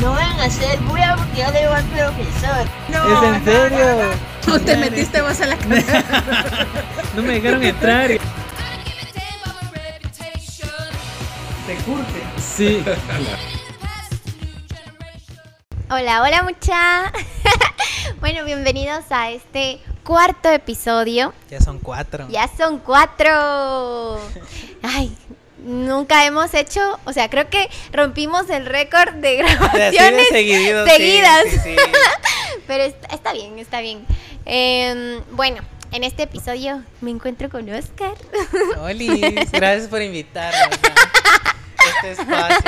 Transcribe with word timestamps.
No 0.00 0.12
van 0.12 0.38
a 0.40 0.48
ser 0.48 0.78
bulla 0.80 1.16
porque 1.16 1.40
yo 1.40 1.50
le 1.50 1.60
digo 1.60 1.72
al 1.72 1.84
profesor. 1.84 2.66
¿Es 2.88 3.22
en 3.24 3.44
serio? 3.44 4.10
No 4.46 4.60
te 4.60 4.76
metiste 4.76 5.20
vos 5.20 5.40
a 5.40 5.46
la 5.46 5.56
casa. 5.56 6.04
No 7.16 7.22
me 7.22 7.40
dejaron 7.40 7.62
entrar. 7.64 8.08
Te 8.08 8.20
curte. 11.84 12.22
Sí. 12.38 12.84
Hola, 15.90 16.22
hola 16.22 16.42
mucha. 16.44 17.12
bueno, 18.20 18.44
bienvenidos 18.44 19.04
a 19.10 19.30
este 19.30 19.80
cuarto 20.04 20.48
episodio. 20.50 21.32
Ya 21.50 21.60
son 21.60 21.78
cuatro. 21.80 22.28
Ya 22.28 22.48
son 22.56 22.78
cuatro. 22.78 24.20
Ay, 24.82 25.16
nunca 25.64 26.24
hemos 26.24 26.52
hecho, 26.54 26.80
o 27.04 27.12
sea, 27.12 27.28
creo 27.30 27.48
que 27.50 27.68
rompimos 27.92 28.48
el 28.50 28.66
récord 28.66 29.14
de 29.14 29.36
grabaciones 29.38 30.28
seguido, 30.28 30.86
seguidas. 30.86 31.44
sí, 31.50 31.58
sí. 31.64 31.76
Pero 32.66 32.84
está, 32.84 33.08
está 33.14 33.32
bien, 33.32 33.58
está 33.58 33.80
bien. 33.80 34.04
Em, 34.44 35.22
bueno, 35.32 35.62
en 35.92 36.04
este 36.04 36.24
episodio 36.24 36.82
me 37.00 37.10
encuentro 37.10 37.48
con 37.48 37.68
Oscar. 37.70 38.14
Olis, 38.80 39.50
gracias 39.52 39.88
por 39.88 40.02
invitarme. 40.02 40.58
Este 41.96 42.12
espacio. 42.12 42.58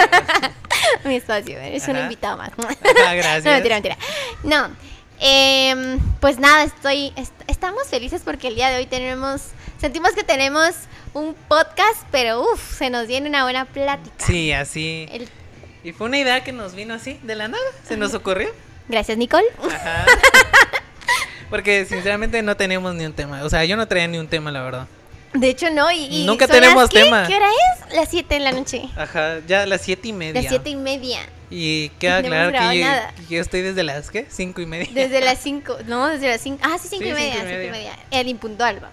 Mi 1.05 1.17
espacio, 1.17 1.59
es 1.61 1.87
un 1.89 1.97
Ajá. 1.97 2.03
invitado 2.05 2.37
más. 2.39 2.51
Ajá, 2.59 3.15
gracias. 3.15 3.45
No, 3.45 3.51
mentira, 3.53 3.75
mentira. 3.77 3.99
No, 4.43 4.71
em, 5.19 5.99
pues 6.21 6.39
nada, 6.39 6.65
estoy, 6.65 7.13
est- 7.17 7.33
estamos 7.47 7.87
felices 7.89 8.23
porque 8.25 8.49
el 8.49 8.55
día 8.55 8.71
de 8.71 8.79
hoy 8.79 8.87
tenemos, 8.87 9.43
sentimos 9.81 10.13
que 10.13 10.25
tenemos 10.25 10.75
un 11.15 11.35
podcast, 11.49 12.03
pero 12.11 12.41
uff, 12.43 12.79
se 12.79 12.91
nos 12.91 13.07
viene 13.07 13.29
una 13.29 13.43
buena 13.45 13.65
plática. 13.65 14.15
Sí, 14.25 14.53
así. 14.53 15.07
El- 15.11 15.29
Y 15.83 15.93
fue 15.93 16.07
una 16.09 16.19
idea 16.19 16.45
que 16.45 16.53
nos 16.53 16.75
vino 16.75 16.95
así, 16.95 17.19
de 17.23 17.35
la 17.35 17.49
nada. 17.49 17.63
Se 17.87 17.97
nos 17.97 18.15
ocurrió. 18.15 18.49
gracias, 18.89 19.17
Nicole. 19.19 19.47
Ajá. 19.65 20.05
Porque 21.51 21.85
sinceramente 21.85 22.43
no 22.43 22.57
tenemos 22.57 22.95
ni 22.95 23.05
un 23.05 23.13
tema. 23.13 23.43
O 23.45 23.51
sea, 23.51 23.65
yo 23.65 23.77
no 23.77 23.89
traía 23.89 24.07
ni 24.07 24.19
un 24.19 24.29
tema, 24.29 24.53
la 24.53 24.63
verdad. 24.63 24.87
De 25.33 25.49
hecho, 25.49 25.71
no, 25.71 25.91
y, 25.91 26.05
y 26.23 26.25
Nunca 26.27 26.47
tenemos 26.49 26.89
tema. 26.91 27.27
¿Qué 27.27 27.35
hora 27.37 27.49
es? 27.49 27.95
Las 27.95 28.09
7 28.09 28.35
de 28.35 28.41
la 28.41 28.53
noche. 28.53 28.89
Ajá, 28.97 29.39
ya 29.47 29.65
las 29.67 29.81
siete 29.81 30.09
y 30.09 30.13
media. 30.13 30.41
Las 30.43 30.49
siete 30.51 30.71
y 30.71 30.77
media. 30.77 31.19
Y 31.51 31.89
queda 32.01 32.23
No 32.23 32.29
claro 32.29 32.53
que 32.53 32.79
yo, 32.81 32.87
que 33.29 33.35
yo 33.35 33.41
estoy 33.41 33.63
desde 33.63 33.83
las, 33.83 34.11
¿qué? 34.11 34.27
Cinco 34.29 34.61
y 34.61 34.67
media. 34.67 34.89
Desde 34.93 35.21
las 35.21 35.39
5, 35.43 35.79
no, 35.87 36.09
desde 36.09 36.29
las 36.29 36.41
5. 36.41 36.59
Ah, 36.63 36.77
sí, 36.81 36.89
5 36.91 37.03
Sí, 37.05 37.09
y 37.09 37.13
media, 37.13 37.35
cinco 37.35 37.47
y 37.47 37.51
5 37.51 37.63
y 37.63 37.71
media. 37.71 37.73
media. 37.73 37.99
El 38.13 38.29
impuntual, 38.29 38.83
va. 38.85 38.91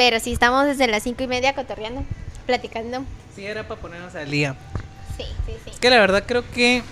Pero 0.00 0.18
sí, 0.18 0.32
estamos 0.32 0.64
desde 0.64 0.86
las 0.86 1.02
5 1.02 1.22
y 1.24 1.26
media 1.26 1.54
cotorreando, 1.54 2.02
platicando. 2.46 3.04
Sí, 3.36 3.44
era 3.44 3.68
para 3.68 3.78
ponernos 3.82 4.14
al 4.14 4.30
día. 4.30 4.54
Sí, 5.18 5.24
sí, 5.44 5.52
sí. 5.62 5.70
Es 5.72 5.78
que 5.78 5.90
la 5.90 5.98
verdad 5.98 6.24
creo 6.26 6.42
que 6.52 6.82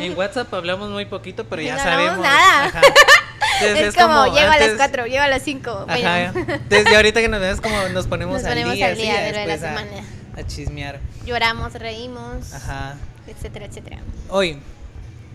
en 0.00 0.18
WhatsApp 0.18 0.52
hablamos 0.52 0.90
muy 0.90 1.04
poquito, 1.04 1.44
pero 1.44 1.62
ya 1.62 1.76
No 1.76 1.82
sabemos. 1.84 2.18
nada. 2.18 2.64
Ajá. 2.64 2.80
Entonces, 3.60 3.88
Es, 3.90 3.94
como, 3.94 4.24
llego 4.34 4.50
a 4.50 4.58
las 4.58 4.70
4, 4.76 5.06
llego 5.06 5.22
a 5.22 5.28
las 5.28 5.42
5. 5.44 5.84
Bueno, 5.86 6.08
Ajá. 6.08 6.32
Desde 6.68 6.96
ahorita 6.96 7.20
que 7.20 7.28
nos 7.28 7.40
vemos 7.40 7.60
como 7.60 7.88
nos 7.90 8.08
ponemos, 8.08 8.42
Nos 8.42 8.50
ponemos 8.50 8.72
al 8.72 8.76
día, 8.76 8.88
al 8.88 8.96
día 8.96 9.20
de 9.20 9.32
de 9.32 9.46
la 9.46 9.54
a- 9.54 9.58
semana. 9.58 9.90
a 10.36 10.42
chismear. 10.44 10.98
lloramos, 11.24 11.74
reímos, 11.74 12.52
Ajá. 12.52 12.96
etcétera, 13.28 13.66
etcétera. 13.66 13.98
Hoy 14.30 14.58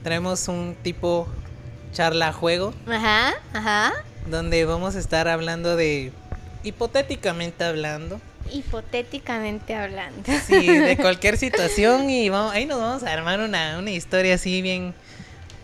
traemos 0.03 0.45
un 0.49 0.75
tipo 0.83 1.29
charla 1.93 2.33
juego 2.33 2.73
Ajá, 2.91 3.33
ajá. 3.53 3.93
donde 4.29 4.65
vamos 4.65 4.97
a 4.97 4.99
estar 4.99 5.29
hablando 5.29 5.77
de 5.77 6.11
hipotéticamente 6.65 7.63
hablando, 7.63 8.19
Hipotéticamente 8.51 9.73
hablando. 9.75 10.21
sí, 10.45 10.67
de 10.67 10.97
cualquier 11.01 11.37
situación 11.37 12.09
y 12.09 12.29
vamos, 12.29 12.53
ahí 12.53 12.65
nos 12.65 12.79
vamos 12.79 13.03
a 13.03 13.11
armar 13.13 13.39
una, 13.39 13.77
una 13.79 13.91
historia 13.91 14.35
así 14.35 14.61
bien 14.61 14.93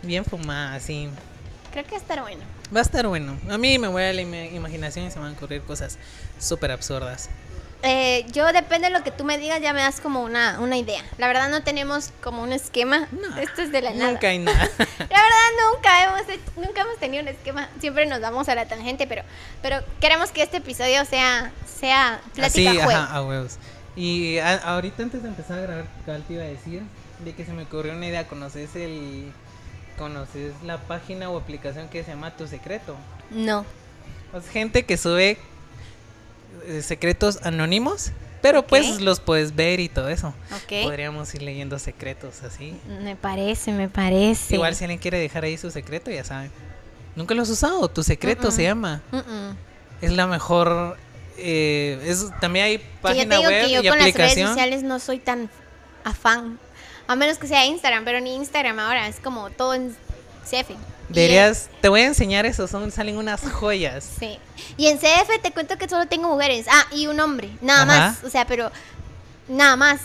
bien 0.02 0.24
fumada, 0.24 0.74
así. 0.74 1.08
Creo 1.72 1.84
que 1.84 1.90
va 1.92 1.96
a 1.96 2.00
estar 2.00 2.20
bueno. 2.22 2.42
Va 2.74 2.80
a 2.80 2.82
estar 2.82 3.06
bueno. 3.06 3.38
A 3.50 3.56
mí 3.58 3.78
me 3.78 3.86
voy 3.88 4.02
a 4.02 4.12
la 4.12 4.22
ima- 4.22 4.52
imaginación 4.52 5.06
y 5.06 5.10
se 5.10 5.16
me 5.18 5.26
van 5.26 5.34
a 5.34 5.36
ocurrir 5.36 5.62
cosas 5.62 5.98
súper 6.40 6.70
absurdas. 6.72 7.28
Eh, 7.84 8.24
yo 8.32 8.52
depende 8.52 8.88
de 8.88 8.92
lo 8.96 9.02
que 9.02 9.10
tú 9.10 9.24
me 9.24 9.38
digas, 9.38 9.60
ya 9.60 9.72
me 9.72 9.80
das 9.80 10.00
como 10.00 10.22
una, 10.22 10.60
una 10.60 10.76
idea. 10.76 11.02
La 11.18 11.26
verdad 11.26 11.48
no 11.50 11.62
tenemos 11.64 12.10
como 12.22 12.42
un 12.42 12.52
esquema. 12.52 13.08
No, 13.10 13.36
Esto 13.38 13.62
es 13.62 13.72
de 13.72 13.82
la 13.82 13.90
nada. 13.92 14.12
Nunca 14.12 14.28
hay 14.28 14.38
nada. 14.40 14.68
La 14.78 14.86
verdad 15.22 15.48
nunca 15.74 16.04
hemos 16.04 16.28
hecho- 16.28 16.52
nunca 16.56 16.82
hemos 16.82 16.96
tenido 16.98 17.22
un 17.22 17.28
esquema. 17.28 17.68
Siempre 17.80 18.06
nos 18.06 18.20
damos 18.20 18.48
a 18.48 18.54
la 18.54 18.66
tangente, 18.66 19.06
pero, 19.08 19.22
pero 19.62 19.78
queremos 20.00 20.30
que 20.30 20.42
este 20.42 20.58
episodio 20.58 21.04
sea, 21.04 21.50
sea 21.66 22.14
Así, 22.14 22.30
plática 22.34 22.84
juego. 22.84 22.90
ajá, 23.00 23.16
a 23.16 23.22
huevos. 23.24 23.56
Y 23.96 24.38
a- 24.38 24.58
ahorita 24.58 25.02
antes 25.02 25.22
de 25.22 25.28
empezar 25.28 25.58
a 25.58 25.62
grabar, 25.62 25.84
cabal 26.06 26.22
te 26.22 26.34
iba 26.34 26.44
a 26.44 26.46
decir 26.46 26.82
de 27.18 27.34
que 27.34 27.44
se 27.44 27.52
me 27.52 27.64
ocurrió 27.64 27.92
una 27.94 28.06
idea. 28.06 28.26
¿Conoces 28.28 28.76
el. 28.76 29.32
¿Conoces 29.98 30.52
la 30.64 30.78
página 30.78 31.28
o 31.30 31.36
aplicación 31.36 31.88
que 31.88 32.02
se 32.04 32.10
llama 32.12 32.30
Tu 32.36 32.46
Secreto? 32.46 32.96
No. 33.30 33.64
Es 34.34 34.48
gente 34.48 34.84
que 34.86 34.96
sube 34.96 35.36
eh, 36.66 36.82
secretos 36.82 37.40
anónimos, 37.42 38.12
pero 38.40 38.66
pues 38.66 39.00
los 39.00 39.20
puedes 39.20 39.54
ver 39.54 39.80
y 39.80 39.88
todo 39.88 40.08
eso. 40.08 40.34
Podríamos 40.82 41.34
ir 41.34 41.42
leyendo 41.42 41.78
secretos 41.78 42.42
así. 42.42 42.74
Me 43.02 43.16
parece, 43.16 43.72
me 43.72 43.88
parece. 43.88 44.54
Igual 44.54 44.74
si 44.74 44.84
alguien 44.84 44.98
quiere 45.00 45.18
dejar 45.18 45.44
ahí 45.44 45.56
su 45.56 45.70
secreto, 45.70 46.10
ya 46.10 46.24
saben. 46.24 46.50
Nunca 47.14 47.34
lo 47.34 47.42
has 47.42 47.50
usado, 47.50 47.88
Tu 47.88 48.02
Secreto 48.02 48.50
se 48.50 48.62
llama. 48.62 49.02
Es 50.00 50.10
la 50.12 50.26
mejor. 50.26 50.96
eh, 51.36 51.98
es, 52.04 52.26
también 52.40 52.64
hay 52.66 52.78
Que 52.78 52.84
yo 52.84 52.90
te 52.90 53.00
página 53.02 53.36
digo 53.36 53.48
web 53.50 53.64
que 53.66 53.72
yo 53.72 53.82
y 53.82 53.88
con 53.88 53.98
las 53.98 54.06
redes 54.06 54.14
aplicación. 54.14 54.48
sociales 54.48 54.82
no 54.82 54.98
soy 54.98 55.18
tan 55.18 55.50
afán. 56.04 56.58
A 57.06 57.16
menos 57.16 57.36
que 57.38 57.46
sea 57.46 57.66
Instagram, 57.66 58.04
pero 58.04 58.20
ni 58.20 58.34
Instagram 58.34 58.78
ahora. 58.78 59.08
Es 59.08 59.20
como 59.20 59.50
todo 59.50 59.74
en 59.74 59.94
CF. 60.44 60.70
Deberías, 61.12 61.68
te 61.80 61.88
voy 61.88 62.00
a 62.00 62.06
enseñar 62.06 62.46
eso, 62.46 62.66
son, 62.66 62.90
salen 62.90 63.16
unas 63.16 63.40
joyas. 63.52 64.08
sí. 64.18 64.38
Y 64.76 64.86
en 64.86 64.98
CF 64.98 65.40
te 65.42 65.50
cuento 65.52 65.76
que 65.76 65.88
solo 65.88 66.06
tengo 66.06 66.28
mujeres. 66.28 66.66
Ah, 66.70 66.86
y 66.92 67.06
un 67.06 67.20
hombre. 67.20 67.50
Nada 67.60 67.82
Ajá. 67.82 67.86
más. 68.08 68.24
O 68.24 68.30
sea, 68.30 68.46
pero 68.46 68.70
nada 69.48 69.76
más. 69.76 70.00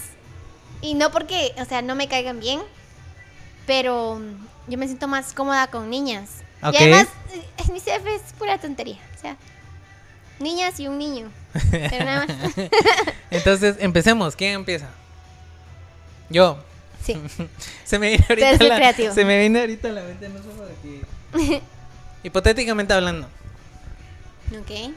Y 0.82 0.94
no 0.94 1.12
porque, 1.12 1.54
o 1.60 1.66
sea, 1.66 1.82
no 1.82 1.96
me 1.96 2.08
caigan 2.08 2.40
bien. 2.40 2.60
Pero 3.66 4.22
yo 4.68 4.78
me 4.78 4.86
siento 4.88 5.08
más 5.08 5.34
cómoda 5.34 5.68
con 5.68 5.90
niñas. 5.90 6.30
Y 6.72 6.76
además, 6.76 7.08
eh, 7.34 7.46
en 7.66 7.74
mi 7.74 7.80
CF 7.80 8.06
es 8.08 8.34
pura 8.38 8.58
tontería. 8.58 9.00
O 9.16 9.22
sea, 9.22 9.38
niñas 10.40 10.80
y 10.80 10.88
un 10.88 10.98
niño. 10.98 11.30
Pero 11.72 12.06
nada 12.06 12.26
más. 12.26 12.54
Entonces, 13.32 13.78
empecemos. 13.80 14.36
¿Quién 14.36 14.54
empieza? 14.54 14.88
Yo. 16.30 16.58
Sí. 17.04 17.16
Se 17.86 18.00
me 18.00 18.10
viene 18.10 18.26
ahorita 18.30 18.64
la, 18.66 18.76
creativo. 18.76 19.14
se 19.14 19.24
me 19.26 19.40
viene 19.40 19.60
ahorita 19.62 19.90
la 19.90 20.02
mente, 20.04 20.30
no 20.30 20.40
sé 20.42 20.50
por 20.50 20.68
qué. 21.42 21.62
Hipotéticamente 22.24 22.94
hablando, 22.94 23.28
Ok. 24.60 24.92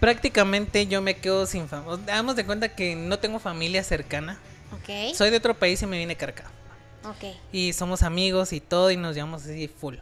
prácticamente 0.00 0.86
yo 0.86 1.00
me 1.00 1.16
quedo 1.16 1.46
sin 1.46 1.68
familia. 1.68 1.98
Damos 2.06 2.36
de 2.36 2.44
cuenta 2.44 2.68
que 2.74 2.94
no 2.96 3.18
tengo 3.18 3.38
familia 3.38 3.82
cercana. 3.84 4.38
Ok. 4.72 5.14
Soy 5.14 5.30
de 5.30 5.36
otro 5.38 5.54
país 5.54 5.80
y 5.82 5.86
me 5.86 5.98
vine 5.98 6.16
carca. 6.16 6.44
Ok. 7.04 7.34
Y 7.52 7.72
somos 7.72 8.02
amigos 8.02 8.52
y 8.52 8.60
todo 8.60 8.90
y 8.90 8.96
nos 8.96 9.14
llevamos 9.14 9.42
así 9.44 9.68
full. 9.68 9.96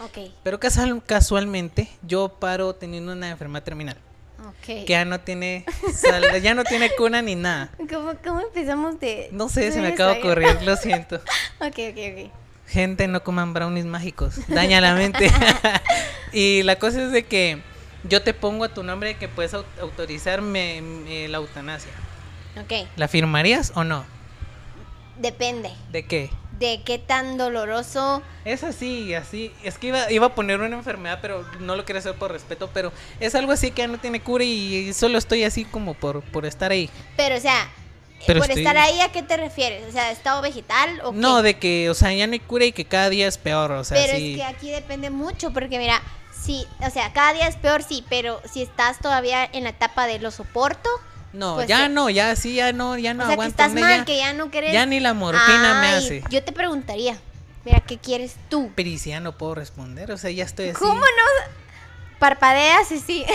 Ok. 0.00 0.18
Pero 0.42 0.58
casual- 0.58 1.02
casualmente 1.04 1.88
yo 2.02 2.28
paro 2.40 2.74
teniendo 2.74 3.12
una 3.12 3.30
enfermedad 3.30 3.62
terminal. 3.62 3.96
Que 4.64 4.84
ya 4.86 5.04
no 5.04 5.20
tiene 5.20 5.64
sal- 5.94 6.40
ya 6.42 6.54
no 6.54 6.64
tiene 6.64 6.90
cuna 6.96 7.22
ni 7.22 7.34
nada. 7.34 7.70
¿Cómo, 7.90 8.12
cómo 8.24 8.40
empezamos 8.40 8.98
de.? 9.00 9.28
No 9.32 9.48
sé, 9.48 9.70
se 9.72 9.80
me 9.80 9.88
acaba 9.88 10.14
de 10.14 10.20
ocurrir, 10.20 10.62
lo 10.62 10.76
siento. 10.76 11.16
Ok, 11.60 11.78
ok, 11.90 11.98
ok. 12.26 12.30
Gente, 12.66 13.08
no 13.08 13.22
coman 13.24 13.52
brownies 13.52 13.84
mágicos, 13.86 14.36
daña 14.48 14.80
la 14.80 14.94
mente. 14.94 15.30
y 16.32 16.62
la 16.62 16.76
cosa 16.76 17.02
es 17.02 17.10
de 17.12 17.24
que 17.24 17.60
yo 18.04 18.22
te 18.22 18.32
pongo 18.32 18.64
a 18.64 18.68
tu 18.72 18.82
nombre 18.84 19.16
que 19.16 19.28
puedes 19.28 19.52
au- 19.54 19.64
autorizarme 19.80 20.80
me- 20.80 21.28
la 21.28 21.38
eutanasia. 21.38 21.90
Ok. 22.60 22.88
¿La 22.96 23.08
firmarías 23.08 23.72
o 23.74 23.84
no? 23.84 24.04
Depende 25.18 25.70
¿De 25.92 26.04
qué? 26.06 26.30
De 26.60 26.82
qué 26.84 26.98
tan 26.98 27.36
doloroso. 27.38 28.22
Es 28.44 28.62
así, 28.62 29.14
así. 29.14 29.52
Es 29.64 29.78
que 29.78 29.88
iba, 29.88 30.10
iba 30.12 30.26
a 30.26 30.34
poner 30.34 30.60
una 30.60 30.76
enfermedad, 30.76 31.18
pero 31.20 31.44
no 31.58 31.74
lo 31.74 31.84
quiero 31.84 31.98
hacer 31.98 32.14
por 32.14 32.30
respeto. 32.30 32.70
Pero 32.72 32.92
es 33.18 33.34
algo 33.34 33.50
así 33.52 33.70
que 33.72 33.82
ya 33.82 33.88
no 33.88 33.98
tiene 33.98 34.20
cura 34.20 34.44
y 34.44 34.92
solo 34.92 35.18
estoy 35.18 35.42
así 35.44 35.64
como 35.64 35.94
por, 35.94 36.22
por 36.22 36.46
estar 36.46 36.70
ahí. 36.70 36.88
Pero, 37.16 37.36
o 37.36 37.40
sea, 37.40 37.68
Pero 38.26 38.40
por 38.40 38.48
estoy- 38.50 38.62
estar 38.62 38.76
ahí, 38.76 39.00
¿a 39.00 39.10
qué 39.10 39.22
te 39.22 39.36
refieres? 39.36 39.88
O 39.88 39.92
sea, 39.92 40.10
¿estado 40.12 40.42
vegetal 40.42 41.00
o 41.02 41.12
qué? 41.12 41.18
No, 41.18 41.42
de 41.42 41.58
que, 41.58 41.88
o 41.90 41.94
sea, 41.94 42.12
ya 42.12 42.26
no 42.26 42.34
hay 42.34 42.40
cura 42.40 42.66
y 42.66 42.72
que 42.72 42.84
cada 42.84 43.08
día 43.08 43.26
es 43.26 43.38
peor. 43.38 43.72
O 43.72 43.82
sea, 43.82 43.96
Pero 44.00 44.16
sí. 44.18 44.32
es 44.32 44.36
que 44.38 44.44
aquí 44.44 44.70
depende 44.70 45.08
mucho, 45.10 45.52
porque 45.52 45.78
mira, 45.78 46.02
sí, 46.30 46.66
o 46.86 46.90
sea, 46.90 47.12
cada 47.14 47.32
día 47.32 47.48
es 47.48 47.56
peor, 47.56 47.82
sí, 47.82 48.04
pero 48.10 48.40
si 48.52 48.62
estás 48.62 48.98
todavía 48.98 49.48
en 49.52 49.64
la 49.64 49.70
etapa 49.70 50.06
de 50.06 50.18
lo 50.18 50.30
soporto, 50.30 50.88
No, 51.32 51.54
pues, 51.56 51.68
ya 51.68 51.88
no, 51.88 52.10
ya 52.10 52.34
sí, 52.36 52.54
ya 52.54 52.72
no, 52.72 52.98
ya 52.98 53.14
no 53.14 53.24
o 53.24 53.26
sea, 53.28 53.36
que 53.36 53.46
estás 53.46 53.72
mal, 53.72 53.98
ya, 54.00 54.04
que 54.04 54.16
ya 54.18 54.32
no 54.32 54.50
quieres. 54.50 54.72
ya 54.72 54.84
ni 54.86 54.98
la 55.00 55.14
morfina 55.14 55.80
me 55.80 55.86
Ay, 55.88 55.94
hace. 56.04 56.24
Yo 56.28 56.42
te 56.42 56.50
preguntaría, 56.52 57.16
mira, 57.64 57.80
¿qué 57.80 57.98
quieres 57.98 58.34
tú? 58.48 58.70
Pero 58.74 58.88
y 58.88 58.98
si 58.98 59.10
ya 59.10 59.20
no 59.20 59.38
puedo 59.38 59.54
responder, 59.54 60.10
o 60.10 60.18
sea, 60.18 60.30
ya 60.30 60.44
estoy 60.44 60.70
así. 60.70 60.78
¿Cómo 60.78 61.00
no? 61.00 61.52
Parpadeas 62.18 62.90
y 62.92 62.98
sí. 63.00 63.24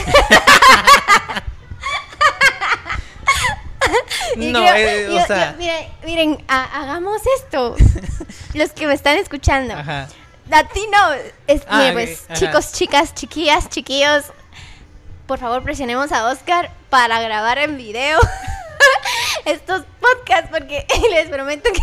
Y 4.37 4.51
No, 4.51 4.59
creo- 4.59 4.75
eh, 4.75 5.07
o 5.09 5.11
yo- 5.19 5.25
sea- 5.25 5.51
yo- 5.51 5.57
miren, 5.57 5.87
miren, 6.03 6.43
ha- 6.47 6.81
hagamos 6.81 7.21
esto. 7.39 7.75
Los 8.53 8.71
que 8.71 8.87
me 8.87 8.93
están 8.93 9.17
escuchando. 9.17 9.73
Ajá. 9.75 10.07
A 10.51 10.63
ti 10.67 10.85
no. 10.91 11.13
Es, 11.47 11.61
Ah, 11.67 11.79
mire, 11.79 11.93
pues, 11.93 12.27
chicos, 12.33 12.71
chicas, 12.73 13.13
chiquillas, 13.13 13.69
chiquillos. 13.69 14.25
Por 15.27 15.39
favor, 15.39 15.63
presionemos 15.63 16.11
a 16.11 16.27
Oscar 16.29 16.71
para 16.95 17.19
grabar 17.19 17.57
en 17.57 17.75
video 17.75 18.17
estos 19.45 19.83
podcasts 19.99 20.49
porque 20.49 20.85
les 21.11 21.27
prometo 21.27 21.69
que 21.73 21.81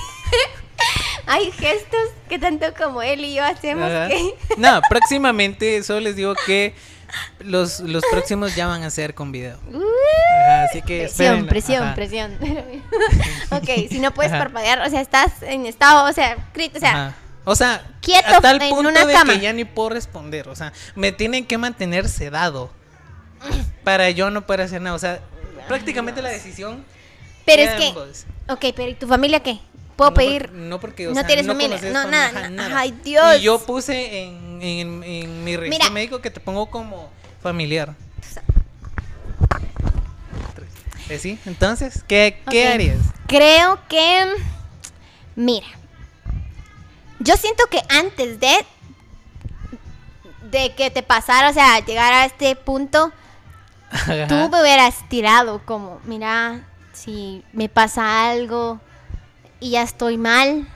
hay 1.26 1.52
gestos 1.52 2.00
que 2.30 2.38
tanto 2.38 2.72
como 2.72 3.02
él 3.02 3.22
y 3.22 3.34
yo 3.34 3.44
hacemos 3.44 3.90
Ajá. 3.92 4.08
que... 4.08 4.34
No, 4.56 4.80
próximamente 4.88 5.82
solo 5.82 6.00
les 6.00 6.16
digo 6.16 6.34
que 6.46 6.74
los, 7.40 7.80
los 7.80 8.02
próximos 8.10 8.56
ya 8.56 8.66
van 8.66 8.84
a 8.84 8.90
ser 8.90 9.14
con 9.14 9.32
video. 9.32 9.58
Ajá, 9.68 10.62
así 10.64 10.80
que 10.80 11.00
Presión, 11.00 11.46
presión, 11.46 11.82
ajá. 11.84 11.94
presión. 11.94 12.38
ok, 13.50 13.68
si 13.90 13.98
no 13.98 14.12
puedes 14.14 14.32
Ajá. 14.32 14.44
parpadear, 14.44 14.80
o 14.80 14.88
sea, 14.88 15.02
estás 15.02 15.42
en 15.42 15.66
estado, 15.66 16.08
o 16.08 16.12
sea, 16.14 16.38
crit- 16.54 16.74
o 16.74 16.80
sea. 16.80 17.14
O 17.44 17.54
sea, 17.54 17.82
quieto 18.00 18.34
a 18.36 18.40
tal 18.40 18.62
en 18.62 18.70
punto 18.70 18.88
una 18.88 19.04
de 19.04 19.12
cama. 19.12 19.34
que 19.34 19.40
ya 19.40 19.52
ni 19.52 19.66
puedo 19.66 19.90
responder. 19.90 20.48
O 20.48 20.56
sea, 20.56 20.72
me 20.94 21.12
tienen 21.12 21.44
que 21.44 21.58
mantener 21.58 22.08
sedado 22.08 22.70
para 23.84 24.10
yo 24.10 24.30
no 24.30 24.46
poder 24.46 24.62
hacer 24.62 24.80
nada. 24.80 24.96
O 24.96 24.98
sea, 24.98 25.20
prácticamente 25.68 26.22
la 26.22 26.28
decisión. 26.30 26.84
pero 27.44 27.62
es 27.62 27.70
que, 27.72 27.88
ok, 28.52 28.74
pero 28.76 28.88
¿y 28.90 28.94
tu 28.94 29.06
familia 29.06 29.40
qué? 29.40 29.58
¿Puedo 29.96 30.10
No 30.10 30.14
por- 30.14 30.24
pedir? 30.24 30.52
no 30.52 30.80
porque, 30.80 31.06
o 31.06 31.10
no 31.10 31.16
sea, 31.16 31.26
tienes 31.26 31.46
familia, 31.46 31.76
conoces 31.76 31.92
no, 31.92 32.06
nada, 32.10 32.48
nada. 32.48 32.78
Ay, 32.78 32.92
Dios. 33.04 33.38
Y 33.38 33.42
yo 33.42 33.58
puse 33.64 34.22
en, 34.22 34.62
en, 34.62 35.04
en 35.04 35.44
mi 35.44 35.56
registro 35.56 35.84
Mira. 35.84 35.90
médico 35.92 36.20
que 36.20 36.30
te 36.30 36.40
pongo 36.40 36.66
como 36.70 37.10
familiar. 37.42 37.94
Eh, 41.08 41.18
¿Sí? 41.18 41.38
Entonces, 41.46 42.02
¿qué, 42.08 42.40
qué 42.50 42.68
harías? 42.68 42.98
Creo 43.26 43.78
que, 43.88 44.24
mira, 45.36 45.66
yo 47.18 47.36
siento 47.36 47.64
que 47.70 47.80
antes 47.88 48.40
de 48.40 48.64
de 50.50 50.74
que 50.74 50.90
te 50.90 51.02
pasara, 51.02 51.48
o 51.50 51.52
sea, 51.54 51.80
llegar 51.84 52.12
a 52.12 52.24
este 52.26 52.54
punto, 52.56 53.10
Ajá. 53.92 54.26
tú 54.26 54.34
me 54.50 54.60
hubieras 54.60 55.08
tirado 55.08 55.60
como, 55.64 56.00
mira, 56.04 56.60
si 56.92 57.44
me 57.52 57.68
pasa 57.68 58.30
algo 58.30 58.80
y 59.60 59.70
ya 59.70 59.82
estoy 59.82 60.16
mal, 60.18 60.66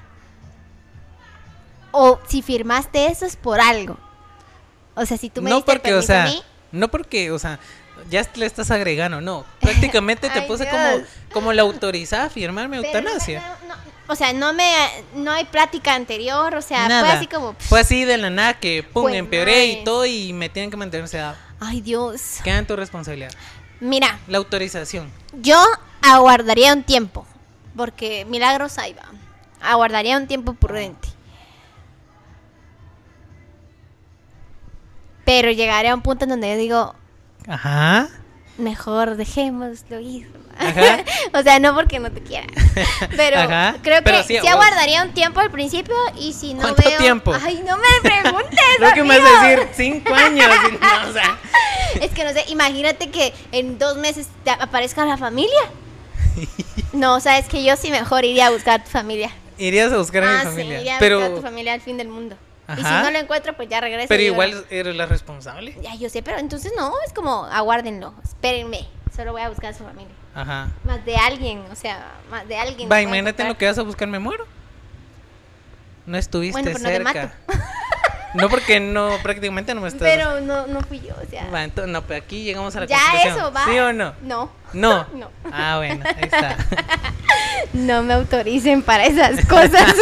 o 1.93 2.19
si 2.29 2.43
firmaste 2.43 3.07
eso 3.07 3.25
es 3.27 3.37
por 3.37 3.61
algo. 3.61 3.97
O 4.95 5.05
sea, 5.07 5.17
si 5.17 5.31
tú 5.31 5.43
me 5.43 5.51
no 5.51 5.57
diste 5.57 5.73
el 5.73 5.79
porque, 5.81 5.95
o 5.95 5.99
a 6.19 6.25
mí, 6.25 6.43
no 6.73 6.89
porque, 6.89 7.31
o 7.31 7.39
sea, 7.39 7.59
ya 8.11 8.27
le 8.35 8.47
estás 8.47 8.71
agregando, 8.71 9.21
no. 9.21 9.45
Prácticamente 9.61 10.29
te 10.29 10.39
Ay, 10.41 10.47
puse 10.47 10.65
Dios. 10.65 10.75
como, 10.77 11.05
como 11.33 11.53
la 11.53 11.63
autorizada 11.63 12.25
a 12.27 12.31
firmarme 12.31 12.81
pero 12.83 12.99
eutanasia. 12.99 13.41
no- 13.63 13.69
no- 13.75 13.97
o 14.09 14.15
sea, 14.15 14.33
no 14.33 14.53
me, 14.53 14.73
no 15.17 15.33
hay 15.33 15.45
plática 15.47 15.95
anterior, 15.95 16.55
o 16.55 16.63
sea, 16.63 16.87
Nada. 16.89 17.01
fue 17.01 17.11
así 17.17 17.27
como, 17.27 17.55
Fue 17.59 17.81
así 17.81 18.05
de 18.05 18.17
la 18.19 18.31
nada 18.31 18.55
que, 18.55 18.85
pum, 18.85 19.03
Pues 19.03 19.17
empeoré 19.17 19.67
y 19.67 19.85
todo 19.85 20.07
y 20.07 20.33
me 20.33 20.49
tienen 20.49 20.71
que 20.71 20.77
mantener 20.77 21.09
sedado. 21.09 21.35
Ay 21.61 21.81
Dios. 21.81 22.41
Queda 22.45 22.59
en 22.59 22.67
tu 22.67 22.77
responsabilidad. 22.77 23.33
Mira, 23.81 24.19
La 24.29 24.39
autorización. 24.39 25.11
yo 25.41 25.63
aguardaría 26.03 26.73
un 26.73 26.83
tiempo, 26.83 27.27
porque 27.77 28.25
milagros 28.25 28.79
ahí 28.79 28.95
va. 28.95 29.05
Aguardaría 29.61 30.17
un 30.17 30.27
tiempo 30.27 30.55
prudente. 30.55 31.09
Pero 35.25 35.51
llegaré 35.51 35.89
a 35.89 35.95
un 35.95 36.03
punto 36.03 36.25
en 36.25 36.31
donde 36.31 36.49
yo 36.51 36.57
digo, 36.57 36.95
Ajá. 37.49 38.09
mejor 38.59 39.17
dejémoslo 39.17 39.99
ir. 40.01 40.31
Ajá. 40.59 41.05
o 41.33 41.43
sea, 41.43 41.59
no 41.59 41.75
porque 41.75 41.99
no 41.99 42.11
te 42.11 42.21
quiera. 42.21 42.47
Pero 43.17 43.41
Ajá. 43.41 43.77
creo 43.83 44.03
Pero 44.03 44.19
que 44.19 44.25
sí, 44.25 44.39
sí, 44.41 44.47
aguardaría 44.49 45.03
un 45.03 45.13
tiempo 45.13 45.41
al 45.41 45.51
principio 45.51 45.95
y 46.19 46.33
si 46.33 46.55
no 46.55 46.63
¿Cuánto 46.63 46.89
veo... 46.89 46.99
tiempo? 46.99 47.35
Ay, 47.43 47.63
no 47.67 47.77
me 47.77 48.11
preguntes, 48.11 48.61
Creo 48.79 48.95
que 48.95 49.05
me 49.05 49.19
vas 49.19 49.43
a 49.43 49.47
decir 49.47 49.69
cinco 49.75 50.15
años. 50.15 50.49
no, 50.81 51.11
o 51.11 51.13
sea, 51.13 51.39
Es 52.01 52.11
que 52.11 52.25
no 52.25 52.33
sé, 52.33 52.45
imagínate 52.49 53.11
que 53.11 53.33
en 53.53 53.79
dos 53.79 53.97
meses 53.97 54.29
te 54.45 54.51
aparezca 54.51 55.05
la 55.05 55.17
familia. 55.17 55.71
No, 56.93 57.21
sabes 57.21 57.47
que 57.47 57.65
yo 57.65 57.77
sí 57.77 57.91
mejor 57.91 58.25
iría 58.25 58.49
a 58.49 58.51
buscar 58.51 58.81
a 58.81 58.85
tu 58.85 58.91
familia. 58.91 59.31
irías 59.59 59.93
a 59.93 59.97
buscar 59.97 60.25
a 60.25 60.31
mi 60.31 60.37
ah, 60.37 60.43
familia. 60.45 60.77
sí, 60.77 60.81
iría 60.83 60.97
a 60.97 60.99
buscar 60.99 61.23
a 61.23 61.27
tu 61.29 61.35
pero, 61.35 61.43
familia 61.43 61.73
al 61.73 61.81
fin 61.81 61.97
del 61.97 62.09
mundo. 62.09 62.37
Y 62.73 62.81
si 62.81 62.81
Ajá. 62.81 63.03
no 63.03 63.11
lo 63.11 63.19
encuentro, 63.19 63.55
pues 63.55 63.69
ya 63.69 63.81
regreso. 63.81 64.09
pero 64.09 64.23
igual 64.23 64.67
eres 64.71 64.97
la 64.97 65.07
responsable. 65.07 65.77
Ya, 65.81 65.95
yo 65.95 66.09
sé, 66.09 66.23
pero 66.23 66.39
entonces 66.39 66.73
no, 66.77 66.93
es 67.07 67.13
como 67.13 67.45
aguárdenlo, 67.45 68.13
espérenme. 68.25 68.89
Solo 69.15 69.33
voy 69.33 69.43
a 69.43 69.49
buscar 69.49 69.73
a 69.73 69.77
su 69.77 69.85
familia. 69.85 70.13
Ajá. 70.37 70.69
Más 70.85 71.03
de 71.07 71.17
alguien, 71.17 71.65
o 71.73 71.75
sea, 71.75 72.13
más 72.31 72.47
de 72.47 72.59
alguien. 72.59 72.91
Va, 72.93 73.01
imagínate 73.01 73.41
en 73.41 73.49
lo 73.49 73.57
que 73.57 73.65
vas 73.65 73.79
a 73.79 73.83
buscar, 73.83 74.07
me 74.07 74.19
muero. 74.19 74.47
No 76.05 76.19
estuviste 76.19 76.61
Bueno, 76.61 76.73
pues 76.73 76.83
no 76.83 76.89
te 76.91 76.97
cerca. 76.97 77.35
no, 78.35 78.51
porque 78.51 78.79
no, 78.79 79.17
prácticamente 79.23 79.75
no 79.75 79.81
me 79.81 79.89
estás. 79.89 80.03
Pero 80.03 80.43
no, 80.43 80.67
no 80.67 80.83
fui 80.83 81.01
yo, 81.01 81.15
o 81.15 81.31
sea. 81.31 81.49
Va, 81.49 81.65
entonces, 81.65 81.91
no, 81.91 82.03
pero 82.03 82.23
aquí 82.23 82.45
llegamos 82.45 82.77
a 82.77 82.81
la 82.81 82.87
ya 82.87 82.99
eso, 83.25 83.51
va. 83.51 83.65
¿Sí 83.65 83.79
o 83.79 83.95
no? 83.95 84.13
No. 84.23 84.51
No. 84.75 85.07
No. 85.15 85.31
Ah, 85.51 85.79
bueno, 85.79 86.05
ahí 86.05 86.25
está. 86.25 86.57
No 87.73 88.03
me 88.03 88.13
autoricen 88.13 88.83
para 88.83 89.07
esas 89.07 89.45
cosas. 89.47 89.95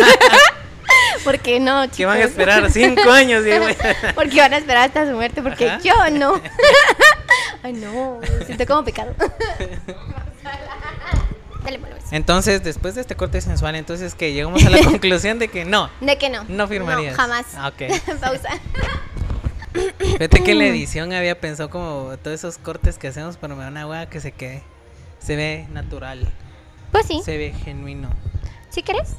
Porque 1.24 1.60
no, 1.60 1.84
chicos. 1.86 1.96
que 1.96 2.06
van 2.06 2.18
a 2.20 2.24
esperar 2.24 2.70
cinco 2.70 3.10
años. 3.10 3.42
Porque 4.14 4.40
van 4.40 4.52
a 4.54 4.58
esperar 4.58 4.88
hasta 4.88 5.06
su 5.06 5.12
muerte, 5.12 5.42
porque 5.42 5.68
Ajá. 5.70 5.80
yo 5.82 5.94
no. 6.12 6.40
Ay, 7.62 7.72
no, 7.74 8.20
siento 8.46 8.66
como 8.66 8.84
pecado. 8.84 9.14
Dale, 11.64 11.78
pues. 11.78 11.92
Entonces, 12.10 12.62
después 12.62 12.94
de 12.94 13.00
este 13.00 13.14
corte 13.16 13.40
sensual, 13.40 13.74
entonces 13.74 14.14
que 14.14 14.32
llegamos 14.34 14.64
a 14.66 14.70
la 14.70 14.82
conclusión 14.84 15.38
de 15.38 15.48
que 15.48 15.64
no, 15.64 15.88
¿De 16.00 16.18
que 16.18 16.28
no? 16.28 16.44
no 16.48 16.68
firmarías. 16.68 17.12
No, 17.16 17.22
jamás. 17.22 17.46
Ah, 17.56 17.68
ok. 17.68 18.18
Pausa. 18.20 18.48
Fíjate 19.98 20.44
que 20.44 20.54
la 20.54 20.64
edición 20.66 21.12
había 21.14 21.40
pensado 21.40 21.70
como 21.70 22.16
todos 22.22 22.34
esos 22.34 22.58
cortes 22.58 22.98
que 22.98 23.08
hacemos, 23.08 23.38
pero 23.40 23.56
me 23.56 23.62
da 23.64 23.70
una 23.70 23.86
hueá 23.86 24.08
que 24.10 24.20
se 24.20 24.32
quede. 24.32 24.62
Se 25.18 25.36
ve 25.36 25.66
natural, 25.72 26.30
Pues 26.92 27.06
sí. 27.06 27.22
se 27.24 27.38
ve 27.38 27.54
genuino. 27.64 28.10
¿Sí 28.68 28.82
crees? 28.82 29.14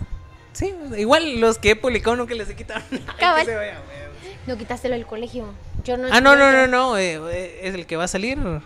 Sí, 0.56 0.74
igual 0.98 1.40
los 1.42 1.58
que 1.60 1.72
he 1.72 1.76
publicado 1.76 2.16
nunca 2.16 2.34
les 2.34 2.50
he 2.50 2.56
quitado 2.56 2.82
nada. 2.92 3.16
Cabal. 3.20 3.46
se. 3.46 3.54
No 4.48 4.58
quitaste 4.58 4.88
lo 4.90 4.96
del 4.96 5.06
colegio. 5.06 5.54
Yo 5.84 5.98
no. 5.98 6.08
Ah, 6.12 6.22
no, 6.22 6.36
no, 6.36 6.52
no, 6.52 6.66
no, 6.68 6.98
eh, 6.98 7.20
eh, 7.32 7.60
es 7.64 7.76
el 7.76 7.86
que 7.86 7.98
va 7.98 8.06
a 8.06 8.08
salir. 8.08 8.38
Mm. 8.38 8.62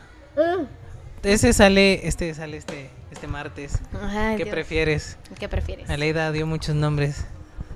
Ese 1.24 1.52
sale, 1.52 2.08
este 2.08 2.34
sale 2.36 2.58
este, 2.58 2.90
este 3.12 3.28
martes. 3.28 3.80
Ay, 4.02 4.38
¿Qué 4.38 4.44
Dios. 4.44 4.54
prefieres? 4.54 5.18
¿Qué 5.40 5.50
prefieres? 5.50 5.90
Aleida 5.90 6.32
dio 6.32 6.46
muchos 6.46 6.76
nombres. 6.76 7.26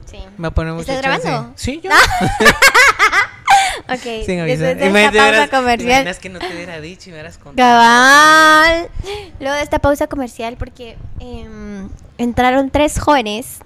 Sí. 0.05 0.19
Me 0.37 0.43
va 0.43 0.47
a 0.49 0.51
poner 0.51 0.73
mucho 0.73 0.91
¿Estás 0.91 1.01
grabando? 1.01 1.49
Ah, 1.49 1.53
Sí, 1.55 1.81
yo. 1.81 1.89
Ok. 3.89 3.99
Sin 4.25 4.45
después 4.45 4.59
de 4.59 4.71
esta 5.01 5.11
pausa 5.11 5.47
comercial. 5.49 5.89
imaginas 5.91 6.19
que 6.19 6.29
no 6.29 6.39
te 6.39 6.47
hubiera 6.53 6.79
dicho 6.81 7.09
y 7.09 7.11
me 7.11 7.17
hubieras 7.17 7.37
contado. 7.37 7.55
Cabal. 7.55 8.89
Luego 9.39 9.55
de 9.55 9.61
esta 9.63 9.79
pausa 9.79 10.07
comercial, 10.07 10.55
porque 10.57 10.95
em, 11.19 11.89
entraron 12.17 12.69
tres 12.69 12.99
jóvenes. 12.99 13.59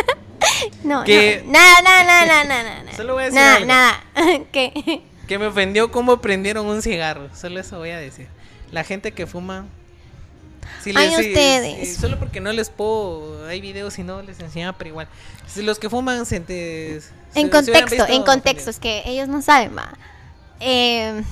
no, 0.84 1.04
Que- 1.04 1.42
no, 1.44 1.52
nada, 1.52 1.82
nada, 1.82 2.04
nada, 2.04 2.26
nada, 2.26 2.44
nada, 2.44 2.82
nada. 2.84 2.96
Solo 2.96 3.14
voy 3.14 3.24
a 3.24 3.26
decir 3.26 3.40
nada, 3.40 3.54
algo. 3.56 3.66
nada. 3.66 4.04
¿Qué? 4.52 5.02
Que 5.26 5.38
me 5.38 5.46
ofendió 5.46 5.90
cómo 5.90 6.20
prendieron 6.20 6.66
un 6.66 6.82
cigarro. 6.82 7.28
Solo 7.34 7.60
eso 7.60 7.78
voy 7.78 7.90
a 7.90 7.98
decir. 7.98 8.28
La 8.70 8.84
gente 8.84 9.12
que 9.12 9.26
fuma. 9.26 9.66
Si 10.82 10.92
Ay, 10.96 11.08
si- 11.14 11.28
ustedes. 11.28 11.88
si- 11.88 11.94
solo 12.00 12.18
porque 12.18 12.40
no 12.40 12.52
les 12.52 12.70
puedo. 12.70 13.46
Hay 13.46 13.60
videos 13.60 13.98
y 13.98 14.02
no 14.02 14.22
les 14.22 14.38
enseñaba, 14.40 14.76
pero 14.78 14.88
igual. 14.90 15.08
Si 15.46 15.62
los 15.62 15.78
que 15.78 15.88
fuman 15.90 16.24
se. 16.26 16.40
te- 16.40 16.96
En 16.96 17.02
se 17.46 17.50
contexto, 17.50 17.96
visto 17.96 18.06
en 18.08 18.22
contexto, 18.22 18.70
es 18.70 18.78
que 18.78 19.02
ellos 19.06 19.28
no 19.28 19.42
saben, 19.42 19.76
va. 19.76 19.90
Em, 20.60 21.24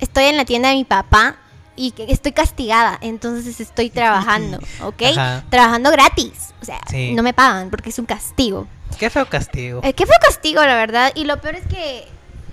estoy 0.00 0.24
en 0.24 0.36
la 0.36 0.44
tienda 0.44 0.68
de 0.70 0.76
mi 0.76 0.84
papá 0.84 1.36
y 1.76 1.92
estoy 2.08 2.32
castigada, 2.32 2.98
entonces 3.00 3.60
estoy 3.60 3.90
trabajando, 3.90 4.58
¿ok? 4.82 5.02
Ajá. 5.16 5.44
Trabajando 5.50 5.90
gratis, 5.90 6.52
o 6.62 6.64
sea, 6.64 6.80
Sí. 6.90 7.12
no 7.14 7.22
me 7.22 7.32
pagan 7.34 7.70
porque 7.70 7.90
es 7.90 7.98
un 7.98 8.06
castigo. 8.06 8.66
Qué 8.98 9.10
feo 9.10 9.26
castigo. 9.28 9.80
Eh, 9.82 9.92
¿Qué 9.92 10.06
fue 10.06 10.14
castigo, 10.24 10.60
la 10.62 10.76
verdad? 10.76 11.12
Y 11.16 11.24
lo 11.24 11.40
peor 11.40 11.56
es 11.56 11.66
que 11.66 12.06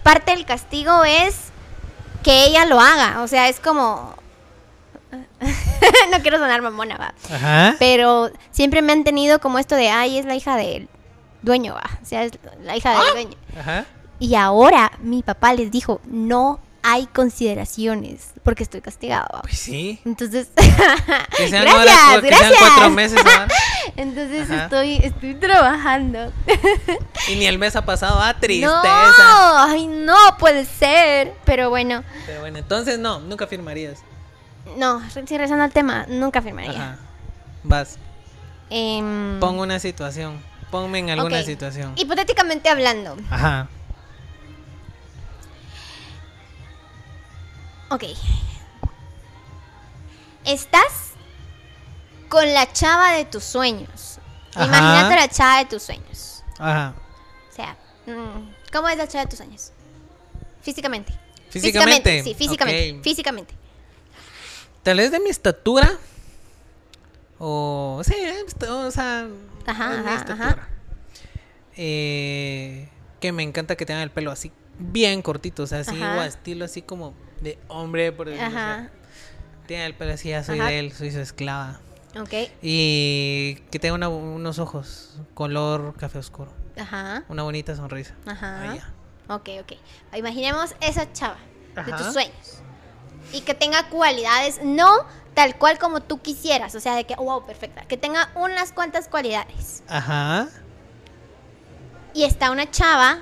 parte 0.03 0.31
del 0.31 0.45
castigo 0.45 1.03
es 1.03 1.35
que 2.23 2.45
ella 2.45 2.65
lo 2.65 2.79
haga, 2.79 3.21
o 3.21 3.27
sea, 3.27 3.47
es 3.49 3.59
como... 3.59 4.15
no 6.11 6.19
quiero 6.21 6.37
sonar 6.37 6.61
mamona, 6.61 6.97
va. 6.97 7.13
Ajá. 7.33 7.75
Pero 7.79 8.31
siempre 8.51 8.81
me 8.81 8.91
han 8.93 9.03
tenido 9.03 9.39
como 9.39 9.59
esto 9.59 9.75
de, 9.75 9.89
ay, 9.89 10.17
es 10.17 10.25
la 10.25 10.35
hija 10.35 10.55
del 10.55 10.87
dueño, 11.41 11.73
va. 11.75 11.89
O 12.01 12.05
sea, 12.05 12.23
es 12.23 12.31
la 12.63 12.75
hija 12.77 12.91
del 12.91 13.11
dueño. 13.13 13.37
Ajá. 13.59 13.85
Y 14.19 14.35
ahora 14.35 14.91
mi 15.01 15.23
papá 15.23 15.53
les 15.53 15.71
dijo, 15.71 15.99
no 16.05 16.59
hay 16.83 17.05
consideraciones 17.07 18.31
porque 18.43 18.63
estoy 18.63 18.81
castigado. 18.81 19.27
va. 19.33 19.41
Pues 19.41 19.59
sí. 19.59 19.99
Entonces, 20.05 20.49
Que 21.37 21.47
sean 21.49 21.63
gracias, 21.65 21.75
horas, 21.75 22.21
que 22.21 22.27
sean 22.29 22.39
gracias. 22.51 22.59
cuatro 22.59 22.89
meses. 22.91 23.21
Entonces 23.97 24.49
Ajá. 24.49 24.63
estoy, 24.63 24.95
estoy 24.97 25.35
trabajando. 25.35 26.31
Y 27.29 27.35
ni 27.35 27.45
el 27.45 27.57
mes 27.59 27.75
ha 27.75 27.83
pasado. 27.85 28.19
Ah, 28.21 28.35
tristeza. 28.39 28.71
No, 28.71 29.57
ay, 29.63 29.87
no 29.87 30.15
puede 30.39 30.65
ser. 30.65 31.33
Pero 31.45 31.69
bueno, 31.69 32.03
Pero 32.25 32.39
bueno, 32.41 32.57
entonces 32.59 32.97
no, 32.99 33.19
nunca 33.19 33.47
firmarías. 33.47 33.99
No, 34.77 35.01
sí, 35.09 35.19
regresando 35.21 35.63
al 35.63 35.71
tema, 35.71 36.05
nunca 36.07 36.41
firmaría. 36.41 36.71
Ajá. 36.71 36.97
Vas. 37.63 37.97
Em, 38.69 39.39
Pon 39.39 39.59
una 39.59 39.79
situación. 39.79 40.41
Ponme 40.69 40.99
en 40.99 41.09
alguna 41.09 41.43
situación. 41.43 41.93
Hipotéticamente 41.97 42.69
hablando, 42.69 43.17
Ajá. 43.29 43.67
ok. 47.89 48.03
Estás 50.45 51.11
con 52.29 52.53
la 52.53 52.71
chava 52.71 53.11
de 53.11 53.25
tus 53.25 53.43
sueños. 53.43 54.19
Ajá. 54.55 54.65
Imagínate 54.65 55.15
la 55.15 55.27
chava 55.27 55.57
de 55.57 55.65
tus 55.65 55.83
sueños. 55.83 56.43
Ajá. 56.57 56.93
O 57.51 57.53
sea, 57.55 57.75
mm, 58.07 58.71
¿cómo 58.71 58.87
es 58.87 58.97
la 58.97 59.07
chava 59.07 59.25
de 59.25 59.29
tus 59.29 59.37
sueños? 59.37 59.71
Físicamente. 60.61 61.13
Físicamente. 61.49 62.23
Sí, 62.23 62.33
físicamente. 62.33 63.01
Físicamente. 63.03 63.60
Tal 64.83 64.97
vez 64.97 65.11
de 65.11 65.19
mi 65.19 65.29
estatura. 65.29 65.89
O. 67.39 68.01
Sí, 68.03 68.13
est- 68.15 68.63
o 68.63 68.91
sea. 68.91 69.27
Ajá, 69.65 69.89
de 69.91 69.97
mi 70.01 70.07
ajá, 70.07 70.15
estatura. 70.17 70.51
ajá. 70.51 70.67
Eh, 71.77 72.89
que 73.19 73.31
me 73.31 73.43
encanta 73.43 73.75
que 73.75 73.85
tengan 73.85 74.03
el 74.03 74.11
pelo 74.11 74.31
así, 74.31 74.51
bien 74.79 75.21
cortito. 75.21 75.63
O 75.63 75.67
sea, 75.67 75.79
así, 75.79 76.01
Ajá. 76.01 76.17
o 76.19 76.21
estilo 76.23 76.65
así 76.65 76.81
como 76.81 77.13
de 77.41 77.57
hombre. 77.67 78.11
Por 78.11 78.29
Ajá. 78.29 78.75
así. 78.75 78.89
Tiene 79.67 79.85
el 79.85 79.93
pelo 79.95 80.13
así, 80.13 80.29
ya 80.29 80.43
soy 80.43 80.59
Ajá. 80.59 80.69
de 80.69 80.79
él, 80.79 80.91
soy 80.91 81.11
su 81.11 81.19
esclava. 81.19 81.79
Ok. 82.19 82.33
Y 82.61 83.55
que 83.71 83.79
tenga 83.79 83.95
una- 83.95 84.09
unos 84.09 84.59
ojos 84.59 85.17
color 85.33 85.95
café 85.95 86.17
oscuro. 86.19 86.51
Ajá. 86.77 87.23
Una 87.29 87.43
bonita 87.43 87.75
sonrisa. 87.75 88.15
Ajá. 88.25 88.75
Ya. 88.75 88.93
Ok, 89.33 89.49
ok. 89.61 89.73
Imaginemos 90.17 90.75
esa 90.81 91.11
chava 91.13 91.37
de 91.75 91.81
Ajá. 91.81 91.95
tus 91.97 92.11
sueños. 92.13 92.61
Y 93.33 93.41
que 93.41 93.53
tenga 93.53 93.87
cualidades, 93.89 94.59
no 94.63 95.05
tal 95.33 95.55
cual 95.55 95.79
como 95.79 96.01
tú 96.01 96.21
quisieras. 96.21 96.75
O 96.75 96.79
sea, 96.79 96.95
de 96.95 97.05
que, 97.05 97.15
wow, 97.15 97.45
perfecta. 97.45 97.83
Que 97.83 97.97
tenga 97.97 98.29
unas 98.35 98.71
cuantas 98.71 99.07
cualidades. 99.07 99.83
Ajá. 99.87 100.47
Y 102.13 102.23
está 102.23 102.51
una 102.51 102.69
chava 102.69 103.19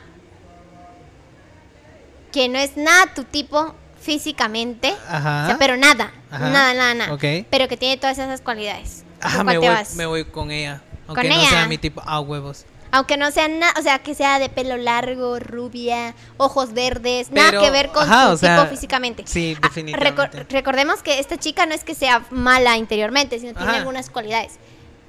que 2.32 2.50
no 2.50 2.58
es 2.58 2.78
nada 2.78 3.14
tu 3.14 3.24
tipo 3.24 3.74
físicamente. 4.00 4.96
Ajá. 5.08 5.44
O 5.44 5.48
sea, 5.48 5.58
pero 5.58 5.78
nada. 5.78 6.12
Ajá. 6.32 6.50
Nada, 6.50 6.74
nada, 6.74 6.94
nada. 6.94 7.14
Ok. 7.14 7.46
Pero 7.50 7.68
que 7.68 7.78
tiene 7.78 7.98
todas 7.98 8.18
esas 8.18 8.42
cualidades. 8.42 9.04
¿Con 9.22 9.32
Ajá, 9.32 9.44
me 9.44 9.58
voy, 9.58 9.76
me 9.96 10.06
voy 10.06 10.26
con 10.26 10.52
ella. 10.52 10.82
Aunque 11.08 11.28
¿Con 11.28 11.30
no 11.30 11.36
ella? 11.36 11.50
sea 11.50 11.68
mi 11.68 11.78
tipo. 11.78 12.02
Ah, 12.06 12.20
huevos. 12.20 12.66
Aunque 12.92 13.18
no 13.18 13.30
sea 13.32 13.48
nada, 13.48 13.74
o 13.78 13.84
sea, 13.84 14.00
que 14.00 14.16
sea 14.16 14.40
de 14.40 14.50
pelo 14.50 14.76
largo, 14.78 15.40
rubia, 15.40 16.16
ojos 16.38 16.74
verdes, 16.74 17.30
nada 17.32 17.60
que 17.60 17.70
ver 17.70 17.90
con 17.90 18.04
ajá, 18.04 18.28
su 18.30 18.34
o 18.34 18.38
sea, 18.38 18.58
tipo 18.58 18.70
físicamente. 18.70 19.24
sí, 19.28 19.56
Ah, 19.58 19.68
definitivamente. 19.68 20.22
recor- 20.22 20.46
recordemos 20.50 21.04
que 21.04 21.20
esta 21.20 21.38
chica 21.38 21.66
no 21.68 21.76
es 21.76 21.84
que 21.84 21.94
sea 21.94 22.26
mala 22.32 22.78
interiormente, 22.78 23.40
sino 23.40 23.54
tiene 23.54 23.68
Ajá. 23.70 23.78
algunas 23.80 24.10
cualidades. 24.10 24.54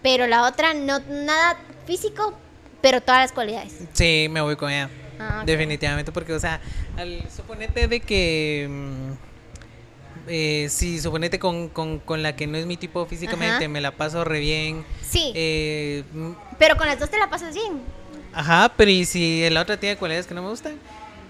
Pero 0.03 0.27
la 0.27 0.43
otra 0.47 0.75
no 0.75 1.01
nada 1.09 1.57
físico, 1.87 2.35
pero 2.83 3.01
todas 3.01 3.23
las 3.23 3.33
cualidades. 3.33 3.75
Sí, 3.95 4.29
me 4.31 4.41
voy 4.43 4.57
con 4.57 4.71
ella. 4.71 4.91
Ah. 5.19 5.43
Definitivamente, 5.45 6.13
porque, 6.13 6.33
o 6.35 6.41
sea, 6.41 6.61
al 6.97 7.23
suponete 7.35 7.89
de 7.89 8.01
que. 8.01 8.69
Eh, 10.29 10.69
si 10.71 11.01
suponete 11.01 11.39
con, 11.39 11.69
con, 11.69 11.99
con 11.99 12.23
la 12.23 12.37
que 12.37 12.47
no 12.47 12.57
es 12.59 12.67
mi 12.67 12.77
tipo 12.77 13.05
físicamente, 13.07 13.65
Ajá. 13.65 13.69
me 13.69 13.81
la 13.81 13.93
paso 13.93 14.25
re 14.25 14.41
bien. 14.41 14.85
Sí, 15.09 15.33
eh, 15.35 16.05
mm, 16.13 16.31
pero 16.59 16.77
con 16.77 16.87
las 16.87 16.99
dos 16.99 17.11
te 17.11 17.19
la 17.19 17.29
pasas 17.31 17.55
bien. 17.55 17.81
ajá, 18.33 18.73
pero 18.77 18.91
y 18.91 19.05
si 19.05 19.49
la 19.51 19.63
otra 19.63 19.79
tiene 19.79 19.97
cualidades 19.97 20.27
que 20.27 20.35
no 20.35 20.43
me 20.43 20.49
gustan, 20.51 20.75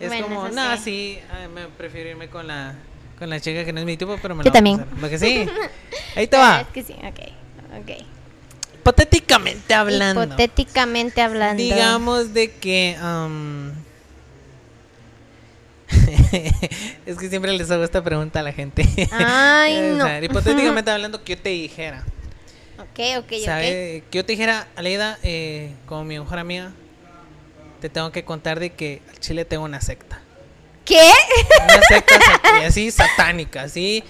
es 0.01 0.09
Bueno, 0.09 0.27
como, 0.27 0.49
no, 0.49 0.77
sí. 0.77 0.83
sí, 0.85 1.19
ah, 1.31 1.49
me 1.55 1.67
prefiero 1.69 2.11
irme 2.11 2.29
con 2.29 2.47
la, 2.47 2.75
con 3.19 3.29
la 3.31 3.39
chica 3.41 3.65
que 3.65 3.73
no 3.73 3.81
es 3.81 3.87
mi 3.87 3.97
tipo, 3.97 4.17
pero 4.21 4.35
me 4.35 4.45
Yo 4.45 4.51
la 4.51 4.61
voy 4.61 4.71
a 4.73 4.77
también. 4.77 5.01
Porque 5.01 5.19
sí, 5.21 5.47
ahí 6.17 6.27
te 6.27 6.37
va. 6.37 6.63
Es 6.63 6.69
que 6.69 6.83
sí, 6.83 6.95
ok. 6.95 7.21
Ok. 7.83 7.91
Hipotéticamente 8.81 9.75
hablando. 9.75 10.25
Hipotéticamente 10.25 11.21
hablando. 11.21 11.63
Digamos 11.63 12.33
de 12.33 12.51
que... 12.53 12.97
am, 13.01 13.73
es 17.07 17.19
que 17.19 17.29
siempre 17.29 17.53
les 17.53 17.71
hago 17.71 17.85
esta 17.85 18.03
pregunta 18.03 18.41
a 18.41 18.43
la 18.43 18.53
gente. 18.53 18.85
Ay, 19.13 19.77
O 19.93 19.97
no. 19.97 20.05
sea, 20.07 20.23
hipotéticamente 20.23 20.91
hablando, 20.91 21.23
que 21.25 21.37
yo 21.37 21.43
te 21.43 21.51
dijera. 21.51 22.05
Ok, 22.79 22.99
ok, 23.19 23.25
ok. 23.33 23.45
¿sabe? 23.45 24.03
Que 24.11 24.19
yo 24.19 24.25
te 24.25 24.33
dijera, 24.33 24.67
Aleida, 24.77 25.19
eh, 25.23 25.73
como 25.87 26.05
mi 26.05 26.19
mejor 26.19 26.39
amiga, 26.39 26.73
te 27.81 27.89
tengo 27.89 28.11
que 28.13 28.25
contar 28.25 28.59
de 28.61 28.71
que 28.71 29.03
al 29.11 29.19
Chile 29.21 29.45
tengo 29.45 29.65
una 29.65 29.81
secta. 29.81 30.21
¿Qué? 30.85 31.11
Una 31.63 31.83
secta 31.83 32.19
así 32.67 32.91
satánica, 32.91 33.63
así 33.63 34.03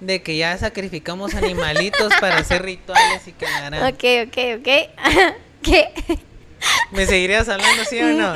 de 0.00 0.22
que 0.22 0.36
ya 0.36 0.56
sacrificamos 0.56 1.34
animalitos 1.34 2.12
para 2.20 2.38
hacer 2.38 2.62
rituales 2.62 3.26
y 3.28 3.32
que 3.32 3.44
la 3.44 3.60
gran- 3.70 3.84
Ok, 3.94 4.04
ok, 4.26 4.38
ok. 4.58 5.34
¿Qué? 5.62 5.92
¿Me 6.90 7.04
seguirías 7.06 7.48
hablando, 7.50 7.84
sí 7.84 8.00
o 8.00 8.06
no? 8.12 8.34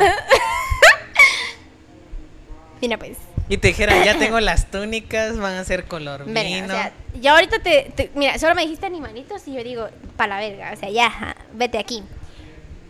Mira, 2.84 2.98
pues. 2.98 3.16
Y 3.48 3.56
te 3.56 3.68
dijera, 3.68 4.04
ya 4.04 4.18
tengo 4.18 4.38
las 4.50 4.70
túnicas, 4.70 5.38
van 5.38 5.54
a 5.54 5.64
ser 5.64 5.84
color 5.86 6.24
Verga, 6.26 6.42
vino. 6.42 6.66
o 6.66 6.68
sea, 6.68 6.92
ya 7.18 7.32
ahorita 7.32 7.58
te, 7.60 7.90
te- 7.96 8.10
Mira, 8.14 8.38
solo 8.38 8.54
me 8.54 8.60
dijiste 8.62 8.84
animalitos 8.84 9.48
y 9.48 9.54
yo 9.54 9.64
digo, 9.64 9.88
para 10.18 10.34
la 10.38 10.46
verga, 10.46 10.72
o 10.74 10.76
sea, 10.76 10.90
ya, 10.90 11.34
vete 11.54 11.78
aquí. 11.78 12.02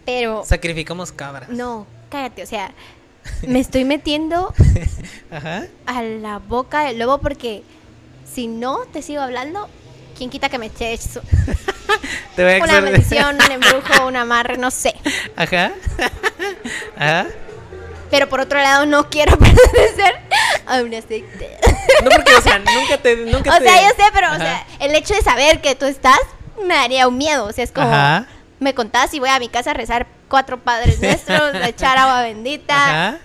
Pero, 0.05 0.45
Sacrificamos 0.45 1.13
cabras. 1.13 1.49
no, 1.49 1.87
cállate, 2.11 2.43
o 2.43 2.47
sea, 2.47 2.73
me 3.47 3.61
estoy 3.61 3.85
metiendo 3.85 4.53
Ajá. 5.31 5.67
a 5.87 6.03
la 6.03 6.39
boca 6.41 6.85
del 6.87 6.99
lobo 6.99 7.19
porque 7.19 7.63
si 8.31 8.49
no 8.49 8.81
te 8.93 9.01
sigo 9.01 9.23
hablando, 9.23 9.69
¿quién 10.19 10.29
quita 10.29 10.49
que 10.49 10.59
me 10.59 10.67
eche 10.67 10.93
eso? 10.93 11.23
Te 12.37 12.43
voy 12.43 12.55
a 12.55 12.65
Una 12.65 12.81
maldición, 12.81 13.37
un 13.37 13.53
embrujo, 13.53 14.07
un 14.09 14.17
amarre, 14.17 14.57
no 14.59 14.71
sé. 14.73 14.93
Ajá. 15.37 15.71
Ajá. 16.97 17.27
Pero 18.15 18.29
por 18.29 18.39
otro 18.41 18.61
lado, 18.61 18.87
no 18.87 19.11
quiero 19.11 19.37
pertenecer 19.39 20.15
a 20.67 20.81
una 20.83 21.01
secta. 21.03 21.45
No 22.05 22.11
porque, 22.11 22.33
o 22.37 22.41
sea, 22.41 22.59
nunca 22.61 22.99
te. 23.03 23.17
Nunca 23.17 23.55
O 23.55 23.59
te- 23.59 23.65
sea, 23.65 23.83
yo 23.83 23.89
sé, 23.89 24.05
pero, 24.13 24.33
o 24.33 24.37
sea, 24.37 24.65
el 24.79 24.95
hecho 24.95 25.15
de 25.15 25.23
saber 25.23 25.61
que 25.61 25.75
tú 25.75 25.85
estás 25.87 26.19
me 26.65 26.75
daría 26.75 27.09
un 27.09 27.19
miedo. 27.19 27.47
O 27.47 27.53
sea, 27.53 27.65
es 27.65 27.73
como, 27.73 27.89
Ajá. 27.89 28.27
me 28.61 28.73
contás 28.73 29.13
y 29.15 29.19
voy 29.19 29.31
a 29.31 29.39
mi 29.41 29.49
casa 29.49 29.73
a 29.73 29.75
rezar 29.75 30.07
cuatro 30.29 30.59
padres 30.61 31.01
nuestros, 31.01 31.55
a 31.57 31.69
echar 31.69 31.99
agua 31.99 32.23
bendita. 32.23 32.75
Ajá. 32.77 33.19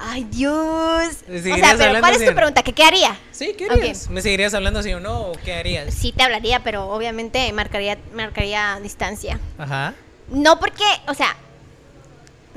Ay, 0.00 0.24
Dios. 0.24 1.08
¿Me 1.26 1.38
O 1.38 1.56
sea, 1.56 1.74
pero 1.76 1.98
¿cuál 2.00 2.14
es 2.14 2.24
tu 2.24 2.34
pregunta? 2.34 2.62
¿Qué, 2.62 2.72
qué 2.72 2.84
haría? 2.84 3.16
Sí, 3.32 3.54
¿qué 3.58 3.68
harías? 3.70 4.08
¿Me 4.10 4.20
seguirías 4.20 4.52
hablando 4.54 4.80
así 4.80 4.92
o 4.92 5.00
no? 5.00 5.22
¿O 5.22 5.32
qué 5.44 5.54
harías? 5.54 5.92
Sí 5.94 6.12
te 6.12 6.22
hablaría, 6.22 6.60
pero 6.62 6.88
obviamente 6.88 7.50
marcaría, 7.52 7.96
marcaría 8.12 8.78
distancia. 8.82 9.40
Ajá. 9.58 9.94
No 10.28 10.60
porque, 10.60 10.84
o 11.08 11.14
sea, 11.14 11.34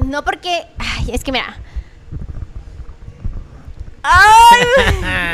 no 0.06 0.24
porque, 0.24 0.66
ay, 0.78 1.10
es 1.14 1.24
que 1.24 1.32
mira. 1.32 1.56
¡Ay! 4.04 4.62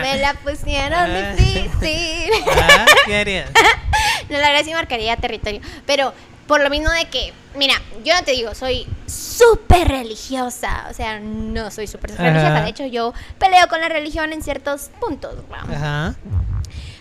Me 0.01 0.17
la 0.19 0.33
pusieron 0.35 0.93
Ah. 1.09 1.33
difícil. 1.35 2.31
Ajá. 2.49 2.85
¿Qué 3.05 3.17
harías? 3.17 3.49
No, 4.29 4.37
la 4.39 4.49
verdad 4.49 4.65
sí 4.65 4.73
marcaría 4.73 5.15
territorio. 5.15 5.61
Pero 5.85 6.13
por 6.47 6.61
lo 6.61 6.69
mismo 6.69 6.89
de 6.89 7.05
que, 7.05 7.31
mira, 7.55 7.75
yo 8.03 8.13
no 8.13 8.23
te 8.23 8.31
digo, 8.31 8.53
soy 8.55 8.85
súper 9.05 9.87
religiosa. 9.87 10.87
O 10.89 10.93
sea, 10.93 11.19
no 11.21 11.71
soy 11.71 11.87
súper 11.87 12.13
religiosa. 12.17 12.61
De 12.61 12.69
hecho, 12.69 12.85
yo 12.87 13.13
peleo 13.39 13.69
con 13.69 13.79
la 13.79 13.87
religión 13.87 14.33
en 14.33 14.43
ciertos 14.43 14.89
puntos. 14.99 15.35
vamos. 15.49 15.73
Ajá. 15.73 16.15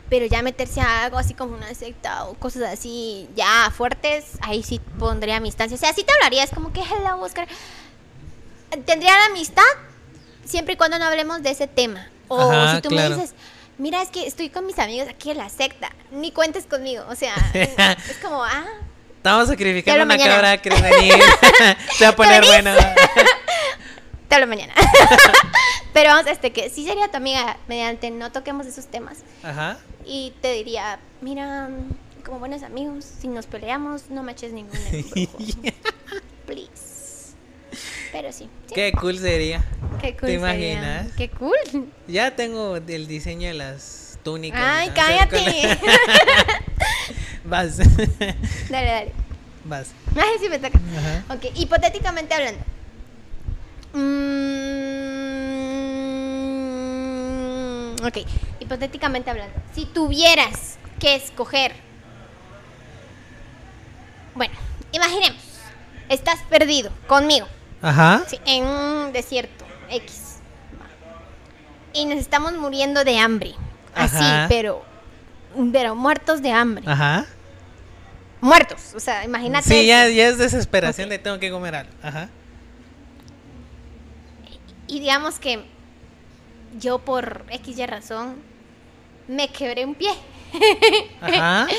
Pero 0.08 0.26
ya 0.26 0.42
meterse 0.42 0.80
a 0.80 1.04
algo 1.04 1.18
así 1.18 1.34
como 1.34 1.56
una 1.56 1.74
secta 1.74 2.24
o 2.26 2.34
cosas 2.34 2.62
así 2.64 3.28
ya 3.34 3.72
fuertes, 3.76 4.24
ahí 4.40 4.62
sí 4.62 4.80
pondría 4.98 5.40
mi. 5.40 5.50
O 5.50 5.76
sea, 5.76 5.92
sí 5.92 6.04
te 6.04 6.12
hablaría, 6.14 6.44
es 6.44 6.50
como 6.50 6.72
que 6.72 6.80
hello, 6.80 7.20
Oscar. 7.20 7.48
Tendría 8.84 9.18
la 9.18 9.26
amistad 9.26 9.62
siempre 10.44 10.74
y 10.74 10.76
cuando 10.76 10.98
no 10.98 11.04
hablemos 11.06 11.42
de 11.42 11.50
ese 11.50 11.66
tema. 11.66 12.08
O 12.28 12.40
Ajá, 12.40 12.76
si 12.76 12.82
tú 12.82 12.88
claro. 12.90 13.10
me 13.16 13.22
dices, 13.22 13.34
mira, 13.78 14.02
es 14.02 14.08
que 14.10 14.26
estoy 14.26 14.48
con 14.50 14.66
mis 14.66 14.78
amigos 14.78 15.08
aquí 15.08 15.30
en 15.30 15.38
la 15.38 15.48
secta, 15.48 15.90
ni 16.12 16.30
cuentes 16.32 16.66
conmigo. 16.66 17.04
O 17.08 17.14
sea, 17.16 17.34
es 17.54 18.16
como, 18.22 18.44
ah, 18.44 18.64
Estamos 19.16 19.46
Te 19.46 19.52
sacrificando 19.54 20.04
una 20.04 20.14
mañana. 20.14 20.34
cabra, 20.34 20.58
¿quieres 20.58 20.82
venir? 20.88 21.14
Se 21.98 22.04
va 22.04 22.10
a 22.10 22.16
poner 22.16 22.44
venís? 22.44 22.76
Te 24.28 24.34
hablo 24.34 24.46
mañana. 24.46 24.74
Pero 25.92 26.10
vamos, 26.10 26.30
este, 26.30 26.52
que 26.52 26.68
sí 26.68 26.84
sería 26.86 27.08
tu 27.10 27.16
amiga 27.16 27.56
mediante 27.68 28.10
no 28.10 28.30
toquemos 28.32 28.66
esos 28.66 28.86
temas. 28.86 29.18
Ajá. 29.42 29.78
Y 30.04 30.34
te 30.42 30.52
diría, 30.52 30.98
mira, 31.20 31.70
como 32.24 32.38
buenos 32.38 32.62
amigos, 32.62 33.04
si 33.20 33.28
nos 33.28 33.46
peleamos, 33.46 34.10
no 34.10 34.22
me 34.22 34.32
eches 34.32 34.52
ningún 34.52 34.76
embrujo. 34.92 35.38
Please. 36.46 37.34
Pero 38.12 38.32
sí. 38.32 38.48
sí. 38.66 38.74
Qué 38.74 38.92
cool 38.92 39.18
sería. 39.18 39.64
Qué 40.00 40.16
cool 40.16 40.28
¿Te 40.28 40.38
sería. 40.38 40.72
imaginas? 40.72 41.12
Qué 41.16 41.30
cool. 41.30 41.56
Ya 42.06 42.34
tengo 42.36 42.76
el 42.76 43.06
diseño 43.06 43.48
de 43.48 43.54
las 43.54 44.18
túnicas. 44.22 44.60
Ay, 44.62 44.90
cállate. 44.94 45.78
Vas. 47.44 47.78
dale, 47.78 48.86
dale. 48.86 49.12
Vas. 49.64 49.88
Ay, 50.16 50.36
sí 50.40 50.48
me 50.48 50.58
toca. 50.58 50.78
Ajá. 50.98 51.34
Ok, 51.34 51.52
hipotéticamente 51.54 52.34
hablando. 52.34 52.64
Mm, 57.16 57.96
ok, 58.04 58.18
hipotéticamente 58.60 59.30
hablando, 59.30 59.54
si 59.74 59.86
tuvieras 59.86 60.78
que 60.98 61.14
escoger, 61.14 61.72
bueno, 64.34 64.54
imaginemos, 64.92 65.42
estás 66.08 66.40
perdido 66.48 66.90
conmigo, 67.06 67.46
Ajá. 67.82 68.22
sí, 68.26 68.38
en 68.44 68.64
un 68.64 69.12
desierto 69.12 69.64
X, 69.90 70.36
y 71.92 72.04
nos 72.06 72.18
estamos 72.18 72.52
muriendo 72.54 73.04
de 73.04 73.18
hambre, 73.18 73.54
así, 73.94 74.16
Ajá. 74.24 74.46
pero, 74.48 74.84
pero 75.72 75.94
muertos 75.94 76.42
de 76.42 76.52
hambre, 76.52 76.84
Ajá. 76.86 77.26
muertos, 78.40 78.92
o 78.94 79.00
sea, 79.00 79.24
imagínate. 79.24 79.68
Sí, 79.68 79.86
ya, 79.86 80.06
es 80.06 80.38
desesperación 80.38 81.06
Ok. 81.06 81.10
de 81.12 81.18
tengo 81.18 81.38
que 81.38 81.50
comer 81.50 81.74
algo. 81.76 81.92
Ajá. 82.02 82.28
Y 84.86 85.00
digamos 85.00 85.38
que 85.38 85.64
yo 86.78 86.98
por 86.98 87.44
X 87.50 87.78
y 87.78 87.86
razón 87.86 88.36
me 89.28 89.48
quebré 89.48 89.84
un 89.84 89.94
pie. 89.94 90.10
Ajá. 91.20 91.66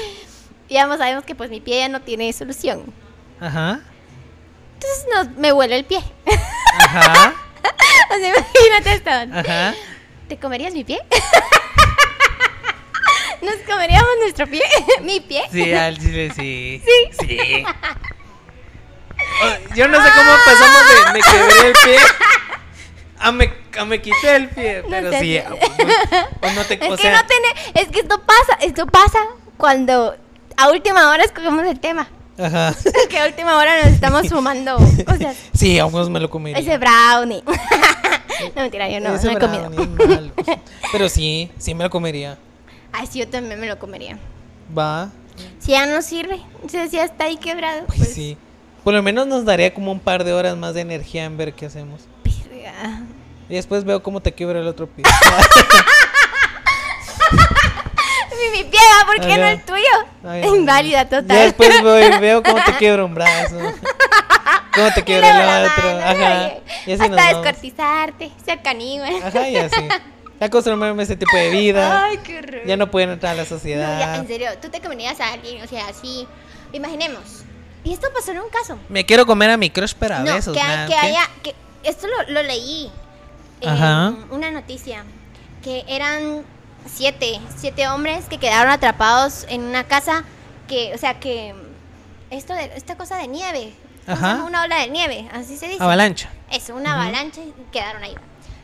Ya 0.70 0.86
sabemos 0.98 1.24
que 1.24 1.34
pues 1.34 1.50
mi 1.50 1.62
pie 1.62 1.80
ya 1.80 1.88
no 1.88 2.02
tiene 2.02 2.34
solución. 2.34 2.94
Ajá. 3.40 3.80
Entonces 4.74 5.06
no, 5.14 5.24
me 5.40 5.54
huele 5.54 5.78
el 5.78 5.86
pie. 5.86 6.04
Ajá. 6.82 7.34
o 8.10 8.14
sea, 8.20 8.28
imagínate 8.28 8.94
esto. 8.96 9.10
Ajá. 9.10 9.74
¿Te 10.28 10.38
comerías 10.38 10.74
mi 10.74 10.84
pie? 10.84 11.00
¿Nos 13.42 13.56
comeríamos 13.66 14.10
nuestro 14.20 14.46
pie? 14.46 14.62
¿Mi 15.04 15.22
pie? 15.22 15.44
Sí, 15.54 15.74
al 15.74 15.98
chile 15.98 16.34
sí. 16.36 16.84
Sí. 16.84 16.92
Sí. 17.26 17.64
Oh, 19.42 19.54
Yo 19.74 19.88
no 19.88 20.04
sé 20.04 20.10
cómo 20.16 20.32
pasamos 20.46 20.82
de 20.90 20.96
me 21.14 21.22
quebré 21.22 21.68
el 21.70 21.74
pie 21.74 21.98
a 23.20 23.32
me, 23.32 23.52
a 23.78 23.86
me 23.86 24.02
quité 24.02 24.36
el 24.36 24.50
pie. 24.50 24.82
No 24.84 24.90
Pero 24.90 25.12
sí. 25.20 25.40
O 25.40 26.52
no 26.52 26.64
te, 26.66 26.74
Es 26.86 26.92
o 26.92 26.96
que 26.96 27.02
sea, 27.04 27.22
no 27.22 27.28
tiene, 27.28 27.48
es 27.76 27.88
que 27.90 28.00
esto 28.00 28.22
pasa, 28.22 28.58
esto 28.62 28.86
pasa 28.88 29.20
cuando 29.58 30.16
a 30.56 30.70
última 30.70 31.10
hora 31.10 31.24
escogemos 31.24 31.66
el 31.66 31.80
tema. 31.80 32.08
Ajá. 32.40 32.74
Que 33.10 33.20
a 33.20 33.26
última 33.26 33.58
hora 33.58 33.84
nos 33.84 33.94
estamos 33.94 34.28
fumando 34.30 34.78
cosas. 35.06 35.36
Sí, 35.54 35.80
aún 35.80 36.12
me 36.12 36.20
lo 36.20 36.30
comería. 36.30 36.60
Ese 36.60 36.78
brownie. 36.78 37.44
no, 38.56 38.62
mentira, 38.62 38.90
yo 38.90 39.00
no, 39.00 39.16
Ese 39.16 39.28
no 39.28 39.34
he 39.34 39.40
comido. 39.40 39.70
malo. 39.70 40.32
Pero 40.92 41.10
sí, 41.10 41.52
sí 41.58 41.74
me 41.74 41.84
lo 41.84 41.90
comería. 41.90 42.38
Ay, 42.92 43.08
sí, 43.08 43.20
yo 43.20 43.28
también 43.28 43.60
me 43.60 43.68
lo 43.68 43.78
comería. 43.80 44.18
Va. 44.78 45.10
Si 45.60 45.72
ya 45.72 45.86
no 45.86 46.02
sirve, 46.02 46.40
si 46.68 46.90
ya 46.90 47.04
está 47.04 47.26
ahí 47.26 47.38
quebrado. 47.38 47.86
Pues 47.88 48.00
Pues, 48.00 48.14
sí. 48.14 48.38
Por 48.84 48.94
lo 48.94 49.04
menos 49.04 49.28
nos 49.28 49.44
daría 49.44 49.74
como 49.74 49.92
un 49.92 50.00
par 50.00 50.24
de 50.24 50.34
horas 50.34 50.56
más 50.56 50.74
de 50.74 50.82
energía 50.82 51.26
en 51.26 51.36
ver 51.38 51.54
qué 51.54 51.66
hacemos. 51.66 52.02
Y 53.50 53.56
después 53.56 53.84
veo 53.86 54.04
cómo 54.04 54.20
te 54.22 54.34
quiebra 54.34 54.60
el 54.60 54.68
otro 54.68 54.88
pie. 54.88 55.04
Mi, 58.52 58.58
mi 58.58 58.64
pie. 58.70 58.80
¿por 59.06 59.20
qué 59.20 59.38
no 59.38 59.48
el 59.48 59.62
tuyo? 59.64 59.84
Ay, 60.24 60.44
Inválida 60.46 61.04
Ya 61.04 61.10
total. 61.10 61.38
después 61.38 61.82
veo, 61.84 62.20
veo 62.20 62.44
cómo 62.44 62.64
te 62.64 62.74
quiebra 62.74 63.04
un 63.06 63.14
brazo. 63.16 63.58
Cómo 64.76 64.92
te 64.94 65.04
quiebra 65.04 65.62
el 65.62 65.66
otro. 65.66 65.84
mano, 65.92 66.06
Ajá. 66.06 66.52
Y 66.86 66.92
así 66.92 67.02
Hasta 67.04 67.28
descortizarte, 67.30 68.32
ser 68.46 68.62
caníbal. 68.62 69.16
Ajá, 69.24 69.50
y 69.50 69.58
así. 69.58 69.88
Ya 70.40 70.46
acostumbrarme 70.46 71.02
a 71.02 71.04
ese 71.04 71.16
tipo 71.16 71.36
de 71.36 71.50
vida. 71.50 72.04
Ay, 72.06 72.18
qué 72.18 72.38
horror. 72.38 72.62
Ya 72.64 72.78
no 72.78 72.92
pueden 72.92 73.10
entrar 73.10 73.32
a 73.34 73.36
la 73.38 73.42
No, 73.42 73.50
ya, 73.50 73.56
sociedad. 73.56 74.16
en 74.18 74.28
serio, 74.28 74.50
tú 74.62 74.70
te 74.70 74.80
comerías 74.80 75.20
a 75.20 75.34
alguien, 75.34 75.64
o 75.64 75.68
sea, 75.68 75.88
así. 75.88 76.28
Imaginemos. 76.74 77.42
Y 77.84 77.92
esto 77.94 78.08
pasó 78.14 78.34
en 78.34 78.40
un 78.42 78.50
caso. 78.52 78.78
Me 78.88 79.04
quiero 79.04 79.26
comer 79.26 79.50
a 79.50 79.58
mi 79.58 79.72
crush, 79.72 79.94
pero 79.98 80.14
a 80.18 80.20
no, 80.20 80.36
besos. 80.36 80.56
que, 80.56 80.62
que 80.88 80.96
haya. 80.96 81.28
Que, 81.42 81.56
esto 81.88 82.08
lo, 82.08 82.34
lo 82.34 82.44
leí. 82.44 82.92
En 83.62 83.70
Ajá. 83.70 84.14
una 84.30 84.52
noticia. 84.52 85.04
Que 85.64 85.84
eran 85.88 86.44
siete, 86.86 87.40
siete 87.56 87.88
hombres 87.88 88.26
que 88.26 88.38
quedaron 88.38 88.72
atrapados 88.72 89.46
en 89.50 89.62
una 89.62 89.86
casa 89.86 90.24
que, 90.68 90.94
o 90.94 90.98
sea, 90.98 91.20
que. 91.20 91.56
Esto 92.30 92.54
de, 92.54 92.72
esta 92.76 92.98
cosa 92.98 93.18
de 93.18 93.28
nieve. 93.28 93.74
Una 94.08 94.64
ola 94.64 94.78
de 94.78 94.88
nieve, 94.88 95.30
así 95.34 95.58
se 95.58 95.68
dice. 95.68 95.84
Avalancha. 95.84 96.30
Eso, 96.50 96.76
una 96.76 96.94
avalancha 96.94 97.42
y 97.42 97.54
quedaron 97.72 98.04
ahí. 98.04 98.16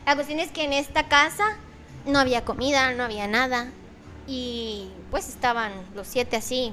La 0.06 0.14
cuestión 0.14 0.38
es 0.40 0.50
que 0.50 0.64
en 0.64 0.72
esta 0.72 1.08
casa 1.08 1.56
no 2.06 2.18
había 2.18 2.44
comida, 2.44 2.92
no 2.92 3.04
había 3.04 3.26
nada. 3.26 3.68
Y 4.26 4.88
pues 5.10 5.28
estaban 5.28 5.72
los 5.94 6.06
siete 6.06 6.36
así, 6.36 6.72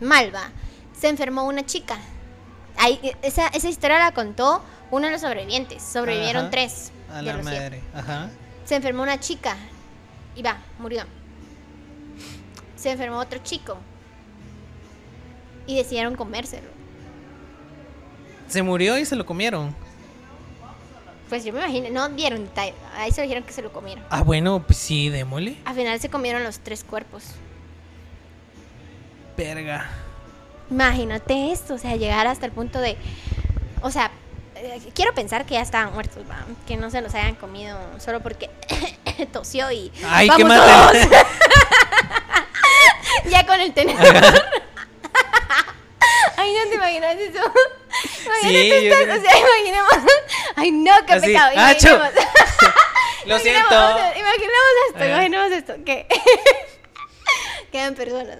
mal 0.00 0.32
va. 0.32 0.50
Se 0.98 1.08
enfermó 1.08 1.44
una 1.44 1.66
chica. 1.66 1.98
Ahí, 2.78 3.00
esa, 3.22 3.48
esa 3.48 3.68
historia 3.68 3.98
la 3.98 4.12
contó 4.12 4.62
uno 4.92 5.06
de 5.06 5.12
los 5.12 5.22
sobrevivientes. 5.22 5.82
Sobrevivieron 5.82 6.42
Ajá. 6.42 6.50
tres 6.50 6.92
A 7.10 7.16
de 7.16 7.22
la 7.22 7.38
madre. 7.38 7.80
Ajá. 7.94 8.30
Se 8.64 8.76
enfermó 8.76 9.02
una 9.02 9.18
chica 9.18 9.56
y 10.36 10.42
va, 10.42 10.58
murió. 10.78 11.04
Se 12.76 12.90
enfermó 12.90 13.18
otro 13.18 13.40
chico 13.42 13.78
y 15.66 15.76
decidieron 15.76 16.14
comérselo. 16.14 16.68
Se 18.48 18.62
murió 18.62 18.98
y 18.98 19.04
se 19.06 19.16
lo 19.16 19.24
comieron. 19.24 19.74
Pues 21.30 21.42
yo 21.44 21.54
me 21.54 21.60
imagino, 21.60 21.88
no 21.90 22.14
dieron 22.14 22.44
detalle, 22.44 22.74
a 22.94 23.06
eso 23.06 23.22
dijeron 23.22 23.44
que 23.44 23.54
se 23.54 23.62
lo 23.62 23.72
comieron. 23.72 24.04
Ah, 24.10 24.22
bueno, 24.22 24.62
pues 24.66 24.76
sí, 24.78 25.08
démosle. 25.08 25.56
Al 25.64 25.74
final 25.74 25.98
se 25.98 26.10
comieron 26.10 26.44
los 26.44 26.58
tres 26.58 26.84
cuerpos. 26.84 27.24
Verga. 29.38 29.88
Imagínate 30.70 31.50
esto, 31.52 31.74
o 31.74 31.78
sea, 31.78 31.96
llegar 31.96 32.26
hasta 32.26 32.44
el 32.44 32.52
punto 32.52 32.78
de, 32.80 32.98
o 33.80 33.90
sea, 33.90 34.10
eh, 34.62 34.80
quiero 34.94 35.12
pensar 35.14 35.44
que 35.44 35.54
ya 35.54 35.60
estaban 35.60 35.92
muertos, 35.92 36.22
¿va? 36.30 36.44
que 36.66 36.76
no 36.76 36.90
se 36.90 37.00
los 37.00 37.14
hayan 37.14 37.34
comido 37.34 37.78
solo 37.98 38.20
porque 38.20 38.48
tosió 39.32 39.70
y 39.72 39.92
Ay, 40.08 40.28
¡Vamos 40.28 40.50
qué 40.52 40.58
todos! 40.58 40.92
ya 43.30 43.46
con 43.46 43.60
el 43.60 43.72
tenedor. 43.74 44.02
Ay, 46.36 46.54
no 46.54 46.68
te 46.70 46.74
imaginas 46.74 47.16
eso. 47.16 47.40
Imagínate 48.26 48.80
Sí, 48.80 48.88
creo- 48.88 49.16
o 49.16 49.20
sea, 49.20 49.38
imaginemos. 49.38 49.92
Ay, 50.56 50.70
no, 50.72 50.92
qué 51.06 51.12
Así, 51.14 51.26
pecado. 51.26 51.50
¡acho! 51.56 51.88
Imaginemos. 51.88 52.24
Lo 53.26 53.38
siento. 53.38 53.66
o 53.68 53.96
sea, 53.96 54.18
imaginemos 54.18 54.72
esto, 54.88 54.96
Ajá. 54.98 55.06
imaginemos 55.06 55.52
esto, 55.52 55.74
que 55.84 56.06
quedan 57.70 57.94
personas. 57.94 58.36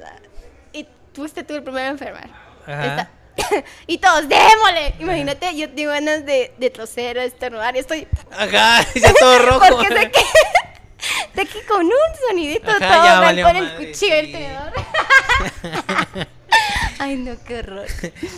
Y 0.73 0.87
fuiste 1.15 1.45
tú 1.45 1.55
el 1.55 1.63
primero 1.63 1.87
a 1.87 1.91
enfermar. 1.91 2.29
Ajá. 2.67 3.09
y 3.87 3.99
todos, 3.99 4.29
démosle. 4.29 4.95
Imagínate, 5.01 5.57
yo 5.57 5.71
tengo 5.71 5.91
ganas 5.91 6.25
de, 6.27 6.53
de 6.59 6.71
toser, 6.71 7.17
de 7.17 7.27
estornudar 7.27 7.75
y 7.77 7.79
estoy. 7.81 8.07
Ajá, 8.31 8.85
ya 8.95 9.13
todo 9.15 9.39
rojo. 9.47 9.65
Porque 9.69 9.89
sé 9.89 10.11
que. 10.11 10.21
sé 11.35 11.47
que 11.47 11.67
con 11.67 11.85
un 11.85 11.93
sonidito 12.29 12.71
Ajá, 12.71 12.79
todo 12.79 13.21
valió 13.23 13.47
con 13.47 13.57
el 13.57 13.75
cuchillo 13.77 14.15
y 14.15 14.19
el 14.19 14.27
sí. 14.27 14.33
tenedor. 14.33 14.73
Ay, 16.99 17.17
no, 17.17 17.33
qué 17.45 17.59
horror. 17.59 17.87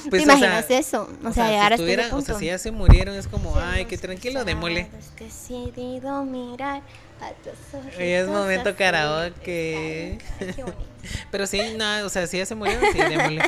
Pues, 0.09 0.25
¿Te 0.25 0.33
o 0.33 0.39
sea, 0.39 0.61
eso? 0.71 1.11
O, 1.23 1.29
O 1.29 1.33
sea, 1.33 1.49
llegar 1.51 1.77
si 1.77 1.83
estuvieran- 1.83 2.13
o 2.15 2.21
sea, 2.23 2.39
si 2.39 2.47
ya 2.47 2.57
se 2.59 2.71
murieron, 2.71 3.15
es 3.15 3.27
como, 3.29 3.55
ay, 3.59 3.85
qué 3.85 3.99
tranquilo, 3.99 4.45
démosle. 4.45 4.89
Has 4.99 5.15
decidido 5.17 6.25
mirar 6.25 6.81
a 7.21 7.31
tus 7.43 7.53
ojos. 7.75 7.93
Hoy 7.99 8.09
es 8.11 8.27
momento 8.27 8.75
karaoke. 8.75 10.19
Ay, 10.41 10.47
qué 10.57 10.63
bonito. 10.63 10.83
Pero 11.31 11.47
sí, 11.47 11.61
nada, 11.77 12.07
o 12.07 12.09
sea, 12.09 12.27
si 12.27 12.39
ya 12.39 12.47
se 12.47 12.55
murieron, 12.55 12.91
sí, 12.91 12.99
démosle. 12.99 13.43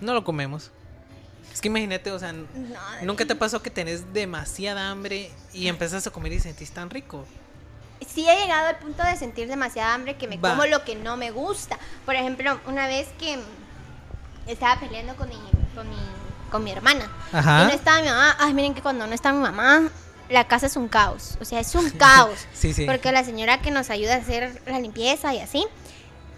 No 0.00 0.14
lo 0.14 0.24
comemos. 0.24 0.70
Es 1.52 1.60
que 1.60 1.68
imagínate, 1.68 2.10
o 2.12 2.18
sea, 2.18 2.32
No, 2.32 2.46
¿nunca 3.02 3.24
te 3.26 3.34
pasó 3.34 3.60
que 3.60 3.70
tenés 3.70 4.12
demasiada 4.12 4.90
hambre 4.90 5.30
y 5.52 5.66
empezás 5.68 6.06
a 6.06 6.10
comer 6.10 6.32
y 6.32 6.40
sentís 6.40 6.70
tan 6.70 6.90
rico? 6.90 7.24
sí 8.08 8.26
he 8.28 8.34
llegado 8.40 8.68
al 8.68 8.78
punto 8.78 9.02
de 9.04 9.14
sentir 9.16 9.46
demasiada 9.46 9.92
hambre 9.94 10.16
que 10.16 10.26
me 10.26 10.38
Va. 10.38 10.50
como 10.50 10.64
lo 10.64 10.84
que 10.84 10.94
no 10.96 11.16
me 11.18 11.30
gusta. 11.30 11.78
Por 12.06 12.14
ejemplo, 12.14 12.58
una 12.66 12.86
vez 12.86 13.08
que 13.18 13.38
estaba 14.46 14.80
peleando 14.80 15.14
con 15.16 15.28
mi, 15.28 15.36
con 15.74 15.88
mi, 15.88 15.96
con 16.50 16.64
mi 16.64 16.70
hermana. 16.72 17.10
Ajá. 17.32 17.62
Y 17.62 17.66
no 17.66 17.70
estaba 17.72 18.00
mi 18.00 18.08
mamá. 18.08 18.36
Ay, 18.38 18.54
miren 18.54 18.74
que 18.74 18.80
cuando 18.80 19.06
no 19.06 19.12
está 19.12 19.32
mi 19.32 19.40
mamá, 19.40 19.82
la 20.30 20.46
casa 20.48 20.66
es 20.66 20.76
un 20.76 20.88
caos. 20.88 21.36
O 21.40 21.44
sea, 21.44 21.60
es 21.60 21.74
un 21.74 21.90
caos. 21.98 22.38
Sí, 22.54 22.72
sí. 22.72 22.86
Porque 22.86 23.12
la 23.12 23.22
señora 23.22 23.60
que 23.60 23.70
nos 23.70 23.90
ayuda 23.90 24.14
a 24.14 24.18
hacer 24.18 24.62
la 24.66 24.78
limpieza 24.80 25.34
y 25.34 25.40
así, 25.40 25.66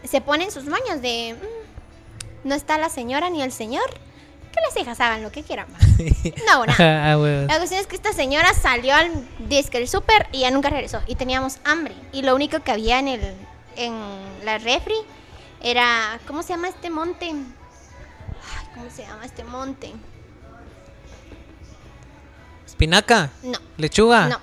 se 0.05 0.21
pone 0.21 0.45
en 0.45 0.51
sus 0.51 0.65
maños 0.65 1.01
de... 1.01 1.37
"Mm, 1.41 1.62
no 2.45 2.55
está 2.55 2.79
la 2.79 2.89
señora 2.89 3.31
ni 3.31 3.43
el 3.43 3.53
señor. 3.53 3.89
Que 4.53 4.61
las 4.61 4.77
hijas 4.77 5.01
hagan 5.01 5.23
lo 5.23 5.33
que 5.33 5.43
quieran. 5.43 5.67
va". 5.73 5.79
No. 6.47 6.65
Ajá, 6.71 7.13
ah, 7.13 7.19
huevos. 7.19 7.49
La 7.49 7.57
cuestión 7.57 7.81
es 7.81 7.87
que 7.87 7.97
esta 7.97 8.13
señora 8.13 8.53
salió 8.53 8.95
al 8.95 9.11
disque 9.49 9.79
del 9.79 9.89
súper 9.89 10.27
y 10.33 10.41
ya 10.41 10.51
nunca 10.51 10.69
regresó. 10.69 11.01
Y 11.07 11.15
teníamos 11.15 11.57
hambre. 11.65 11.95
Y 12.13 12.21
lo 12.23 12.35
único 12.35 12.61
que 12.61 12.71
había 12.71 12.99
en 12.99 13.09
el 13.09 13.35
en 13.77 13.95
la 14.45 14.59
refri 14.59 14.97
era. 15.63 16.19
¿Cómo 16.27 16.43
se 16.43 16.51
llama 16.51 16.69
este 16.69 16.91
monte? 16.91 17.27
Ay, 17.31 18.67
¿Cómo 18.75 18.91
se 18.91 19.03
llama 19.07 19.25
este 19.25 19.43
monte? 19.45 19.93
Espinaca, 22.67 23.31
No, 23.43 23.59
lechuga, 23.77 24.29
no. 24.29 24.39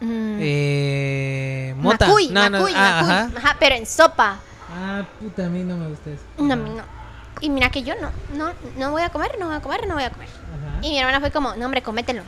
Mm, 0.00 0.38
eh, 0.40 1.74
mota. 1.76 2.06
macuy, 2.06 2.28
no, 2.28 2.48
no, 2.50 2.58
macuy, 2.58 2.72
ah, 2.76 3.00
macuy. 3.02 3.12
ajá. 3.12 3.30
Ajá, 3.36 3.56
pero 3.58 3.74
en 3.76 3.86
sopa. 3.86 4.38
Ah, 4.70 5.04
puta, 5.18 5.46
a 5.46 5.48
mí 5.48 5.64
no 5.64 5.76
me 5.76 5.88
gusta 5.88 6.10
eso. 6.10 6.22
No, 6.38 6.54
no. 6.56 6.97
Y 7.40 7.50
mira 7.50 7.70
que 7.70 7.82
yo 7.82 7.94
no, 8.00 8.10
no, 8.34 8.52
no 8.76 8.90
voy 8.90 9.02
a 9.02 9.08
comer, 9.10 9.32
no 9.38 9.46
voy 9.46 9.56
a 9.56 9.60
comer, 9.60 9.86
no 9.86 9.94
voy 9.94 10.04
a 10.04 10.10
comer. 10.10 10.28
Ajá. 10.28 10.78
Y 10.82 10.90
mi 10.90 10.98
hermana 10.98 11.20
fue 11.20 11.30
como, 11.30 11.54
no 11.56 11.64
hombre, 11.66 11.82
comételo. 11.82 12.22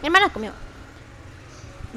Mi 0.00 0.06
hermana 0.08 0.28
comió. 0.30 0.52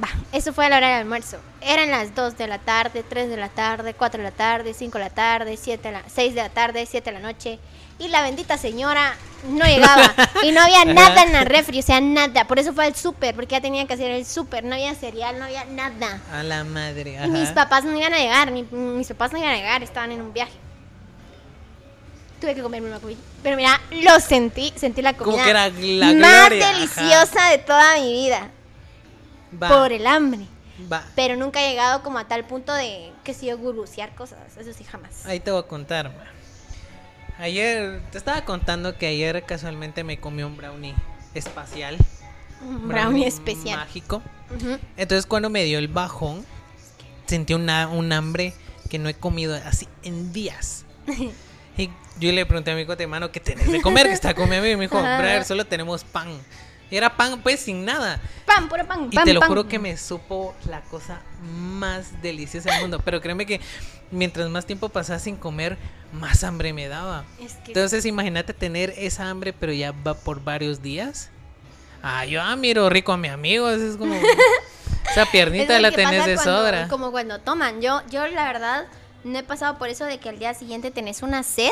Va, 0.01 0.09
eso 0.33 0.51
fue 0.51 0.65
a 0.65 0.69
la 0.69 0.77
hora 0.77 0.87
del 0.89 0.97
almuerzo. 0.99 1.37
Eran 1.61 1.89
las 1.89 2.13
2 2.13 2.37
de 2.37 2.47
la 2.47 2.59
tarde, 2.59 3.03
3 3.07 3.29
de 3.29 3.37
la 3.37 3.47
tarde, 3.47 3.93
4 3.93 4.17
de 4.17 4.23
la 4.25 4.35
tarde, 4.35 4.73
5 4.73 4.97
de 4.97 5.03
la 5.05 5.09
tarde, 5.09 5.55
7 5.57 5.87
de 5.87 5.91
la, 5.93 6.03
6 6.13 6.35
de 6.35 6.41
la 6.41 6.49
tarde, 6.49 6.85
7 6.85 7.11
de 7.11 7.19
la 7.19 7.25
noche. 7.25 7.59
Y 7.97 8.09
la 8.09 8.21
bendita 8.23 8.57
señora 8.57 9.13
no 9.47 9.63
llegaba. 9.65 10.13
y 10.43 10.51
no 10.51 10.59
había 10.61 10.83
nada 10.83 11.23
en 11.23 11.31
la 11.31 11.45
refri, 11.45 11.79
o 11.79 11.81
sea, 11.81 12.01
nada. 12.01 12.45
Por 12.45 12.59
eso 12.59 12.73
fue 12.73 12.85
al 12.87 12.95
súper, 12.95 13.35
porque 13.35 13.53
ya 13.55 13.61
tenía 13.61 13.87
que 13.87 13.93
hacer 13.93 14.11
el 14.11 14.25
súper. 14.25 14.65
No 14.65 14.75
había 14.75 14.93
cereal, 14.95 15.39
no 15.39 15.45
había 15.45 15.63
nada. 15.63 16.19
A 16.33 16.43
la 16.43 16.65
madre. 16.65 17.17
Y 17.23 17.29
mis 17.29 17.49
papás 17.51 17.85
no 17.85 17.97
iban 17.97 18.13
a 18.13 18.17
llegar, 18.17 18.51
mi- 18.51 18.63
mis 18.69 19.07
papás 19.07 19.31
no 19.31 19.37
iban 19.37 19.51
a 19.51 19.55
llegar, 19.55 19.81
estaban 19.81 20.11
en 20.11 20.19
un 20.21 20.33
viaje. 20.33 20.51
Tuve 22.39 22.53
que 22.55 22.61
comerme 22.61 22.89
una 22.89 22.99
comida. 22.99 23.17
Pero 23.43 23.55
mira, 23.55 23.79
lo 23.91 24.19
sentí, 24.19 24.73
sentí 24.75 25.01
la 25.01 25.13
Como 25.13 25.31
comida 25.31 25.43
que 25.45 25.49
era 25.49 25.69
la 25.69 26.05
más 26.13 26.15
gloria, 26.49 26.69
ajá. 26.69 26.73
deliciosa 26.77 27.49
de 27.49 27.57
toda 27.59 27.95
mi 27.95 28.13
vida. 28.13 28.51
Va, 29.61 29.69
Por 29.69 29.93
el 29.93 30.05
hambre. 30.05 30.45
va. 30.91 31.05
Pero 31.15 31.35
nunca 31.37 31.63
he 31.63 31.69
llegado 31.69 32.03
como 32.03 32.17
a 32.19 32.27
tal 32.27 32.45
punto 32.45 32.73
de 32.73 33.11
que 33.23 33.33
si 33.33 33.45
yo 33.47 33.57
gurusear 33.57 34.13
cosas. 34.15 34.39
Eso 34.57 34.73
sí, 34.73 34.83
jamás. 34.83 35.25
Ahí 35.25 35.39
te 35.39 35.49
voy 35.51 35.61
a 35.61 35.67
contar, 35.67 36.09
ma. 36.09 36.23
Ayer, 37.39 38.01
te 38.11 38.17
estaba 38.17 38.43
contando 38.45 38.97
que 38.97 39.07
ayer 39.07 39.43
casualmente 39.45 40.03
me 40.03 40.19
comí 40.19 40.43
un 40.43 40.55
brownie 40.57 40.95
espacial. 41.33 41.97
Un 42.61 42.87
brownie 42.87 43.27
especial. 43.27 43.77
Mágico. 43.79 44.21
Entonces 44.95 45.25
cuando 45.25 45.49
me 45.49 45.63
dio 45.65 45.79
el 45.79 45.87
bajón, 45.89 46.45
sentí 47.25 47.53
una, 47.53 47.87
un 47.89 48.11
hambre 48.13 48.53
que 48.89 48.99
no 48.99 49.09
he 49.09 49.13
comido 49.13 49.55
así 49.65 49.87
en 50.03 50.31
días. 50.33 50.85
Yo 52.19 52.31
le 52.31 52.45
pregunté 52.45 52.71
a 52.71 52.75
mi 52.75 52.85
cote, 52.85 53.07
mano, 53.07 53.31
¿qué 53.31 53.39
tenés 53.39 53.71
de 53.71 53.81
comer? 53.81 54.07
Que 54.07 54.13
está 54.13 54.33
comiendo 54.33 54.67
y 54.67 54.75
me 54.75 54.83
dijo, 54.83 54.99
brother, 54.99 55.43
solo 55.43 55.65
tenemos 55.65 56.03
pan. 56.03 56.29
Y 56.89 56.97
era 56.97 57.15
pan 57.15 57.41
pues 57.41 57.61
sin 57.61 57.83
nada. 57.83 58.19
Pan, 58.45 58.69
puro 58.69 58.85
pan. 58.85 59.09
Y 59.11 59.15
pan, 59.15 59.25
te 59.25 59.33
lo 59.33 59.39
pan. 59.39 59.49
juro 59.49 59.67
que 59.67 59.79
me 59.79 59.97
supo 59.97 60.55
la 60.69 60.81
cosa 60.81 61.19
más 61.41 62.21
deliciosa 62.21 62.71
del 62.71 62.81
mundo. 62.81 63.01
Pero 63.03 63.21
créeme 63.21 63.45
que 63.45 63.59
mientras 64.11 64.49
más 64.49 64.65
tiempo 64.65 64.89
pasaba 64.89 65.19
sin 65.19 65.35
comer, 65.35 65.77
más 66.13 66.43
hambre 66.43 66.73
me 66.73 66.87
daba. 66.87 67.25
Es 67.39 67.53
que 67.55 67.71
Entonces 67.71 68.05
imagínate 68.05 68.53
tener 68.53 68.93
esa 68.97 69.29
hambre, 69.29 69.51
pero 69.51 69.73
ya 69.73 69.91
va 69.91 70.13
por 70.13 70.43
varios 70.43 70.81
días. 70.81 71.31
Ah, 72.03 72.25
yo 72.25 72.41
ah, 72.41 72.55
miro 72.55 72.87
rico 72.89 73.11
a 73.11 73.17
mi 73.17 73.27
amigo. 73.29 73.67
eso 73.69 73.87
Es 73.87 73.97
como... 73.97 74.15
Esa 75.11 75.23
es 75.23 75.29
piernita 75.29 75.79
la 75.79 75.91
tenés 75.91 76.25
de 76.25 76.37
sobra. 76.37 76.87
Como 76.87 77.11
cuando 77.11 77.39
toman. 77.39 77.81
Yo, 77.81 78.01
yo 78.09 78.27
la 78.27 78.45
verdad, 78.45 78.85
no 79.23 79.37
he 79.37 79.43
pasado 79.43 79.77
por 79.77 79.89
eso 79.89 80.03
de 80.05 80.17
que 80.19 80.29
al 80.29 80.39
día 80.39 80.53
siguiente 80.53 80.91
tenés 80.91 81.21
una 81.21 81.43
sed. 81.43 81.71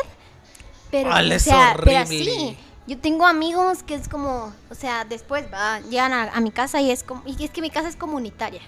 Pero, 0.94 1.12
Ala, 1.12 1.36
o 1.38 1.40
sea, 1.40 1.76
pero 1.84 2.06
sí. 2.06 2.56
Yo 2.86 3.00
tengo 3.00 3.26
amigos 3.26 3.82
que 3.82 3.96
es 3.96 4.08
como, 4.08 4.54
o 4.70 4.76
sea, 4.76 5.06
después 5.06 5.46
va, 5.52 5.80
llegan 5.80 6.14
a, 6.14 6.32
a 6.34 6.40
mi 6.40 6.52
casa 6.52 6.82
y 6.82 6.92
es 6.92 7.02
como, 7.04 7.24
y 7.26 7.44
es 7.44 7.50
que 7.50 7.62
mi 7.62 7.72
casa 7.72 7.90
es 7.90 7.96
comunitaria. 7.96 8.62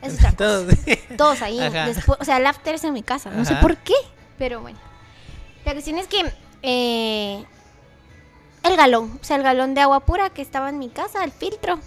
Es 0.00 0.14
otra 0.14 0.30
cosa. 0.32 0.38
Todos- 0.38 0.66
Todos 1.16 1.42
ahí. 1.42 1.60
Después- 1.94 2.18
o 2.20 2.24
sea, 2.24 2.38
el 2.38 2.46
after 2.46 2.74
es 2.74 2.82
en 2.82 2.92
mi 2.92 3.04
casa. 3.04 3.30
No 3.30 3.44
sé 3.44 3.54
por 3.56 3.76
qué, 3.76 3.94
pero 4.38 4.60
bueno. 4.60 4.78
La 5.64 5.70
cuestión 5.72 5.98
es 5.98 6.08
que 6.08 6.32
eh, 6.62 7.44
el 8.64 8.76
galón, 8.76 9.20
o 9.20 9.24
sea, 9.24 9.36
el 9.36 9.44
galón 9.44 9.74
de 9.74 9.82
agua 9.82 10.00
pura 10.00 10.30
que 10.30 10.42
estaba 10.42 10.68
en 10.68 10.80
mi 10.80 10.88
casa, 10.88 11.22
el 11.22 11.30
filtro, 11.30 11.78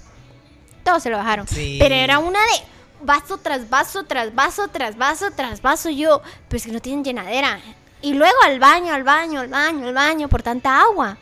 todos 0.85 1.03
se 1.03 1.09
lo 1.09 1.17
bajaron. 1.17 1.47
Sí. 1.49 1.77
Pero 1.81 1.95
era 1.95 2.19
una 2.19 2.39
de 2.39 2.63
vaso 3.01 3.37
tras 3.39 3.69
vaso, 3.69 4.05
tras 4.05 4.33
vaso, 4.33 4.69
tras 4.69 4.97
vaso, 4.97 5.31
tras 5.35 5.61
vaso. 5.61 5.89
Yo, 5.89 6.21
pero 6.47 6.57
es 6.59 6.65
que 6.65 6.71
no 6.71 6.79
tienen 6.79 7.03
llenadera. 7.03 7.59
Y 8.05 8.13
luego 8.13 8.35
al 8.45 8.59
baño, 8.59 8.93
al 8.93 9.03
baño, 9.03 9.39
al 9.41 9.47
baño, 9.47 9.87
al 9.87 9.93
baño, 9.93 10.27
por 10.29 10.43
tanta 10.43 10.81
agua. 10.81 11.17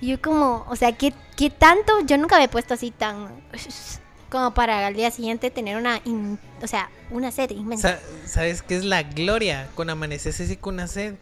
Y 0.00 0.08
yo 0.08 0.22
como, 0.22 0.64
o 0.68 0.76
sea, 0.76 0.92
¿qué, 0.92 1.12
qué 1.36 1.50
tanto? 1.50 1.92
Yo 2.06 2.16
nunca 2.16 2.36
me 2.38 2.44
he 2.44 2.48
puesto 2.48 2.74
así 2.74 2.90
tan... 2.90 3.28
Como 4.30 4.52
para 4.52 4.86
al 4.86 4.92
día 4.94 5.10
siguiente 5.10 5.50
tener 5.50 5.78
una, 5.78 6.02
in- 6.04 6.38
o 6.62 6.66
sea, 6.66 6.90
una 7.10 7.30
sed 7.32 7.48
inmensa. 7.50 7.92
Sa- 7.98 8.28
¿Sabes 8.28 8.60
qué 8.62 8.76
es 8.76 8.84
la 8.84 9.02
gloria? 9.02 9.68
Con 9.74 9.88
amaneces 9.88 10.38
así 10.38 10.56
con 10.58 10.74
una 10.74 10.86
sed 10.86 11.14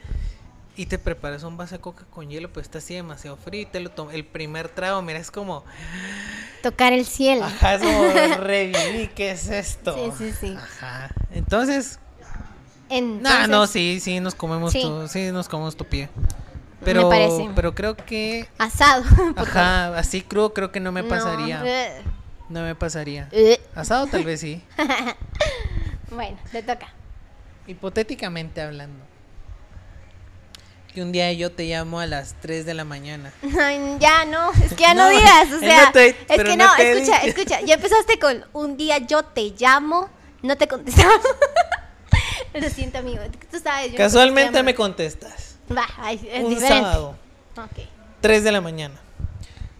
y 0.76 0.86
te 0.86 0.98
preparas 0.98 1.44
un 1.44 1.56
vaso 1.56 1.76
de 1.76 1.80
coca 1.80 2.04
con 2.10 2.28
hielo, 2.28 2.52
pues 2.52 2.66
está 2.66 2.78
así 2.78 2.94
demasiado 2.94 3.36
frío 3.36 3.62
y 3.62 3.66
te 3.66 3.78
lo 3.78 3.90
tomas. 3.90 4.12
El 4.16 4.24
primer 4.26 4.68
trago, 4.68 5.00
mira, 5.02 5.20
es 5.20 5.30
como, 5.30 5.64
Tocar 6.64 6.92
el 6.92 7.06
cielo. 7.06 7.44
ajá, 7.44 7.74
es 7.76 7.82
como 7.82 8.08
reviví, 8.40 9.06
¿qué 9.14 9.30
es 9.30 9.46
esto? 9.50 9.94
Sí, 9.94 10.10
sí, 10.18 10.34
sí. 10.40 10.56
Ajá. 10.58 11.08
Entonces, 11.30 12.00
Entonces, 12.88 13.48
no, 13.48 13.58
no, 13.60 13.66
sí, 13.66 13.98
sí, 14.00 14.20
nos 14.20 14.34
comemos 14.34 14.72
Sí. 14.72 14.82
tu, 14.82 15.08
sí, 15.08 15.30
nos 15.32 15.48
comemos 15.48 15.76
tu 15.76 15.84
pie. 15.84 16.08
Pero, 16.84 17.08
parece. 17.08 17.50
pero 17.54 17.74
creo 17.74 17.96
que, 17.96 18.48
Asado. 18.58 19.02
ajá, 19.36 19.96
así 19.98 20.20
crudo 20.22 20.52
creo 20.54 20.70
que 20.70 20.78
no 20.78 20.92
me 20.92 21.02
pasaría. 21.02 21.58
No, 22.48 22.60
No 22.60 22.62
me 22.62 22.74
pasaría. 22.76 23.28
Asado 23.74 24.06
tal 24.06 24.24
vez 24.24 24.40
sí. 24.40 24.62
Bueno, 26.10 26.38
te 26.52 26.62
toca. 26.62 26.88
Hipotéticamente 27.66 28.60
hablando. 28.60 29.04
Que 30.94 31.02
un 31.02 31.12
día 31.12 31.30
yo 31.32 31.50
te 31.52 31.64
llamo 31.64 31.98
a 32.00 32.06
las 32.06 32.34
3 32.40 32.64
de 32.64 32.72
la 32.74 32.84
mañana. 32.84 33.32
Ay, 33.60 33.96
ya 33.98 34.24
no, 34.24 34.50
es 34.52 34.72
que 34.72 34.82
ya 34.84 34.94
no, 34.94 35.02
No, 35.04 35.08
digas, 35.10 35.52
o 35.52 35.58
sea, 35.58 35.86
no 35.86 35.92
te- 35.92 36.08
es 36.10 36.42
que 36.42 36.56
no 36.56 36.74
escucha, 36.76 37.18
escucha, 37.24 37.60
ya 37.62 37.74
empezaste 37.74 38.18
con 38.18 38.44
un 38.54 38.76
día 38.78 38.98
yo 38.98 39.22
te 39.24 39.52
llamo, 39.58 40.08
no 40.42 40.56
te 40.56 40.68
contestaba. 40.68 41.12
Lo 42.54 42.68
siento, 42.70 42.98
amigo, 42.98 43.22
tú 43.50 43.58
sabes. 43.62 43.92
yo 43.92 43.96
Casualmente 43.96 44.52
te 44.52 44.62
me 44.62 44.74
contestas. 44.74 45.56
Va, 45.70 45.86
es 46.10 46.20
un 46.44 46.50
diferente. 46.50 46.68
sábado, 46.68 47.16
Ok. 47.56 47.86
3 48.20 48.44
de 48.44 48.52
la 48.52 48.60
mañana. 48.60 48.94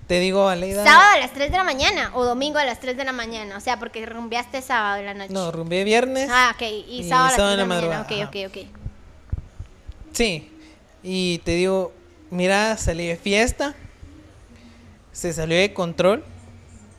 Te 0.06 0.20
digo, 0.20 0.48
Aleida. 0.48 0.84
Sábado 0.84 1.14
a 1.14 1.18
las 1.18 1.32
3 1.32 1.50
de 1.50 1.56
la 1.56 1.64
mañana 1.64 2.10
o 2.14 2.24
domingo 2.24 2.58
a 2.58 2.64
las 2.64 2.78
3 2.80 2.96
de 2.96 3.04
la 3.04 3.12
mañana, 3.12 3.56
o 3.56 3.60
sea, 3.60 3.78
porque 3.78 4.06
rumbeaste 4.06 4.62
sábado 4.62 4.98
en 5.00 5.06
la 5.06 5.14
noche. 5.14 5.32
No, 5.32 5.50
rumbié 5.50 5.82
viernes. 5.84 6.28
Ah, 6.32 6.52
ok, 6.54 6.62
y 6.62 7.00
y 7.00 7.08
sábado 7.08 7.24
a 7.24 7.28
las 7.28 7.34
3 7.34 7.36
sábado 7.36 7.50
de 7.50 7.56
la 7.56 7.62
la 7.62 7.68
mañana, 7.68 8.04
madrugada, 8.04 8.28
ok, 8.28 8.46
ok, 8.46 8.62
ok. 8.62 8.66
Sí. 10.12 10.52
Y 11.02 11.38
te 11.38 11.52
digo, 11.52 11.92
mira, 12.30 12.76
salí 12.76 13.06
de 13.06 13.16
fiesta. 13.16 13.74
Se 15.12 15.32
salió 15.32 15.56
de 15.58 15.72
control. 15.72 16.24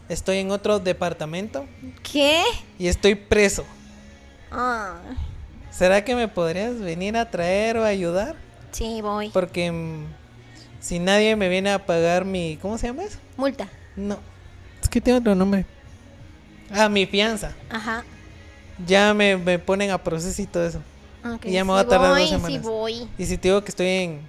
Estoy 0.09 0.37
en 0.39 0.51
otro 0.51 0.79
departamento 0.79 1.65
¿Qué? 2.11 2.43
y 2.79 2.87
estoy 2.87 3.15
preso. 3.15 3.65
Ah, 4.51 4.95
¿Será 5.77 6.03
que 6.03 6.15
me 6.15 6.27
podrías 6.27 6.79
venir 6.79 7.15
a 7.17 7.29
traer 7.29 7.77
o 7.77 7.83
ayudar? 7.85 8.35
sí, 8.71 9.01
voy. 9.01 9.29
Porque 9.29 9.71
mm, 9.71 10.05
si 10.79 10.99
nadie 10.99 11.35
me 11.35 11.49
viene 11.49 11.71
a 11.71 11.85
pagar 11.85 12.25
mi... 12.25 12.57
¿Cómo 12.61 12.77
se 12.77 12.87
llama 12.87 13.03
eso? 13.03 13.17
Multa. 13.37 13.67
No. 13.95 14.17
Es 14.81 14.89
que 14.89 15.01
tiene 15.01 15.19
otro 15.19 15.33
nombre. 15.35 15.65
Ah, 16.71 16.89
mi 16.89 17.05
fianza. 17.05 17.53
Ajá. 17.69 18.03
Ya 18.85 19.13
me, 19.13 19.37
me 19.37 19.57
ponen 19.57 19.89
a 19.91 19.97
proceso 19.97 20.41
y 20.41 20.45
todo 20.45 20.65
eso. 20.67 20.79
ok, 21.25 21.45
Y 21.45 21.51
ya 21.53 21.63
me 21.63 21.71
voy 21.71 21.79
a 21.81 21.87
tardar 21.87 22.09
dos 22.09 22.17
voy, 22.19 22.27
Sí, 22.27 22.33
semanas. 22.35 22.61
voy. 22.63 23.07
Y 23.17 23.25
si 23.25 23.37
te 23.37 23.47
digo 23.47 23.63
que 23.63 23.69
estoy 23.69 23.87
en... 23.87 24.21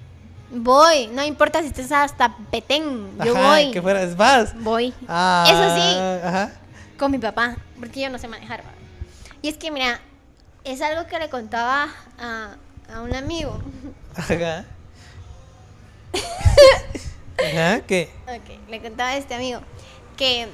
Voy, 0.51 1.09
no 1.09 1.23
importa 1.25 1.61
si 1.61 1.67
estés 1.69 1.93
hasta 1.93 2.35
Petén, 2.51 3.19
yo 3.23 3.37
Ajá, 3.37 3.49
voy. 3.51 3.71
que 3.71 3.83
fueras, 3.83 4.17
vas. 4.17 4.55
Voy. 4.59 4.95
Ah, 5.07 5.45
Eso 5.47 5.75
sí. 6.23 6.27
Ajá. 6.27 6.53
Con 6.99 7.11
mi 7.11 7.19
papá, 7.19 7.57
porque 7.79 8.01
yo 8.01 8.09
no 8.09 8.19
sé 8.19 8.29
manejar. 8.29 8.61
¿va? 8.61 8.71
Y 9.43 9.49
es 9.49 9.59
que, 9.59 9.71
mira, 9.71 10.01
es 10.71 10.81
algo 10.83 11.07
que 11.07 11.19
le 11.19 11.29
contaba 11.31 11.89
a, 12.19 12.57
a 12.93 13.01
un 13.03 13.15
amigo. 13.15 13.61
Ajá. 14.17 14.65
Ajá, 17.39 17.81
¿qué? 17.87 18.11
Ok, 18.27 18.69
le 18.71 18.83
contaba 18.83 19.11
a 19.11 19.17
este 19.17 19.35
amigo 19.35 19.61
que 20.17 20.49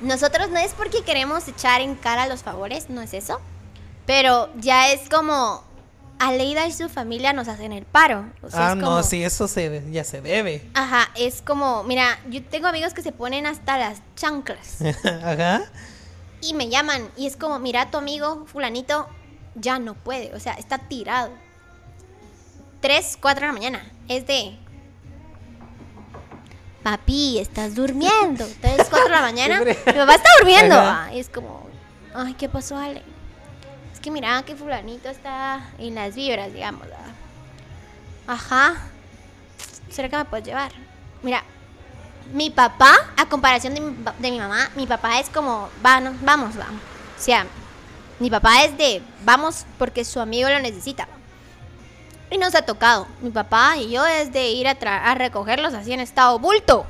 nosotros 0.00 0.50
no 0.50 0.58
es 0.58 0.72
porque 0.72 1.02
queremos 1.04 1.46
echar 1.46 1.80
en 1.80 1.94
cara 1.94 2.26
los 2.26 2.42
favores, 2.42 2.90
no 2.90 3.00
es 3.00 3.14
eso. 3.14 3.40
Pero 4.06 4.50
ya 4.58 4.90
es 4.92 5.08
como 5.08 5.62
Aleida 6.18 6.66
y 6.66 6.72
su 6.72 6.88
familia 6.88 7.32
nos 7.32 7.48
hacen 7.48 7.72
el 7.72 7.84
paro. 7.84 8.26
O 8.42 8.50
sea, 8.50 8.68
ah, 8.68 8.70
es 8.72 8.76
no, 8.76 8.86
como- 8.86 9.02
sí, 9.04 9.22
eso 9.22 9.46
se, 9.48 9.82
ya 9.92 10.02
se 10.04 10.20
debe. 10.20 10.68
Ajá, 10.74 11.10
es 11.14 11.42
como, 11.42 11.84
mira, 11.84 12.18
yo 12.28 12.42
tengo 12.44 12.66
amigos 12.66 12.92
que 12.92 13.02
se 13.02 13.12
ponen 13.12 13.46
hasta 13.46 13.78
las 13.78 14.00
chanclas. 14.16 14.78
Ajá. 15.04 15.62
Y 16.44 16.52
me 16.52 16.68
llaman 16.68 17.08
y 17.16 17.26
es 17.26 17.36
como, 17.36 17.58
mira, 17.58 17.90
tu 17.90 17.96
amigo 17.96 18.44
fulanito 18.46 19.08
ya 19.54 19.78
no 19.78 19.94
puede, 19.94 20.34
o 20.34 20.40
sea, 20.40 20.52
está 20.54 20.76
tirado. 20.78 21.30
3, 22.80 23.18
4 23.20 23.40
de 23.40 23.46
la 23.46 23.52
mañana. 23.54 23.92
Es 24.08 24.26
de... 24.26 24.58
Papi, 26.82 27.38
estás 27.38 27.74
durmiendo. 27.74 28.46
3, 28.60 28.76
4 28.90 29.04
de 29.04 29.08
la 29.10 29.20
mañana. 29.22 29.60
Mi 29.60 29.72
papá 29.74 30.14
está 30.16 30.28
durmiendo. 30.38 30.74
Ah, 30.78 31.08
Y 31.14 31.18
es 31.18 31.30
como, 31.30 31.66
ay, 32.14 32.34
¿qué 32.34 32.46
pasó, 32.48 32.76
Ale? 32.76 33.02
Es 33.94 34.00
que 34.00 34.10
mira 34.10 34.42
que 34.42 34.54
fulanito 34.54 35.08
está 35.08 35.70
en 35.78 35.94
las 35.94 36.14
vibras, 36.14 36.52
digamos. 36.52 36.86
Ajá. 38.26 38.74
¿Será 39.88 40.10
que 40.10 40.16
me 40.18 40.24
puedes 40.26 40.46
llevar? 40.46 40.72
Mira, 41.22 41.42
mi 42.34 42.50
papá, 42.50 42.92
a 43.16 43.26
comparación 43.28 43.74
de 43.74 43.80
mi, 43.80 43.96
de 44.18 44.30
mi 44.30 44.38
mamá, 44.38 44.68
mi 44.74 44.86
papá 44.86 45.20
es 45.20 45.28
como, 45.30 45.68
va, 45.84 46.00
no, 46.00 46.12
vamos, 46.22 46.56
vamos. 46.56 46.80
O 47.18 47.22
sea, 47.22 47.46
mi 48.18 48.28
papá 48.28 48.64
es 48.64 48.76
de, 48.76 49.02
vamos 49.24 49.64
porque 49.78 50.04
su 50.04 50.20
amigo 50.20 50.48
lo 50.48 50.58
necesita. 50.60 51.06
Y 52.30 52.38
nos 52.38 52.54
ha 52.54 52.62
tocado. 52.62 53.06
Mi 53.20 53.30
papá 53.30 53.76
y 53.76 53.90
yo 53.90 54.04
es 54.04 54.32
de 54.32 54.48
ir 54.50 54.66
a, 54.66 54.76
tra- 54.78 55.00
a 55.04 55.14
recogerlos 55.14 55.72
así 55.74 55.92
en 55.92 56.00
estado 56.00 56.38
bulto. 56.38 56.84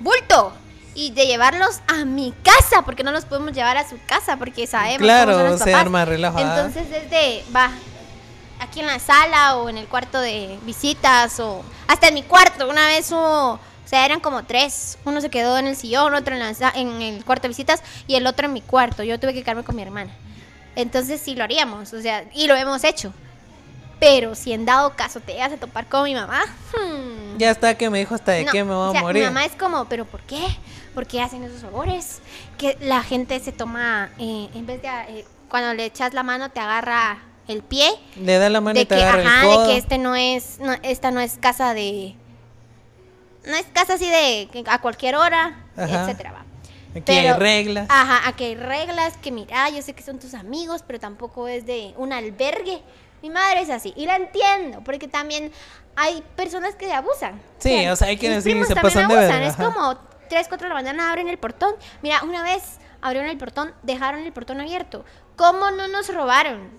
Bulto. 0.00 0.52
y 0.96 1.10
de 1.10 1.26
llevarlos 1.26 1.80
a 1.88 2.04
mi 2.04 2.32
casa, 2.44 2.82
porque 2.84 3.02
no 3.02 3.10
los 3.10 3.24
podemos 3.24 3.52
llevar 3.52 3.76
a 3.76 3.88
su 3.88 3.96
casa, 4.06 4.36
porque 4.36 4.66
sabemos 4.68 4.98
Claro, 5.02 5.32
cómo 5.32 5.42
son 5.42 5.50
los 5.52 5.58
se 5.60 5.66
papás. 5.72 5.80
arma 5.80 6.04
relajo, 6.04 6.38
ah. 6.38 6.42
Entonces 6.42 6.86
es 7.02 7.10
de, 7.10 7.44
va, 7.54 7.70
aquí 8.60 8.78
en 8.80 8.86
la 8.86 9.00
sala 9.00 9.56
o 9.56 9.68
en 9.68 9.76
el 9.78 9.86
cuarto 9.88 10.20
de 10.20 10.56
visitas 10.62 11.40
o 11.40 11.64
hasta 11.88 12.06
en 12.08 12.14
mi 12.14 12.22
cuarto. 12.22 12.68
Una 12.68 12.86
vez 12.86 13.10
hubo, 13.10 13.58
o 13.84 13.88
sea, 13.88 14.04
eran 14.04 14.20
como 14.20 14.44
tres. 14.44 14.98
Uno 15.04 15.20
se 15.20 15.28
quedó 15.30 15.58
en 15.58 15.66
el 15.66 15.76
sillón, 15.76 16.14
otro 16.14 16.34
en, 16.34 16.40
la 16.40 16.72
en 16.74 17.02
el 17.02 17.24
cuarto 17.24 17.42
de 17.42 17.48
visitas 17.48 17.82
y 18.06 18.14
el 18.14 18.26
otro 18.26 18.46
en 18.46 18.52
mi 18.54 18.60
cuarto. 18.62 19.02
Yo 19.02 19.20
tuve 19.20 19.34
que 19.34 19.42
quedarme 19.42 19.64
con 19.64 19.76
mi 19.76 19.82
hermana. 19.82 20.10
Entonces 20.76 21.20
sí 21.20 21.34
lo 21.34 21.44
haríamos, 21.44 21.92
o 21.92 22.00
sea, 22.00 22.24
y 22.34 22.46
lo 22.46 22.54
hemos 22.56 22.82
hecho. 22.84 23.12
Pero 24.00 24.34
si 24.34 24.52
en 24.52 24.64
dado 24.64 24.94
caso 24.96 25.20
te 25.20 25.32
llegas 25.32 25.52
a 25.52 25.56
topar 25.56 25.86
con 25.88 26.04
mi 26.04 26.14
mamá, 26.14 26.42
hmm, 26.72 27.38
Ya 27.38 27.50
está 27.50 27.76
que 27.76 27.88
me 27.90 27.98
dijo 28.00 28.14
hasta 28.14 28.32
de 28.32 28.44
no, 28.44 28.52
qué 28.52 28.64
me 28.64 28.74
voy 28.74 28.88
o 28.88 28.92
sea, 28.92 29.00
a 29.00 29.04
morir. 29.04 29.22
Mi 29.22 29.28
mamá 29.28 29.44
es 29.44 29.52
como, 29.52 29.84
¿pero 29.84 30.04
por 30.04 30.20
qué? 30.22 30.42
¿Por 30.94 31.06
qué 31.06 31.20
hacen 31.20 31.44
esos 31.44 31.62
favores? 31.62 32.20
Que 32.58 32.76
la 32.80 33.02
gente 33.02 33.38
se 33.40 33.52
toma, 33.52 34.10
eh, 34.18 34.48
en 34.54 34.66
vez 34.66 34.82
de, 34.82 34.88
eh, 34.88 35.24
cuando 35.48 35.74
le 35.74 35.84
echas 35.84 36.12
la 36.12 36.22
mano, 36.22 36.50
te 36.50 36.60
agarra 36.60 37.18
el 37.46 37.62
pie. 37.62 37.88
Le 38.16 38.38
da 38.38 38.48
la 38.48 38.60
mano 38.60 38.78
y 38.78 38.82
De 38.82 38.86
te 38.86 38.96
que, 38.96 39.02
agarra 39.02 39.22
el 39.22 39.26
ajá, 39.28 39.42
codo. 39.46 39.60
de 39.66 39.72
que 39.72 39.78
este 39.78 39.98
no 39.98 40.16
es, 40.16 40.58
no, 40.60 40.72
esta 40.82 41.10
no 41.10 41.20
es 41.20 41.36
casa 41.38 41.72
de, 41.74 42.14
no 43.46 43.54
es 43.56 43.66
casa 43.72 43.94
así 43.94 44.08
de 44.08 44.48
que 44.52 44.64
a 44.66 44.80
cualquier 44.80 45.16
hora, 45.16 45.64
Ajá. 45.76 46.02
etcétera, 46.02 46.32
va. 46.32 46.44
Aquí 46.96 47.12
hay 47.12 47.32
reglas. 47.32 47.86
Ajá, 47.90 48.28
aquí 48.28 48.44
hay 48.44 48.54
reglas 48.54 49.16
que 49.16 49.32
mira, 49.32 49.68
yo 49.70 49.82
sé 49.82 49.94
que 49.94 50.02
son 50.02 50.18
tus 50.18 50.34
amigos, 50.34 50.84
pero 50.86 51.00
tampoco 51.00 51.48
es 51.48 51.66
de 51.66 51.92
un 51.96 52.12
albergue. 52.12 52.82
Mi 53.22 53.30
madre 53.30 53.62
es 53.62 53.70
así, 53.70 53.92
y 53.96 54.06
la 54.06 54.16
entiendo, 54.16 54.82
porque 54.84 55.08
también 55.08 55.50
hay 55.96 56.22
personas 56.36 56.74
que 56.74 56.92
abusan. 56.92 57.40
Sí, 57.58 57.86
o 57.88 57.96
sea, 57.96 58.08
hay 58.08 58.18
quienes 58.18 58.44
sí 58.44 58.50
se 58.50 58.74
también 58.74 58.82
pasan 58.82 59.08
de 59.08 59.14
abusan, 59.14 59.42
Es 59.42 59.56
como 59.56 59.96
3, 60.28 60.46
4 60.48 60.64
de 60.64 60.68
la 60.68 60.74
mañana 60.74 61.10
abren 61.10 61.28
el 61.28 61.38
portón. 61.38 61.74
Mira, 62.02 62.22
una 62.22 62.42
vez 62.42 62.78
abrieron 63.00 63.30
el 63.30 63.38
portón, 63.38 63.72
dejaron 63.82 64.20
el 64.20 64.32
portón 64.32 64.60
abierto. 64.60 65.04
¿Cómo 65.36 65.70
no 65.70 65.88
nos 65.88 66.12
robaron? 66.14 66.70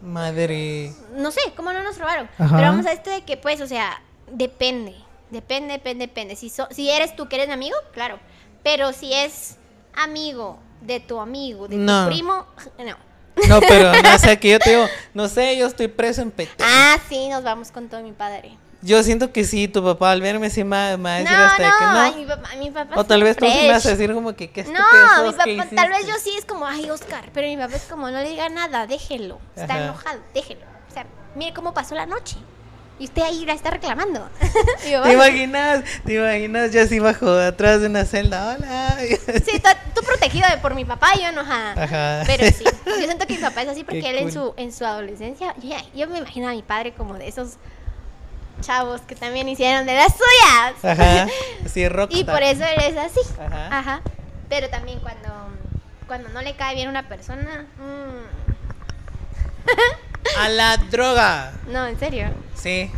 Madre. 0.00 0.92
no 1.14 1.30
sé, 1.30 1.40
¿cómo 1.54 1.72
no 1.72 1.82
nos 1.82 1.98
robaron? 1.98 2.28
Ajá. 2.38 2.56
Pero 2.56 2.68
vamos 2.70 2.86
a 2.86 2.92
esto 2.92 3.10
de 3.10 3.22
que, 3.22 3.36
pues, 3.36 3.60
o 3.60 3.66
sea, 3.68 4.02
depende. 4.32 4.94
Depende, 5.30 5.74
depende, 5.74 6.06
depende. 6.06 6.36
Si, 6.36 6.50
so- 6.50 6.68
si 6.70 6.90
eres 6.90 7.16
tú 7.16 7.28
que 7.28 7.36
eres 7.36 7.48
mi 7.48 7.54
amigo, 7.54 7.76
claro. 7.92 8.18
Pero 8.62 8.92
si 8.92 9.12
es 9.14 9.56
amigo 9.94 10.58
de 10.80 11.00
tu 11.00 11.20
amigo, 11.20 11.68
de 11.68 11.76
No. 11.76 12.04
tu 12.04 12.10
primo, 12.10 12.46
no. 12.78 12.96
No, 13.48 13.60
pero 13.60 13.92
no 14.02 14.18
sé, 14.18 14.38
que 14.38 14.50
yo 14.50 14.58
te 14.58 14.70
digo, 14.70 14.86
no 15.14 15.28
sé, 15.28 15.56
yo 15.56 15.66
estoy 15.66 15.88
preso 15.88 16.20
en. 16.22 16.32
Ah, 16.60 16.96
sí, 17.08 17.28
nos 17.28 17.42
vamos 17.42 17.70
con 17.70 17.88
todo 17.88 18.02
mi 18.02 18.12
padre. 18.12 18.56
Yo 18.84 19.00
siento 19.04 19.32
que 19.32 19.44
sí, 19.44 19.68
tu 19.68 19.82
papá 19.82 20.10
al 20.10 20.20
verme 20.20 20.50
sí 20.50 20.64
me, 20.64 20.96
me 20.96 21.02
va 21.04 21.14
a 21.14 21.18
decir 21.20 21.36
No, 21.36 21.44
hasta 21.44 21.62
de 21.62 21.68
que 21.78 21.84
no, 21.84 21.92
no. 21.92 22.00
ay, 22.00 22.14
mi 22.16 22.26
papá, 22.26 22.48
mi 22.58 22.70
papá 22.72 22.94
o 23.00 23.04
tal 23.04 23.22
vez 23.22 23.36
tú 23.36 23.46
sí 23.46 23.58
me 23.62 23.68
vas 23.70 23.86
a 23.86 23.90
decir 23.90 24.12
como 24.12 24.34
que 24.34 24.50
qué 24.50 24.64
No, 24.64 24.70
mi 24.70 24.76
¿qué 25.44 25.56
papá, 25.56 25.70
tal 25.76 25.88
vez 25.88 26.04
yo 26.06 26.14
sí 26.20 26.32
es 26.36 26.44
como, 26.44 26.66
ay, 26.66 26.90
Oscar, 26.90 27.30
pero 27.32 27.46
mi 27.46 27.56
papá 27.56 27.76
es 27.76 27.84
como, 27.84 28.10
no 28.10 28.18
le 28.18 28.28
diga 28.28 28.48
nada, 28.48 28.88
déjelo. 28.88 29.38
Está 29.54 29.74
Ajá. 29.74 29.84
enojado, 29.84 30.20
déjelo. 30.34 30.62
O 30.90 30.92
sea, 30.92 31.06
mire 31.36 31.54
cómo 31.54 31.72
pasó 31.72 31.94
la 31.94 32.06
noche. 32.06 32.36
Y 33.02 33.06
usted 33.06 33.22
ahí 33.22 33.44
la 33.44 33.54
está 33.54 33.70
reclamando. 33.70 34.28
¿Te 34.84 35.12
imaginas? 35.12 35.82
¿Te 36.06 36.14
imaginas 36.14 36.72
yo 36.72 36.82
así 36.82 37.00
bajo 37.00 37.28
atrás 37.30 37.80
de 37.80 37.88
una 37.88 38.04
celda? 38.04 38.54
Hola. 38.54 38.96
Sí, 39.44 39.60
tú, 39.92 40.02
protegido 40.04 40.48
de- 40.48 40.58
por 40.58 40.76
mi 40.76 40.84
papá 40.84 41.08
y 41.16 41.22
yo 41.22 41.30
enojada. 41.30 41.72
Ajá. 41.82 42.22
Pero 42.28 42.46
sí, 42.56 42.62
yo 42.86 42.94
siento 42.94 43.26
que 43.26 43.34
mi 43.34 43.40
papá 43.40 43.62
es 43.62 43.70
así 43.70 43.82
porque 43.84 44.02
Qué 44.02 44.10
él 44.10 44.18
en 44.18 44.32
su, 44.32 44.54
en 44.56 44.72
su 44.72 44.86
adolescencia, 44.86 45.52
yo, 45.96 46.06
me 46.06 46.18
imagino 46.18 46.46
a 46.48 46.52
mi 46.52 46.62
padre 46.62 46.92
como 46.92 47.14
de 47.14 47.26
esos 47.26 47.54
chavos 48.60 49.00
que 49.00 49.16
también 49.16 49.48
hicieron 49.48 49.84
de 49.84 49.94
las 49.96 50.12
suyas. 50.12 50.84
Ajá. 50.84 51.26
Sí, 51.66 51.88
rockstar. 51.88 52.20
Y 52.20 52.22
por 52.24 52.40
eso 52.44 52.62
él 52.62 52.82
es 52.84 52.96
así. 52.96 53.18
Ajá. 53.40 53.78
Ajá. 53.78 54.00
Pero 54.48 54.68
también 54.70 55.00
cuando, 55.00 55.28
cuando 56.06 56.28
no 56.28 56.40
le 56.40 56.54
cae 56.54 56.76
bien 56.76 56.88
una 56.88 57.08
persona, 57.08 57.66
mm, 57.78 58.42
A 60.38 60.48
la 60.48 60.76
droga. 60.76 61.52
no, 61.68 61.86
en 61.86 61.98
serio. 61.98 62.30
Sí. 62.54 62.90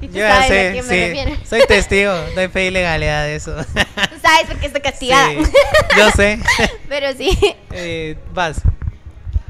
Y 0.00 0.08
tú 0.08 0.14
Yo 0.14 0.20
ya 0.20 0.30
sabes 0.42 0.44
a 0.44 0.48
sé, 0.48 0.70
quién 0.72 0.86
me 0.86 0.94
sí. 0.94 1.00
refiero. 1.22 1.46
Soy 1.48 1.60
testigo. 1.68 2.12
Doy 2.34 2.48
fe 2.48 2.66
y 2.66 2.70
legalidad 2.70 3.24
de 3.24 3.36
eso. 3.36 3.54
Tú 3.54 4.18
sabes 4.20 4.46
porque 4.48 4.66
estoy 4.66 4.80
castigada. 4.80 5.28
Sí, 5.28 5.38
yo 5.96 6.10
sé. 6.10 6.40
Pero 6.88 7.12
sí. 7.16 7.38
Eh, 7.70 8.18
vas. 8.32 8.60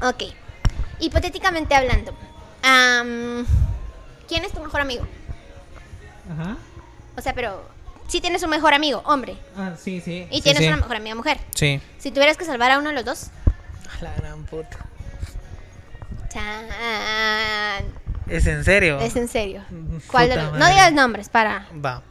Ok. 0.01 0.23
Hipotéticamente 0.99 1.73
hablando, 1.75 2.13
¿quién 4.27 4.43
es 4.45 4.51
tu 4.53 4.59
mejor 4.61 4.81
amigo? 4.81 5.05
Ajá. 6.31 6.55
O 7.17 7.21
sea, 7.21 7.33
pero 7.33 7.67
sí 8.07 8.21
tienes 8.21 8.41
un 8.43 8.49
mejor 8.49 8.73
amigo, 8.73 9.01
hombre, 9.05 9.35
Ah, 9.57 9.73
sí, 9.77 10.01
sí. 10.01 10.27
y 10.31 10.37
Sí, 10.37 10.41
tienes 10.43 10.61
sí. 10.63 10.67
una 10.67 10.77
mejor 10.77 10.95
amiga, 10.95 11.15
mujer. 11.15 11.37
Sí. 11.53 11.79
Si 11.99 12.11
tuvieras 12.11 12.37
que 12.37 12.45
salvar 12.45 12.71
a 12.71 12.79
uno 12.79 12.89
de 12.89 12.95
los 12.95 13.05
dos, 13.05 13.27
A 13.99 14.03
la 14.03 14.13
gran 14.15 14.43
puta. 14.45 14.77
Chan, 16.33 16.65
¿Es 18.27 18.47
en 18.47 18.63
serio? 18.63 18.99
es 18.99 19.15
en 19.15 19.27
serio. 19.27 19.63
¿Cuál 20.11 20.29
de 20.29 20.35
puta 20.35 20.49
los? 20.51 20.59
No 20.59 20.67
digas 20.67 20.91
nombres, 20.93 21.29
para. 21.29 21.67
Va. 21.83 22.01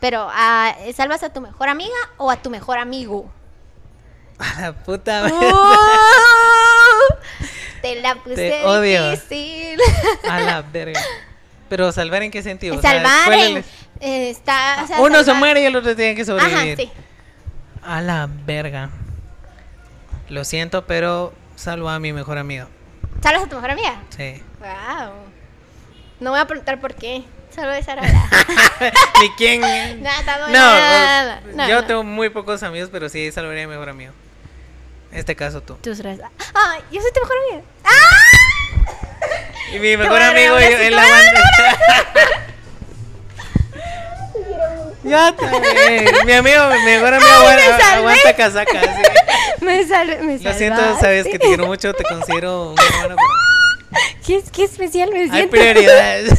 Pero, 0.00 0.28
ah, 0.30 0.74
¿salvas 0.94 1.22
a 1.22 1.32
tu 1.32 1.40
mejor 1.40 1.68
amiga 1.68 1.94
o 2.18 2.30
a 2.30 2.36
tu 2.36 2.50
mejor 2.50 2.78
amigo? 2.78 3.30
A 4.38 4.60
la 4.60 4.72
puta 4.72 5.24
Uh, 5.30 5.30
madre. 5.30 5.54
te 7.82 8.00
la 8.00 8.14
puse 8.16 8.34
Te 8.36 8.64
odio. 8.64 9.10
difícil. 9.12 9.78
A 10.28 10.40
la 10.40 10.62
verga. 10.72 11.00
Pero 11.68 11.90
salvar 11.92 12.22
en 12.22 12.30
qué 12.30 12.42
sentido? 12.42 12.76
O 12.76 12.80
sea, 12.80 12.92
Salvar 12.92 13.24
¿cuál 13.26 13.38
en- 13.40 13.56
es- 13.58 13.66
eh, 14.00 14.30
está, 14.30 14.80
o 14.84 14.86
sea, 14.86 15.00
Uno 15.00 15.22
se 15.24 15.32
muere 15.32 15.62
y 15.62 15.64
el 15.66 15.74
otro 15.76 15.94
tiene 15.96 16.14
que 16.14 16.24
sobrevivir. 16.24 16.56
Ajá, 16.58 16.76
sí. 16.76 16.90
A 17.82 18.00
la 18.02 18.28
verga. 18.44 18.90
Lo 20.28 20.44
siento, 20.44 20.86
pero 20.86 21.32
salvo 21.56 21.88
a 21.88 21.98
mi 21.98 22.12
mejor 22.12 22.36
amigo. 22.38 22.66
¿Salvas 23.22 23.44
a 23.44 23.46
tu 23.48 23.56
mejor 23.56 23.70
amiga? 23.70 23.94
Sí. 24.16 24.42
Wow. 24.60 25.12
No 26.20 26.30
voy 26.30 26.40
a 26.40 26.46
preguntar 26.46 26.80
por 26.80 26.94
qué. 26.94 27.24
Solo 27.54 27.72
es 27.72 27.88
Arala. 27.88 28.28
Ni 29.20 29.30
quién. 29.30 29.60
Nada, 30.02 30.38
no, 30.38 30.46
No, 30.48 30.52
nada, 30.52 31.68
yo 31.68 31.84
tengo 31.84 32.02
muy 32.02 32.28
pocos 32.30 32.62
amigos, 32.62 32.88
pero 32.92 33.08
sí 33.08 33.30
salvaría 33.32 33.64
a 33.64 33.66
mi 33.66 33.72
mejor 33.72 33.88
amigo. 33.88 34.12
En 35.12 35.18
este 35.18 35.36
caso 35.36 35.60
tú. 35.62 35.74
Tus 35.76 36.00
res- 36.00 36.20
Ay, 36.54 36.80
yo 36.90 37.00
soy 37.00 37.12
tu 37.12 37.20
mejor 37.20 37.36
amiga. 37.48 37.64
¡Ah! 37.84 38.00
Y 39.74 39.78
mi 39.78 39.96
mejor 39.96 40.20
amigo, 40.20 40.56
regalar 40.56 40.80
él 40.80 40.88
cinco 40.88 41.00
aguanta. 41.00 42.44
Ya. 45.04 45.34
Mi 46.24 46.32
amigo, 46.32 46.66
mi 46.70 46.82
mejor 46.84 47.14
amigo 47.14 47.30
Ay, 47.30 47.58
aguanta, 47.60 47.94
aguanta 47.94 48.36
casaca. 48.36 48.80
sí. 48.80 49.02
Me 49.66 49.86
salve, 49.86 50.18
me 50.22 50.38
Lo 50.38 50.52
siento, 50.52 50.80
sabes 51.00 51.24
que 51.24 51.38
te 51.38 51.46
quiero 51.46 51.66
mucho, 51.66 51.92
te 51.94 52.04
considero 52.04 52.70
un 52.72 52.76
hermano, 52.78 53.16
pero 53.16 54.02
¿Qué, 54.26 54.42
qué 54.52 54.64
especial 54.64 55.10
me 55.10 55.20
hay 55.20 55.30
siento. 55.30 55.50
prioridades. 55.50 56.32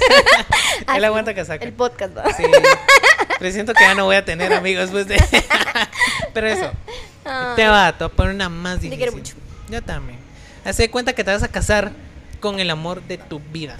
Ah, 0.87 0.97
Él 0.97 1.05
aguanta 1.05 1.33
casaca. 1.33 1.63
El 1.63 1.73
podcast, 1.73 2.13
¿no? 2.13 2.23
Sí. 2.35 2.43
Pero 3.39 3.51
siento 3.51 3.73
que 3.73 3.83
ya 3.83 3.95
no 3.95 4.05
voy 4.05 4.15
a 4.17 4.25
tener 4.25 4.51
amigos 4.53 4.91
después 4.91 5.07
de. 5.07 5.23
Pero 6.33 6.47
eso. 6.47 6.71
Te 7.55 7.67
va, 7.67 7.97
te 7.97 8.03
a 8.03 8.09
poner 8.09 8.35
una 8.35 8.49
más 8.49 8.75
Te 8.75 8.81
difícil. 8.87 8.97
quiero 8.97 9.11
mucho. 9.13 9.35
Yo 9.69 9.81
también. 9.81 10.19
Haz 10.65 10.77
de 10.77 10.89
cuenta 10.89 11.13
que 11.13 11.23
te 11.23 11.31
vas 11.31 11.43
a 11.43 11.47
casar 11.47 11.91
con 12.39 12.59
el 12.59 12.69
amor 12.69 13.01
de 13.03 13.17
tu 13.17 13.39
vida. 13.39 13.77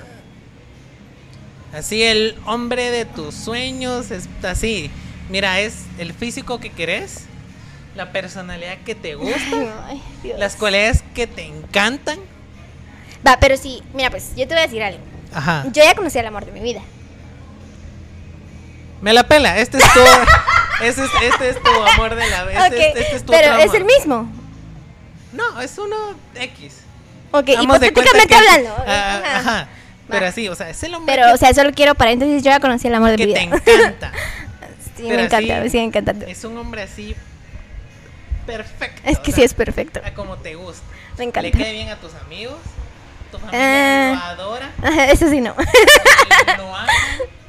Así 1.74 2.04
el 2.04 2.38
hombre 2.46 2.92
de 2.92 3.06
tus 3.06 3.36
sueños, 3.36 4.10
es 4.12 4.30
así. 4.44 4.90
Mira, 5.30 5.60
es 5.60 5.80
el 5.98 6.14
físico 6.14 6.60
que 6.60 6.70
querés, 6.72 7.26
la 7.96 8.12
personalidad 8.12 8.78
que 8.86 8.96
te 8.96 9.16
gusta, 9.16 9.38
Ay, 9.88 10.02
Dios. 10.24 10.38
las 10.40 10.56
cualidades 10.56 11.04
que 11.14 11.28
te 11.28 11.44
encantan. 11.46 12.20
Va, 13.26 13.38
pero 13.40 13.58
sí, 13.58 13.82
mira, 13.94 14.10
pues 14.12 14.30
yo 14.36 14.48
te 14.48 14.54
voy 14.54 14.60
a 14.60 14.68
decir 14.68 14.84
algo. 14.84 15.00
Ajá. 15.34 15.64
Yo 15.72 15.84
ya 15.84 15.96
conocí 15.96 16.18
al 16.20 16.28
amor 16.28 16.46
de 16.46 16.52
mi 16.52 16.60
vida. 16.62 16.82
Me 19.02 19.14
la 19.14 19.24
pela. 19.28 19.58
Este 19.60 19.78
es 19.78 19.84
tu, 19.94 20.00
este 20.84 21.04
es, 21.04 21.10
este 21.34 21.50
es 21.50 21.62
tu 21.64 21.70
amor 21.70 22.16
de 22.16 22.30
la 22.30 22.46
vida. 22.46 22.68
Este, 22.68 22.88
este 23.00 23.16
es 23.18 23.26
tu 23.26 23.32
pero 23.32 23.54
otro 23.54 23.64
es 23.66 23.74
el 23.74 23.82
amor. 23.82 23.94
mismo. 23.98 24.32
No, 25.34 25.62
es 25.62 25.78
uno 25.78 25.96
X. 26.36 26.78
Ok, 27.32 27.48
Vamos 27.48 27.64
hipotéticamente 27.64 28.28
que- 28.28 28.36
hablando. 28.36 28.76
Ah, 28.88 29.22
Ajá. 29.24 29.38
ajá. 29.40 29.68
Pero 30.08 30.28
así, 30.28 30.48
o 30.48 30.56
sea, 30.56 30.70
es 30.70 30.82
el 30.84 30.94
hombre 30.94 31.16
Pero, 31.16 31.28
que, 31.28 31.34
o 31.34 31.38
sea, 31.38 31.54
solo 31.54 31.72
quiero 31.74 31.96
paréntesis, 31.96 32.44
yo 32.44 32.52
ya 32.52 32.60
conocí 32.60 32.88
el 32.88 32.94
amor 32.94 33.10
de 33.10 33.18
que 33.18 33.26
mi 33.28 33.34
te 33.34 33.40
vida. 33.46 33.56
encanta. 33.58 34.12
sí, 34.96 35.04
pero 35.04 35.16
me 35.16 35.24
encanta, 35.24 35.54
así- 35.56 35.64
me 35.64 35.70
sigue 35.70 35.84
encantando. 35.84 36.26
Es 36.28 36.44
un 36.44 36.58
hombre 36.58 36.84
así 36.84 37.16
perfecto. 38.46 39.02
Es 39.06 39.20
que 39.20 39.32
o 39.32 39.36
sí 39.36 39.44
es 39.44 39.54
perfecto. 39.54 40.02
a 40.04 40.14
como 40.14 40.38
te 40.38 40.56
gusta. 40.56 40.84
Me 41.18 41.24
encanta. 41.26 41.42
Le 41.42 41.52
cae 41.52 41.74
bien 41.74 41.90
a 41.90 41.96
tus 41.98 42.14
amigos. 42.16 42.56
Tu 43.32 43.38
familia 43.40 44.12
Ah. 44.12 44.14
lo 44.36 44.44
adora. 44.44 44.72
Ajá, 44.82 45.06
Eso 45.12 45.30
sí, 45.30 45.42
no. 45.42 45.56
Lo 46.58 46.76
ama. 46.76 46.88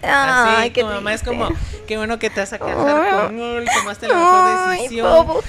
Ay, 0.02 0.60
Así, 0.62 0.70
qué 0.72 0.80
tu 0.82 0.86
mamá 0.86 1.14
es 1.14 1.22
como, 1.22 1.48
qué 1.88 1.96
bueno 1.96 2.18
que 2.18 2.30
te 2.30 2.38
vas 2.40 2.52
a 2.52 2.58
casar 2.58 3.26
con 3.26 3.40
él, 3.40 3.66
tomaste 3.74 4.06
la 4.08 4.14
mejor 4.14 4.68
Ay, 4.68 4.82
decisión. 4.82 5.10
bobo. 5.10 5.42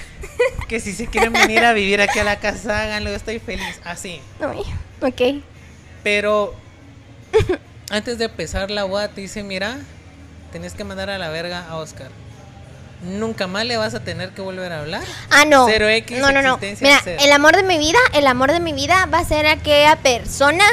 Que 0.67 0.79
si 0.79 0.93
se 0.93 1.07
quieren 1.07 1.31
venir 1.33 1.63
a 1.63 1.73
vivir 1.73 2.01
aquí 2.01 2.17
a 2.19 2.23
la 2.23 2.37
casa, 2.39 2.81
háganlo, 2.83 3.09
estoy 3.11 3.39
feliz. 3.39 3.79
Así. 3.83 4.19
Ay, 4.41 4.61
ok. 5.01 5.43
Pero 6.03 6.55
antes 7.89 8.17
de 8.17 8.25
empezar 8.25 8.71
la 8.71 8.83
boda 8.83 9.09
te 9.09 9.21
dice, 9.21 9.43
mira, 9.43 9.77
tenés 10.51 10.73
que 10.73 10.83
mandar 10.83 11.09
a 11.09 11.17
la 11.17 11.29
verga 11.29 11.65
a 11.69 11.75
Oscar. 11.77 12.09
Nunca 13.01 13.47
más 13.47 13.65
le 13.65 13.77
vas 13.77 13.93
a 13.93 13.99
tener 14.01 14.29
que 14.31 14.41
volver 14.41 14.71
a 14.71 14.79
hablar. 14.79 15.03
Ah, 15.29 15.45
no. 15.45 15.65
Cero 15.67 15.87
X, 15.87 16.19
no, 16.19 16.31
no, 16.31 16.41
no. 16.41 16.57
Mira, 16.81 16.99
cero. 17.03 17.21
el 17.23 17.31
amor 17.31 17.55
de 17.55 17.63
mi 17.63 17.77
vida, 17.77 17.99
el 18.13 18.25
amor 18.27 18.51
de 18.51 18.59
mi 18.59 18.73
vida 18.73 19.05
va 19.13 19.19
a 19.19 19.25
ser 19.25 19.45
aquella 19.47 19.95
persona 19.97 20.63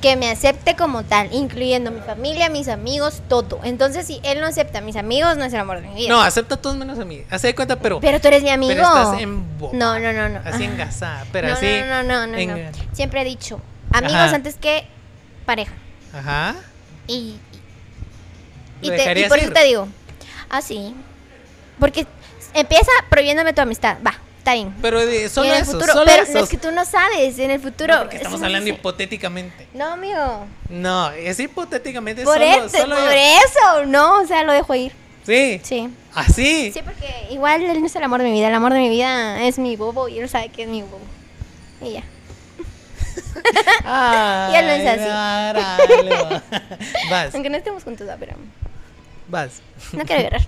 que 0.00 0.16
me 0.16 0.30
acepte 0.30 0.76
como 0.76 1.02
tal, 1.02 1.32
incluyendo 1.32 1.90
mi 1.90 2.00
familia, 2.00 2.50
mis 2.50 2.68
amigos, 2.68 3.22
todo. 3.26 3.60
Entonces, 3.64 4.06
si 4.06 4.20
él 4.22 4.38
no 4.40 4.46
acepta 4.46 4.80
a 4.80 4.82
mis 4.82 4.96
amigos, 4.96 5.38
no 5.38 5.44
es 5.46 5.52
el 5.54 5.60
amor 5.60 5.80
de 5.80 5.88
mi 5.88 5.94
vida. 5.94 6.08
No, 6.10 6.20
acepta 6.20 6.56
a 6.56 6.58
todos 6.58 6.76
menos 6.76 6.98
a 6.98 7.06
mí. 7.06 7.22
Hace 7.30 7.46
de 7.48 7.54
cuenta, 7.54 7.76
pero. 7.76 8.00
Pero 8.00 8.20
tú 8.20 8.28
eres 8.28 8.42
mi 8.42 8.50
amigo. 8.50 8.74
Pero 8.74 8.86
estás 8.86 9.20
en 9.22 9.58
boca. 9.58 9.74
No, 9.76 9.98
no, 9.98 10.12
no, 10.12 10.28
no. 10.28 10.40
Así 10.44 10.62
Ah. 10.64 10.66
engasada. 10.66 11.24
Pero 11.32 11.48
no, 11.48 11.54
así. 11.54 11.66
no, 11.88 12.02
no, 12.02 12.02
no, 12.02 12.26
no, 12.26 12.36
en- 12.38 12.64
no. 12.70 12.78
Siempre 12.92 13.22
he 13.22 13.24
dicho, 13.24 13.60
amigos 13.92 14.16
Ajá. 14.16 14.34
antes 14.34 14.56
que 14.56 14.86
pareja. 15.46 15.72
Ajá. 16.12 16.54
Y, 17.06 17.36
y, 18.82 18.90
¿Lo 18.90 18.96
te- 18.96 19.20
y 19.20 19.24
por 19.28 19.38
eso 19.38 19.52
te 19.52 19.64
digo, 19.64 19.88
ah, 20.50 20.60
sí. 20.60 20.94
Porque 21.78 22.06
empieza 22.54 22.90
prohibiéndome 23.08 23.52
tu 23.52 23.60
amistad. 23.60 23.96
Va, 24.06 24.14
está 24.38 24.54
bien. 24.54 24.74
Pero 24.80 25.04
de- 25.04 25.24
Y 25.24 25.28
solo 25.28 25.48
en 25.48 25.54
el 25.56 25.62
eso. 25.62 25.72
futuro, 25.72 25.92
solo 25.92 26.04
pero 26.06 26.24
no 26.32 26.38
es 26.40 26.48
que 26.48 26.56
tú 26.56 26.70
no 26.70 26.84
sabes, 26.84 27.38
en 27.38 27.50
el 27.50 27.60
futuro. 27.60 27.94
No, 27.94 28.00
porque 28.02 28.16
estamos 28.16 28.40
no 28.40 28.46
hablando 28.46 28.70
hipotéticamente. 28.70 29.66
No, 29.74 29.92
amigo. 29.92 30.46
No, 30.68 31.10
es 31.10 31.38
hipotéticamente 31.40 32.22
Por, 32.24 32.34
solo, 32.34 32.44
eso, 32.46 32.68
solo 32.68 32.96
por 32.96 33.12
eso, 33.12 33.86
no, 33.86 34.20
o 34.22 34.26
sea, 34.26 34.42
lo 34.44 34.52
dejo 34.52 34.74
ir. 34.74 34.92
Sí. 35.26 35.60
Sí. 35.64 35.88
Así. 36.14 36.70
Sí, 36.72 36.80
porque 36.84 37.08
igual 37.30 37.62
él 37.62 37.80
no 37.80 37.86
es 37.86 37.96
el 37.96 38.02
amor 38.02 38.20
de 38.22 38.26
mi 38.28 38.32
vida. 38.32 38.48
El 38.48 38.54
amor 38.54 38.72
de 38.72 38.78
mi 38.80 38.88
vida 38.90 39.42
es 39.42 39.58
mi 39.58 39.74
bobo 39.76 40.08
y 40.08 40.18
él 40.18 40.28
sabe 40.28 40.50
que 40.50 40.62
es 40.64 40.68
mi 40.68 40.82
bobo. 40.82 41.00
Y 41.80 41.92
ya. 41.94 42.02
Ya 43.84 44.62
no 44.62 44.68
es 44.70 44.86
así. 44.86 45.08
Vas, 47.10 47.34
Aunque 47.34 47.50
no 47.50 47.56
estemos 47.56 47.82
juntos, 47.84 48.06
pero 48.20 48.34
vas, 49.28 49.60
no 49.92 50.04
quiero 50.04 50.22
llorar. 50.22 50.42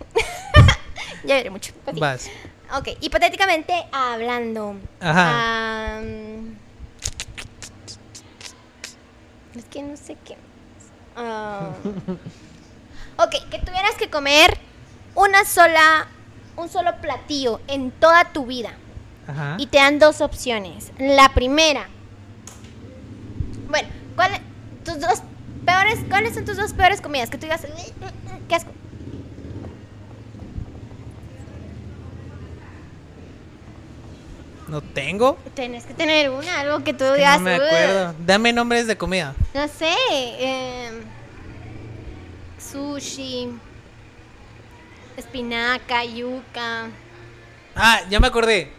Ya 1.24 1.37
lloré 1.38 1.50
mucho. 1.50 1.72
Vas. 1.94 2.29
Ok, 2.76 2.88
hipotéticamente 3.00 3.72
hablando. 3.92 4.76
Ajá. 5.00 5.98
am, 5.98 6.57
es 9.57 9.64
que 9.66 9.83
no 9.83 9.96
sé 9.96 10.16
qué. 10.24 10.37
Ah, 11.16 11.70
ok, 13.18 13.31
que 13.50 13.59
tuvieras 13.61 13.94
que 13.98 14.11
comer 14.11 14.57
una 15.14 15.44
sola, 15.44 16.09
un 16.57 16.68
solo 16.68 16.96
platillo 17.00 17.61
en 17.68 17.90
toda 17.90 18.33
tu 18.33 18.46
vida. 18.46 18.72
Ajá. 19.26 19.57
Y 19.59 19.66
te 19.66 19.79
dan 19.79 19.98
dos 19.98 20.20
opciones. 20.20 20.92
La 20.98 21.31
primera. 21.31 21.88
Bueno, 23.68 23.88
¿cuál, 24.14 24.33
tus 24.85 25.00
dos 25.00 25.22
peores, 25.64 25.98
¿cuáles 26.09 26.35
son 26.35 26.44
tus 26.44 26.57
dos 26.57 26.72
peores 26.72 27.00
comidas? 27.00 27.31
Que 27.31 27.38
tú 27.38 27.42
digas, 27.46 27.62
"Uy, 27.64 27.92
mm, 28.00 28.05
mm, 28.05 28.48
qué 28.48 28.55
asco. 28.55 28.70
No 34.68 34.81
tengo. 34.83 35.38
Tienes 35.55 35.85
que 35.85 35.94
tener 35.94 36.31
una, 36.31 36.61
algo 36.61 36.83
que 36.83 36.92
tú 36.92 37.05
Es 37.05 37.11
que 37.12 37.16
digas. 37.18 37.38
no 37.38 37.44
me 37.44 37.57
"Ugh". 37.57 37.62
acuerdo. 37.62 38.14
Dame 38.26 38.52
nombres 38.52 38.87
de 38.87 38.96
comida. 38.96 39.35
No 39.55 39.68
sé. 39.68 39.92
em, 40.40 41.02
sushi. 42.59 43.48
Espinaca, 45.16 46.05
yuca. 46.05 46.88
Ah, 47.74 48.00
ya 48.11 48.20
me 48.20 48.26
acordé. 48.26 48.70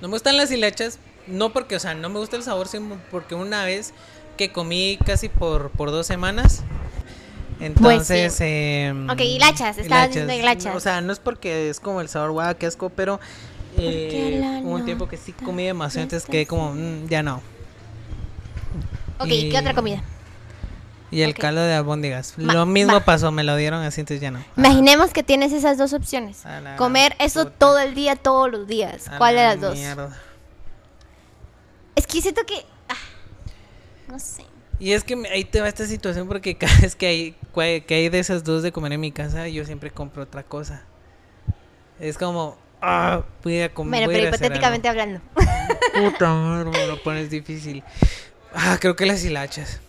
No 0.00 0.08
me 0.08 0.14
gustan 0.14 0.36
las 0.36 0.50
hilachas. 0.50 0.98
No 1.26 1.52
porque, 1.52 1.76
o 1.76 1.80
sea, 1.80 1.94
no 1.94 2.08
me 2.10 2.18
gusta 2.18 2.36
el 2.36 2.42
sabor, 2.42 2.68
sino 2.68 2.98
porque 3.10 3.34
una 3.34 3.64
vez 3.64 3.94
que 4.36 4.52
comí 4.52 4.98
casi 5.06 5.28
por, 5.28 5.70
por 5.70 5.90
dos 5.90 6.06
semanas. 6.06 6.62
Entonces, 7.60 8.36
em, 8.40 9.08
Ok, 9.08 9.20
hilachas, 9.20 9.78
estabas 9.78 10.08
diciendo 10.08 10.32
hilachas. 10.34 10.74
O 10.76 10.80
sea, 10.80 11.00
no 11.00 11.12
es 11.12 11.18
porque 11.18 11.70
es 11.70 11.80
como 11.80 12.00
el 12.00 12.08
sabor 12.08 12.32
guau, 12.32 12.56
qué 12.56 12.66
asco, 12.66 12.90
pero 12.90 13.20
eh, 13.78 14.60
hubo 14.62 14.74
un 14.74 14.84
tiempo 14.84 15.08
que 15.08 15.16
sí 15.16 15.32
comí 15.32 15.64
demasiado, 15.64 16.04
entonces 16.04 16.28
quedé 16.28 16.46
como, 16.46 16.72
"Mm, 16.74 17.06
ya 17.08 17.22
no. 17.22 17.42
Ok, 19.18 19.26
Y- 19.28 19.50
¿qué 19.50 19.58
otra 19.58 19.74
comida? 19.74 20.02
Y 21.10 21.22
el 21.22 21.34
caldo 21.34 21.62
de 21.62 21.74
albóndigas. 21.74 22.34
Lo 22.38 22.66
mismo 22.66 23.00
pasó, 23.02 23.30
me 23.30 23.44
lo 23.44 23.54
dieron 23.54 23.82
así, 23.84 24.00
entonces 24.00 24.20
ya 24.20 24.32
no. 24.32 24.42
Imaginemos 24.56 25.12
que 25.12 25.22
tienes 25.22 25.52
esas 25.52 25.78
dos 25.78 25.92
opciones. 25.92 26.42
Comer 26.76 27.14
eso 27.20 27.44
puta. 27.44 27.56
todo 27.58 27.78
el 27.78 27.94
día, 27.94 28.16
todos 28.16 28.50
los 28.50 28.66
días. 28.66 29.08
A 29.08 29.18
¿Cuál 29.18 29.36
de 29.36 29.42
la 29.42 29.48
las 29.50 29.60
dos? 29.60 29.74
mierda. 29.74 30.18
Es 31.94 32.06
que 32.08 32.20
siento 32.20 32.42
que. 32.44 32.64
ah, 32.88 32.94
no 34.08 34.18
sé. 34.18 34.44
Y 34.80 34.90
es 34.90 35.04
que 35.04 35.14
ahí 35.32 35.44
te 35.44 35.60
va 35.60 35.68
esta 35.68 35.86
situación 35.86 36.26
porque 36.26 36.56
cada 36.58 36.76
vez 36.80 36.96
que 36.96 37.06
hay, 37.06 37.36
que 37.82 37.94
hay 37.94 38.08
de 38.08 38.18
esas 38.18 38.42
dos 38.42 38.64
de 38.64 38.72
comer 38.72 38.92
en 38.94 39.00
mi 39.00 39.12
casa, 39.12 39.46
yo 39.46 39.64
siempre 39.64 39.92
compro 39.92 40.24
otra 40.24 40.42
cosa. 40.42 40.82
Es 42.00 42.18
como, 42.18 42.56
ah, 42.84 43.22
voy 43.42 43.60
a 43.62 43.72
comer. 43.72 44.04
Bueno, 44.06 44.12
pero 44.12 44.28
hipotéticamente 44.28 44.88
hablando. 44.88 45.20
Puta 45.94 46.28
madre, 46.32 46.70
me 46.70 46.86
lo 46.86 47.02
pones 47.02 47.30
difícil. 47.30 47.82
Ah, 48.54 48.78
creo 48.80 48.94
que 48.96 49.06
las 49.06 49.24
hilachas. 49.24 49.80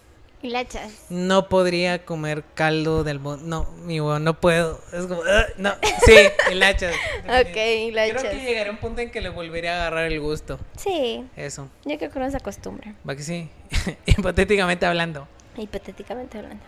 Hilachas. 0.42 0.92
No 1.10 1.50
podría 1.50 2.06
comer 2.06 2.44
caldo 2.54 3.04
del 3.04 3.18
albón. 3.18 3.50
No, 3.50 3.64
mi 3.84 4.00
huevo, 4.00 4.20
no 4.20 4.40
puedo. 4.40 4.80
Es 4.94 5.08
como, 5.08 5.22
ah, 5.28 5.46
no. 5.58 5.74
Sí, 6.06 6.14
hilachas. 6.52 6.94
Ok, 7.24 7.52
Creo 7.54 7.88
hilachas. 7.90 8.24
que 8.26 8.42
llegará 8.44 8.70
un 8.70 8.78
punto 8.78 9.02
en 9.02 9.10
que 9.10 9.22
le 9.22 9.30
volvería 9.30 9.74
a 9.74 9.76
agarrar 9.88 10.06
el 10.12 10.20
gusto. 10.20 10.60
Sí, 10.78 11.26
Eso. 11.36 11.70
yo 11.84 11.98
creo 11.98 12.12
que 12.12 12.18
uno 12.20 12.30
se 12.30 12.38
acostumbra. 12.38 12.94
Va 13.08 13.16
que 13.16 13.24
sí. 13.24 13.50
Hipotéticamente 14.06 14.86
hablando. 14.86 15.28
Hipotéticamente 15.58 16.38
hablando. 16.38 16.64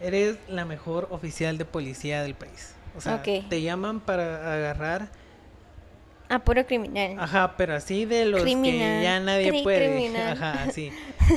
Eres 0.00 0.36
la 0.48 0.64
mejor 0.64 1.08
oficial 1.10 1.58
de 1.58 1.64
policía 1.64 2.22
del 2.22 2.34
país. 2.34 2.74
O 2.96 3.00
sea, 3.00 3.16
Ok. 3.16 3.48
te 3.48 3.60
llaman 3.62 3.98
para 4.00 4.52
agarrar. 4.54 5.08
Ah, 6.28 6.40
puro 6.40 6.66
criminal. 6.66 7.16
Ajá, 7.20 7.54
pero 7.56 7.74
así 7.76 8.04
de 8.04 8.24
los 8.24 8.42
Criminal. 8.42 8.98
que 8.98 9.02
ya 9.04 9.20
nadie 9.20 9.52
Cri- 9.52 9.62
puede. 9.62 9.86
criminal. 9.86 10.32
Ajá, 10.32 10.62
así. 10.68 10.90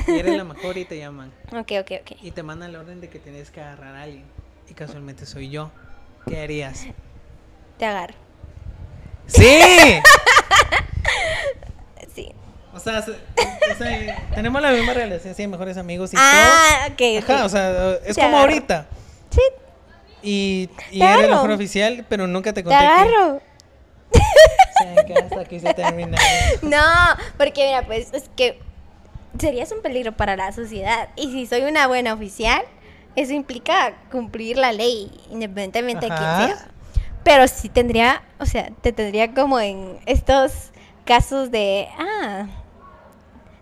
Y 0.08 0.18
eres 0.18 0.36
la 0.36 0.44
mejor 0.44 0.76
y 0.78 0.84
te 0.84 0.98
llaman. 0.98 1.30
Ok, 1.52 1.72
ok, 1.80 1.92
ok. 2.02 2.16
Y 2.22 2.30
te 2.32 2.42
mandan 2.42 2.72
la 2.72 2.80
orden 2.80 3.00
de 3.00 3.08
que 3.08 3.18
tienes 3.20 3.50
que 3.50 3.60
agarrar 3.60 3.94
a 3.94 4.02
alguien. 4.02 4.24
Y 4.68 4.74
casualmente 4.74 5.26
soy 5.26 5.48
yo. 5.50 5.70
¿Qué 6.28 6.40
harías? 6.40 6.86
Te 7.78 7.86
agarro. 7.86 8.14
¡Sí! 9.26 10.00
Sí. 12.14 12.32
O 12.72 12.78
sea, 12.80 13.02
se- 13.02 13.12
o 13.12 13.74
sea, 13.78 14.28
tenemos 14.34 14.60
la 14.62 14.70
misma 14.72 14.94
relación, 14.94 15.34
sí, 15.34 15.46
mejores 15.46 15.76
amigos 15.76 16.12
y 16.12 16.16
Ah, 16.18 16.88
todo. 16.88 16.94
ok. 17.18 17.24
Ajá, 17.24 17.44
o 17.44 17.48
sea, 17.48 17.92
es 18.04 18.14
Te 18.16 18.22
como 18.22 18.36
agarro. 18.36 18.52
ahorita. 18.52 18.86
Sí, 19.30 19.40
Y, 20.22 20.68
y 20.90 20.98
Te 20.98 21.04
eres 21.04 21.16
agarro. 21.18 21.28
mejor 21.34 21.50
oficial, 21.52 22.04
pero 22.08 22.26
nunca 22.26 22.52
te 22.52 22.62
te 22.62 22.64
conté 22.64 22.78
que- 22.78 23.40
agarro. 24.12 24.72
¿Saben 24.78 25.06
qué? 25.06 25.14
Hasta 25.14 25.40
aquí 25.40 25.60
se 25.60 25.74
termina. 25.74 26.18
No, 26.62 26.78
porque 27.36 27.66
mira, 27.66 27.86
pues 27.86 28.12
es 28.12 28.30
que 28.36 28.58
serías 29.38 29.70
un 29.72 29.82
peligro 29.82 30.12
para 30.12 30.36
la 30.36 30.52
sociedad. 30.52 31.08
Y 31.16 31.32
si 31.32 31.46
soy 31.46 31.62
una 31.62 31.86
buena 31.86 32.12
oficial, 32.14 32.62
eso 33.16 33.32
implica 33.32 33.94
cumplir 34.10 34.56
la 34.58 34.72
ley, 34.72 35.10
independientemente 35.30 36.06
de 36.06 36.16
quién 36.16 36.20
sea. 36.20 36.68
Pero 37.22 37.48
sí 37.48 37.68
tendría, 37.68 38.22
o 38.38 38.46
sea, 38.46 38.70
te 38.80 38.92
tendría 38.92 39.34
como 39.34 39.60
en 39.60 39.98
estos 40.06 40.70
casos 41.04 41.50
de, 41.50 41.88
ah, 41.98 42.46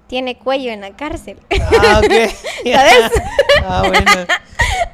tiene 0.09 0.37
cuello 0.37 0.73
en 0.73 0.81
la 0.81 0.97
cárcel. 0.97 1.39
Ah, 1.81 2.01
ok. 2.03 2.13
¿Sabes? 2.75 3.13
ah, 3.65 3.83
bueno. 3.87 4.11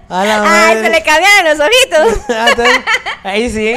A 0.09 0.25
la 0.25 0.43
madre. 0.43 0.83
se 0.85 0.91
le 0.91 1.03
cambiaron 1.03 1.45
los 1.59 1.61
ojitos. 1.67 2.21
Ah, 2.29 2.47
entonces, 2.51 2.79
ahí 3.23 3.49
sí. 3.51 3.75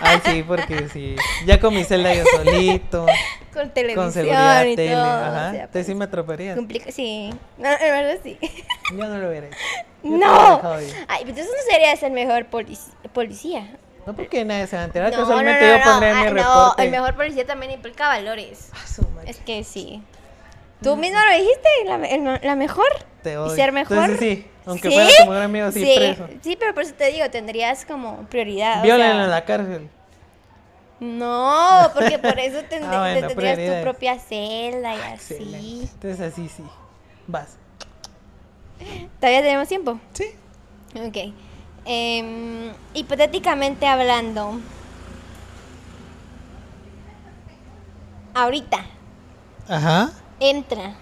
Ahí 0.00 0.20
sí, 0.24 0.42
porque 0.46 0.88
sí. 0.92 1.14
Ya 1.46 1.60
con 1.60 1.74
mi 1.74 1.84
celda 1.84 2.14
yo 2.14 2.24
solito. 2.36 3.06
Con 3.52 3.70
televisión 3.70 4.04
Con 4.06 4.12
seguridad 4.12 4.64
y 4.64 4.76
tele. 4.76 4.92
todo. 4.94 5.04
Ajá. 5.04 5.48
o 5.50 5.52
sea, 5.52 5.68
pues, 5.70 5.86
sí 5.86 5.94
me 5.94 6.08
complica- 6.08 6.90
sí, 6.90 7.30
no, 7.58 7.68
en 7.68 7.78
verdad 7.78 8.18
sí. 8.22 8.38
Yo 8.96 9.04
no 9.08 9.18
lo 9.18 9.28
hubiera 9.28 9.48
hecho. 9.48 9.56
Yo 10.02 10.10
No. 10.16 10.60
Ay, 10.74 10.86
pues 11.24 11.28
entonces 11.28 11.46
no 11.46 11.70
serías 11.72 12.02
el 12.02 12.12
mejor 12.12 12.46
polic- 12.50 12.78
policía. 13.12 13.76
No 14.06 14.14
porque 14.16 14.44
nadie 14.44 14.66
se 14.66 14.76
va 14.76 14.82
a 14.82 14.84
enterar. 14.86 15.12
No, 15.12 15.18
Casualmente 15.18 15.60
no, 15.60 15.66
no, 15.66 15.78
yo 15.78 15.84
no. 15.84 15.90
pondré 15.92 16.10
Ah, 16.10 16.14
mi 16.14 16.24
no, 16.30 16.32
reporte. 16.34 16.82
el 16.82 16.90
mejor 16.90 17.14
policía 17.14 17.46
también 17.46 17.72
implica 17.72 18.08
valores. 18.08 18.70
Ah, 18.72 18.86
su. 18.86 19.06
Es 19.26 19.36
que 19.36 19.62
sí. 19.64 20.02
Tú 20.82 20.96
mismo 20.96 21.18
lo 21.18 21.32
dijiste, 21.38 21.68
la, 21.86 21.98
me- 21.98 22.14
el- 22.14 22.40
la 22.42 22.56
mejor. 22.56 22.86
Te 23.22 23.32
Y 23.32 23.36
odio. 23.36 23.54
ser 23.54 23.72
mejor. 23.72 23.96
Entonces 23.98 24.18
sí, 24.20 24.46
aunque 24.66 24.88
¿Sí? 24.88 24.94
fuera 24.94 25.08
tu 25.16 25.22
mejor 25.30 25.42
amigo, 25.42 25.70
sí, 25.72 25.84
sí, 25.84 25.92
preso. 25.96 26.28
sí, 26.42 26.56
pero 26.58 26.74
por 26.74 26.82
eso 26.82 26.94
te 26.94 27.06
digo, 27.12 27.28
tendrías 27.30 27.84
como 27.84 28.18
prioridad. 28.28 28.80
o 28.80 28.82
Violen 28.82 29.12
sea, 29.12 29.24
en 29.24 29.30
la 29.30 29.44
cárcel. 29.44 29.88
No, 31.00 31.90
porque 31.94 32.18
por 32.18 32.38
eso 32.38 32.58
tend- 32.70 32.86
Ah, 32.88 33.00
bueno, 33.12 33.28
tendrías 33.28 33.58
tu 33.76 33.82
propia 33.82 34.18
celda 34.18 34.94
y 34.94 34.98
así. 35.12 35.34
Excelente. 35.34 35.88
Entonces 35.94 36.20
así 36.20 36.48
sí. 36.48 36.62
Vas. 37.26 37.56
¿Todavía 39.20 39.42
tenemos 39.42 39.68
tiempo? 39.68 39.98
Sí. 40.12 40.26
Ok. 40.96 41.32
Em, 41.84 42.72
hipotéticamente 42.94 43.86
hablando, 43.86 44.60
ahorita 48.34 48.84
Ajá. 49.68 50.10
Entra 50.50 50.94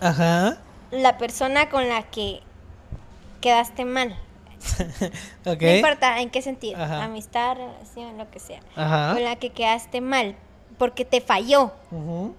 Ajá. 0.00 0.58
la 0.90 1.18
persona 1.18 1.68
con 1.68 1.88
la 1.88 2.02
que 2.04 2.40
quedaste 3.40 3.84
mal. 3.84 4.16
ok. 5.46 5.60
No 5.60 5.70
importa 5.74 6.20
en 6.20 6.30
qué 6.30 6.40
sentido, 6.42 6.80
Ajá. 6.82 7.04
amistad, 7.04 7.56
relación, 7.56 8.16
lo 8.18 8.30
que 8.30 8.38
sea, 8.40 8.60
Ajá. 8.76 9.14
con 9.14 9.24
la 9.24 9.36
que 9.36 9.50
quedaste 9.50 10.00
mal, 10.00 10.36
porque 10.78 11.04
te 11.04 11.20
falló, 11.20 11.72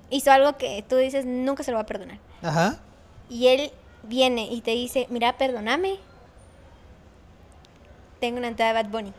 hizo 0.09 0.31
algo 0.31 0.57
que 0.57 0.83
tú 0.87 0.95
dices 0.97 1.25
nunca 1.25 1.63
se 1.63 1.71
lo 1.71 1.77
va 1.77 1.83
a 1.83 1.85
perdonar. 1.85 2.19
Ajá. 2.41 2.79
Y 3.29 3.47
él 3.47 3.71
viene 4.03 4.47
y 4.49 4.61
te 4.61 4.71
dice, 4.71 5.07
mira, 5.09 5.37
perdóname. 5.37 5.97
Tengo 8.19 8.37
una 8.37 8.47
entrada 8.47 8.73
de 8.73 8.83
Bad 8.83 8.89
Bunny. 8.89 9.13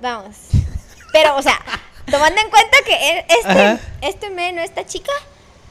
Vamos. 0.00 0.36
Pero, 1.12 1.36
o 1.36 1.42
sea, 1.42 1.58
tomando 2.10 2.40
en 2.40 2.50
cuenta 2.50 2.76
que 2.84 3.10
él- 3.10 3.24
Ajá. 3.44 3.72
este, 3.72 4.08
este 4.08 4.30
men 4.30 4.58
o 4.58 4.62
esta 4.62 4.84
chica 4.84 5.12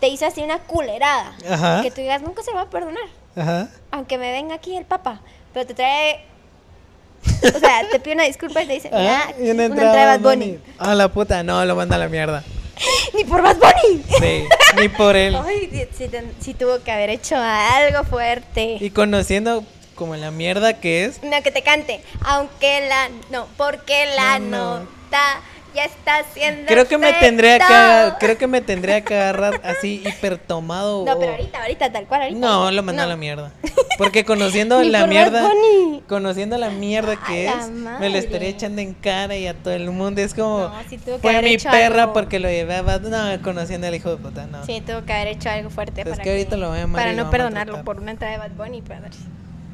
te 0.05 0.09
hizo 0.11 0.27
así 0.27 0.41
una 0.41 0.59
culerada. 0.59 1.33
Ajá. 1.49 1.81
Que 1.81 1.89
tú 1.89 1.99
digas, 2.01 2.21
nunca 2.21 2.43
se 2.43 2.53
va 2.53 2.61
a 2.61 2.69
perdonar. 2.69 3.05
Ajá. 3.35 3.69
Aunque 3.89 4.19
me 4.19 4.31
venga 4.31 4.53
aquí 4.53 4.77
el 4.77 4.85
papa. 4.85 5.19
Pero 5.51 5.65
te 5.65 5.73
trae... 5.73 6.23
O 7.55 7.59
sea, 7.59 7.89
te 7.89 7.99
pide 7.99 8.13
una 8.13 8.25
disculpa 8.25 8.61
y 8.61 8.67
te 8.67 8.73
dice, 8.73 8.89
mira, 8.93 9.29
aquí 9.29 9.43
y 9.47 9.49
una 9.49 9.65
entrada 9.65 9.95
de 9.95 10.05
Bad 10.05 10.19
Bunny. 10.19 10.59
A 10.77 10.93
la 10.93 11.07
puta, 11.07 11.41
no, 11.41 11.65
lo 11.65 11.75
manda 11.75 11.95
a 11.95 11.99
la 11.99 12.07
mierda. 12.07 12.43
Ni 13.15 13.23
por 13.23 13.41
Bad 13.41 13.55
Bunny. 13.57 14.03
Sí, 14.19 14.43
ni 14.79 14.89
por 14.89 15.15
él. 15.15 15.35
Ay, 15.43 15.87
ten- 16.11 16.31
sí 16.39 16.53
tuvo 16.53 16.83
que 16.83 16.91
haber 16.91 17.09
hecho 17.09 17.35
algo 17.37 18.03
fuerte. 18.03 18.77
Y 18.79 18.91
conociendo 18.91 19.63
como 19.95 20.15
la 20.17 20.29
mierda 20.29 20.79
que 20.79 21.05
es, 21.05 21.23
No, 21.23 21.41
que 21.41 21.49
te 21.49 21.63
cante. 21.63 22.01
Aunque 22.25 22.87
la. 22.87 23.09
No, 23.31 23.47
porque 23.57 24.05
la 24.15 24.37
No, 24.37 24.45
no. 24.49 24.79
nota 24.81 25.41
ya 25.75 25.83
está 25.85 26.19
haciendo. 26.19 26.65
creo 26.67 26.87
que 26.87 26.97
me 26.97 27.13
tendría 27.13 27.59
que 27.59 28.13
creo 28.19 28.37
que 28.37 28.47
me 28.47 28.61
tendría 28.61 29.01
que 29.01 29.15
agarrar 29.15 29.61
así 29.63 30.01
hiper 30.07 30.37
tomado. 30.37 31.05
No, 31.05 31.19
pero 31.19 31.31
ahorita, 31.31 31.61
ahorita, 31.61 31.91
tal 31.91 32.05
cual, 32.07 32.21
ahorita. 32.23 32.39
No, 32.39 32.71
lo 32.71 32.81
manda 32.83 33.03
a 33.03 33.07
la 33.07 33.15
mierda. 33.17 33.51
Porque 33.97 34.25
conociendo 34.25 34.81
la 34.83 35.05
mierda, 35.07 35.49
conociendo 36.07 36.57
la 36.57 36.69
mierda 36.69 37.15
que 37.27 37.47
A 37.49 37.61
es, 37.61 37.69
me 37.69 38.09
lo 38.09 38.17
estaría 38.17 38.49
echando 38.49 38.81
en 38.81 38.93
cara 38.93 39.35
y 39.35 39.47
a 39.47 39.53
todo 39.53 39.73
el 39.73 39.91
mundo. 39.91 40.21
Es 40.21 40.33
como, 40.33 40.59
No, 40.59 40.73
sí 40.89 40.97
tuvo 40.97 41.15
que 41.15 41.21
fue 41.21 41.41
mi 41.41 41.57
perra 41.57 42.03
algo. 42.03 42.13
porque 42.13 42.39
lo 42.39 42.49
llevé 42.49 42.75
a 42.75 42.81
Bad- 42.81 43.01
No, 43.01 43.41
conociendo 43.41 43.87
al 43.87 43.95
hijo 43.95 44.09
de 44.11 44.17
puta, 44.17 44.47
no. 44.47 44.65
Sí, 44.65 44.81
tuvo 44.81 45.03
que 45.05 45.13
haber 45.13 45.27
hecho 45.29 45.49
algo 45.49 45.69
fuerte 45.69 46.01
Es 46.01 46.07
para 46.07 46.23
que 46.23 46.29
ahorita 46.31 46.57
lo 46.57 46.69
voy 46.69 46.79
a 46.79 46.87
Para 46.87 47.13
no 47.13 47.29
perdonarlo 47.29 47.83
por 47.83 47.99
una 47.99 48.11
entrada 48.11 48.33
de 48.33 48.39
Bad 48.39 48.51
Bunny, 48.51 48.81
padre. 48.81 49.09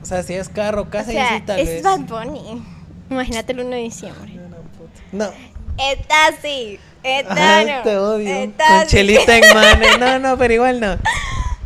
O 0.02 0.06
sea, 0.06 0.24
si 0.24 0.34
es 0.34 0.50
carro, 0.50 0.82
O 0.84 0.90
casa 0.90 1.12
sea, 1.12 1.36
y 1.36 1.40
sí, 1.40 1.44
tal 1.46 1.60
es 1.60 1.68
vez. 1.68 1.84
Bad 1.84 2.00
Bunny. 2.02 2.64
Imagínate 3.10 3.52
el 3.54 3.60
1 3.60 3.70
de 3.70 3.76
diciembre. 3.78 4.34
No, 4.34 4.56
puta. 4.58 5.02
No. 5.12 5.51
Está 5.78 6.28
así. 6.28 6.80
Está 7.04 7.58
Ay, 7.58 7.66
no. 7.66 7.82
te 7.84 7.98
odio. 7.98 8.34
Está 8.36 8.68
Con 8.68 8.76
así. 8.78 8.88
chelita 8.98 9.38
en 9.38 9.54
mano. 9.54 9.86
No, 10.00 10.20
no, 10.20 10.38
pero 10.38 10.54
igual 10.54 10.80
no. 10.80 10.98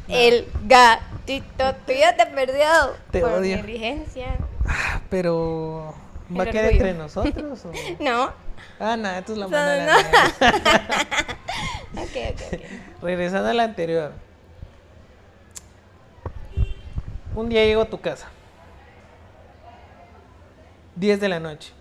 El 0.08 0.48
gatito 0.66 1.76
tuyo 1.86 2.06
te 2.18 2.26
perdió. 2.28 2.96
Te 3.12 3.20
por 3.22 3.32
odio. 3.34 3.58
negligencia. 3.58 4.38
Ah, 4.68 5.02
Pero. 5.10 5.94
¿Va 6.38 6.44
a 6.44 6.46
quedar 6.48 6.72
entre 6.72 6.94
nosotros? 6.94 7.66
O... 7.66 7.72
No. 8.04 8.32
Ah, 8.80 8.98
no, 8.98 9.10
esto 9.10 9.34
es 9.34 9.38
la 9.38 9.46
No, 9.46 9.52
manda 9.52 9.74
a 9.74 9.78
la 9.78 9.86
no. 9.86 9.94
mierda. 9.94 11.38
Ok, 11.98 12.12
ok, 12.34 12.42
ok. 12.54 13.04
Regresando 13.04 13.50
a 13.50 13.54
la 13.54 13.64
anterior. 13.64 14.12
Un 17.36 17.48
día 17.50 17.64
llego 17.66 17.82
a 17.84 17.86
tu 17.86 18.00
casa. 18.02 18.28
10 20.96 21.20
de 21.22 21.30
la 21.30 21.40
noche. 21.40 21.72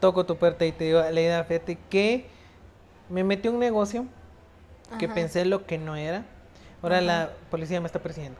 Toco 0.00 0.24
tu 0.26 0.36
puerta 0.36 0.64
y 0.64 0.72
te 0.72 0.84
digo, 0.84 1.02
Leida, 1.10 1.42
fíjate 1.44 1.78
que 1.90 2.26
me 3.08 3.24
metí 3.24 3.48
un 3.48 3.58
negocio 3.58 4.04
que 4.98 5.06
Ajá. 5.06 5.14
pensé 5.14 5.44
lo 5.44 5.66
que 5.66 5.78
no 5.78 5.96
era. 5.96 6.24
Ahora 6.82 7.00
la 7.00 7.30
policía 7.50 7.80
me 7.80 7.86
está 7.86 7.98
persiguiendo. 7.98 8.38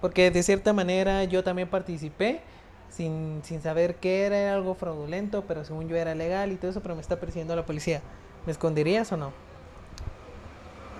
Porque 0.00 0.30
de 0.30 0.42
cierta 0.42 0.72
manera 0.74 1.24
yo 1.24 1.42
también 1.42 1.68
participé 1.68 2.42
sin, 2.90 3.40
sin 3.42 3.62
saber 3.62 3.96
que 3.96 4.24
era, 4.26 4.36
era 4.36 4.54
algo 4.54 4.74
fraudulento, 4.74 5.44
pero 5.48 5.64
según 5.64 5.88
yo 5.88 5.96
era 5.96 6.14
legal 6.14 6.52
y 6.52 6.56
todo 6.56 6.70
eso, 6.70 6.80
pero 6.82 6.94
me 6.94 7.00
está 7.00 7.16
persiguiendo 7.16 7.56
la 7.56 7.64
policía. 7.64 8.02
¿Me 8.44 8.52
esconderías 8.52 9.10
o 9.12 9.16
no? 9.16 9.32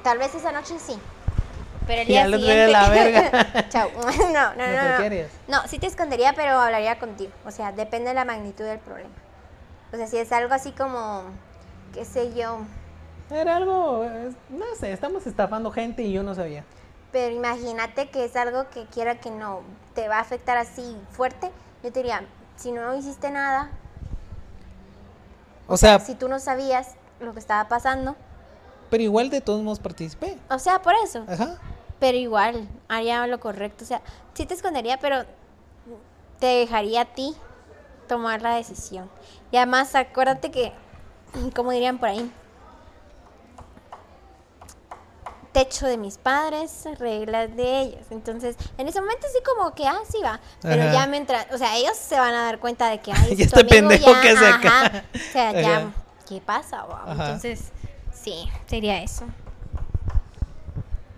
Tal 0.03 0.19
vez 0.19 0.35
esa 0.35 0.53
noche 0.53 0.75
sí. 0.79 0.99
Pero 1.87 2.01
el 2.03 2.09
Y 2.09 2.13
día 2.13 2.27
otro 2.27 2.39
siguiente. 2.39 2.67
día 2.67 2.81
la 2.83 2.89
verga. 2.91 3.69
Chao. 3.69 3.91
No, 4.33 4.55
no, 4.55 4.67
no. 4.67 4.99
¿No 4.99 5.11
No? 5.11 5.63
No, 5.63 5.69
sí 5.69 5.79
te 5.79 5.87
escondería, 5.87 6.33
pero 6.35 6.59
hablaría 6.59 6.99
contigo. 6.99 7.31
O 7.45 7.51
sea, 7.51 7.73
depende 7.73 8.09
de 8.09 8.15
la 8.15 8.25
magnitud 8.25 8.65
del 8.65 8.79
problema. 8.79 9.11
O 9.95 9.97
sea, 9.97 10.09
si 10.09 10.19
es 10.19 10.33
algo 10.33 10.53
así 10.53 10.73
como, 10.73 11.23
qué 11.93 12.05
sé 12.05 12.35
yo. 12.35 12.59
Era 13.31 13.57
algo, 13.57 14.05
no 14.49 14.65
sé, 14.77 14.93
estamos 14.93 15.25
estafando 15.29 15.71
gente 15.71 16.03
y 16.03 16.13
yo 16.13 16.25
no 16.25 16.35
sabía. 16.35 16.65
Pero 17.13 17.33
imagínate 17.33 18.11
que 18.11 18.25
es 18.25 18.35
algo 18.35 18.69
que 18.71 18.87
quiera 18.87 19.21
que 19.21 19.31
no 19.31 19.61
te 19.95 20.09
va 20.09 20.17
a 20.17 20.21
afectar 20.21 20.57
así 20.57 20.97
fuerte. 21.11 21.53
Yo 21.85 21.93
te 21.93 22.01
diría, 22.01 22.27
si 22.57 22.73
no 22.73 22.93
hiciste 22.97 23.31
nada, 23.31 23.71
O 25.69 25.77
sea, 25.77 26.01
si 26.01 26.17
tú 26.17 26.29
no 26.29 26.41
sabías 26.41 26.97
lo 27.21 27.33
que 27.33 27.39
estaba 27.39 27.69
pasando, 27.69 28.17
pero 28.91 29.05
igual 29.05 29.31
de 29.31 29.41
todos 29.41 29.63
modos 29.63 29.79
participé. 29.79 30.37
o 30.51 30.59
sea, 30.59 30.83
por 30.83 30.95
eso. 31.05 31.25
Ajá. 31.29 31.59
Pero 32.01 32.19
igual, 32.19 32.69
haría 32.89 33.25
lo 33.29 33.39
correcto. 33.39 33.85
O 33.85 33.87
sea, 33.87 34.03
sí 34.35 34.45
te 34.45 34.55
escondería, 34.55 34.99
pero 34.99 35.25
te 36.41 36.47
dejaría 36.47 37.03
a 37.03 37.05
ti 37.05 37.37
tomar 38.05 38.43
la 38.43 38.55
decisión. 38.57 39.11
Y 39.51 39.57
además, 39.57 39.95
acuérdate 39.95 40.51
que, 40.51 40.73
como 41.55 41.71
dirían 41.73 41.99
por 41.99 42.09
ahí, 42.09 42.31
techo 45.55 45.87
de 45.87 45.97
mis 45.97 46.19
padres, 46.19 46.85
reglas 46.99 47.55
de 47.57 47.81
ellos. 47.81 48.07
Entonces, 48.11 48.57
en 48.77 48.89
ese 48.89 49.01
momento 49.01 49.27
sí 49.33 49.39
como 49.45 49.73
que, 49.75 49.87
ah, 49.87 50.01
sí 50.11 50.19
va. 50.23 50.41
Pero 50.61 50.83
Ajá. 50.83 50.93
ya 50.93 51.07
mientras, 51.07 51.47
o 51.53 51.57
sea, 51.59 51.77
ellos 51.77 51.97
se 51.97 52.19
van 52.19 52.35
a 52.35 52.45
dar 52.45 52.59
cuenta 52.59 52.91
de 52.91 52.99
que, 53.01 53.13
ay, 53.17 53.37
este 53.39 53.61
amigo 53.61 53.69
pendejo 53.69 54.13
ya, 54.13 54.21
que 54.21 54.31
hace 54.31 54.47
acá. 54.47 55.05
O 55.15 55.33
sea, 55.33 55.53
ya. 55.53 55.93
¿qué 56.29 56.41
pasa? 56.41 56.83
Wow. 56.83 57.13
Entonces, 57.13 57.71
sí, 58.13 58.49
sería 58.67 59.01
eso. 59.03 59.25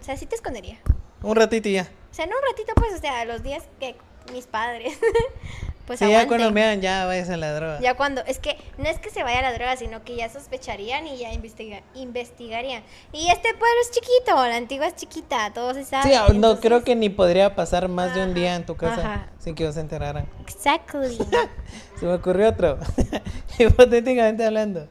O 0.00 0.04
sea, 0.04 0.16
sí 0.16 0.26
te 0.26 0.36
escondería. 0.36 0.78
Un 1.22 1.34
ratito 1.34 1.68
y 1.68 1.72
ya. 1.72 1.88
O 2.10 2.14
sea, 2.14 2.26
no 2.26 2.36
un 2.36 2.42
ratito, 2.50 2.72
pues, 2.76 2.94
o 2.94 2.98
sea, 2.98 3.24
los 3.24 3.42
días 3.42 3.64
que 3.80 3.96
mis 4.32 4.46
padres, 4.46 4.98
pues, 5.86 5.98
sí, 6.00 6.10
ya 6.10 6.26
cuando 6.26 6.50
me 6.50 6.60
vean, 6.62 6.80
ya 6.80 7.06
vayas 7.06 7.30
a 7.30 7.36
la 7.36 7.52
droga. 7.54 7.80
Ya 7.80 7.94
cuando, 7.94 8.22
es 8.26 8.38
que 8.38 8.56
no 8.78 8.88
es 8.88 8.98
que 8.98 9.10
se 9.10 9.22
vaya 9.22 9.38
a 9.38 9.42
la 9.42 9.52
droga, 9.52 9.76
sino 9.76 10.02
que 10.04 10.16
ya 10.16 10.28
sospecharían 10.28 11.06
y 11.06 11.18
ya 11.18 11.32
investiga- 11.32 11.82
investigarían. 11.94 12.82
Y 13.12 13.28
este 13.28 13.50
pueblo 13.50 13.76
es 13.82 13.90
chiquito, 13.92 14.34
la 14.34 14.56
antigua 14.56 14.86
es 14.88 14.96
chiquita, 14.96 15.52
todo 15.54 15.74
se 15.74 15.84
sabe. 15.84 16.08
Sí, 16.10 16.14
ah, 16.14 16.26
no 16.28 16.34
entonces- 16.34 16.60
creo 16.62 16.82
que 16.84 16.96
ni 16.96 17.08
podría 17.08 17.54
pasar 17.54 17.88
más 17.88 18.14
de 18.14 18.24
un 18.24 18.34
día 18.34 18.56
en 18.56 18.66
tu 18.66 18.76
casa 18.76 19.00
ajá. 19.00 19.30
sin 19.38 19.54
que 19.54 19.72
se 19.72 19.80
enteraran. 19.80 20.28
Exactly. 20.40 21.16
Se 22.00 22.04
me 22.04 22.12
ocurrió 22.14 22.48
otro. 22.50 22.78
Hipotéticamente 23.58 24.44
hablando. 24.44 24.86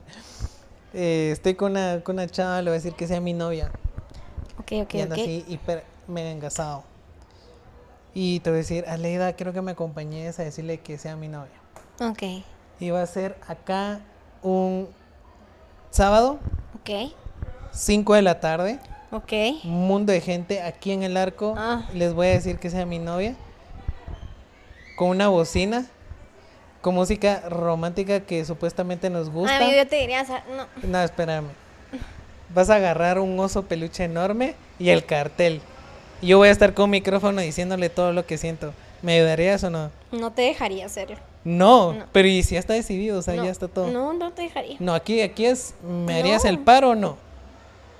Eh, 0.93 1.29
estoy 1.33 1.55
con 1.55 1.71
una, 1.73 2.01
con 2.03 2.15
una 2.15 2.27
chava, 2.27 2.61
le 2.61 2.69
voy 2.71 2.77
a 2.77 2.79
decir 2.81 2.93
que 2.93 3.05
sea 3.05 3.19
mi 3.19 3.33
novia. 3.33 3.69
ok, 4.59 4.71
ok, 4.83 4.93
y 4.95 5.01
anda 5.01 5.15
ok. 5.15 5.21
así 5.21 5.45
hiper 5.47 5.83
mega 6.07 6.31
engasado. 6.31 6.83
Y 8.15 8.39
te 8.39 8.49
voy 8.49 8.57
a 8.57 8.61
decir, 8.61 8.85
Aleida, 8.87 9.33
quiero 9.33 9.51
que 9.53 9.61
me 9.61 9.71
acompañes 9.71 10.39
a 10.39 10.43
decirle 10.43 10.79
que 10.79 10.97
sea 10.97 11.15
mi 11.17 11.27
novia. 11.27 11.51
Ok, 11.99 12.23
Y 12.79 12.89
va 12.89 13.01
a 13.01 13.05
ser 13.05 13.37
acá 13.47 13.99
un 14.41 14.87
sábado, 15.91 16.39
ok, 16.79 17.11
5 17.71 18.13
de 18.15 18.21
la 18.21 18.39
tarde. 18.39 18.79
ok. 19.11 19.33
Un 19.65 19.87
mundo 19.87 20.13
de 20.13 20.21
gente 20.21 20.61
aquí 20.61 20.91
en 20.93 21.03
el 21.03 21.17
arco. 21.17 21.55
Ah. 21.57 21.85
Les 21.93 22.13
voy 22.13 22.27
a 22.27 22.31
decir 22.31 22.57
que 22.57 22.69
sea 22.69 22.85
mi 22.85 22.99
novia. 22.99 23.35
Con 24.97 25.09
una 25.09 25.27
bocina. 25.27 25.85
Con 26.81 26.95
música 26.95 27.41
romántica 27.49 28.21
que 28.21 28.45
supuestamente 28.45 29.09
nos 29.09 29.29
gusta. 29.29 29.57
Amigo, 29.57 29.71
yo 29.75 29.87
te 29.87 29.97
diría, 29.97 30.23
no. 30.23 30.67
No, 30.87 31.01
espérame. 31.01 31.47
Vas 32.53 32.69
a 32.69 32.75
agarrar 32.75 33.19
un 33.19 33.37
oso 33.39 33.63
peluche 33.63 34.03
enorme 34.05 34.55
y 34.79 34.89
el 34.89 35.05
cartel. 35.05 35.61
Yo 36.21 36.37
voy 36.37 36.47
a 36.47 36.51
estar 36.51 36.73
con 36.73 36.89
micrófono 36.89 37.41
diciéndole 37.41 37.89
todo 37.89 38.13
lo 38.13 38.25
que 38.25 38.37
siento. 38.37 38.73
¿Me 39.01 39.13
ayudarías 39.15 39.63
o 39.63 39.69
no? 39.69 39.91
No 40.11 40.31
te 40.31 40.41
dejaría 40.43 40.85
hacerlo. 40.85 41.17
No, 41.43 41.93
No. 41.93 42.05
pero 42.11 42.27
y 42.27 42.41
si 42.41 42.55
ya 42.55 42.59
está 42.59 42.73
decidido, 42.73 43.19
o 43.19 43.21
sea, 43.21 43.35
no, 43.35 43.43
ya 43.45 43.51
está 43.51 43.67
todo. 43.67 43.87
No, 43.91 44.13
no 44.13 44.31
te 44.31 44.41
dejaría. 44.43 44.77
No, 44.79 44.95
aquí, 44.95 45.21
aquí 45.21 45.45
es, 45.45 45.75
¿me 45.83 46.17
harías 46.19 46.43
No. 46.43 46.49
el 46.49 46.59
paro 46.59 46.91
o 46.91 46.95
no? 46.95 47.17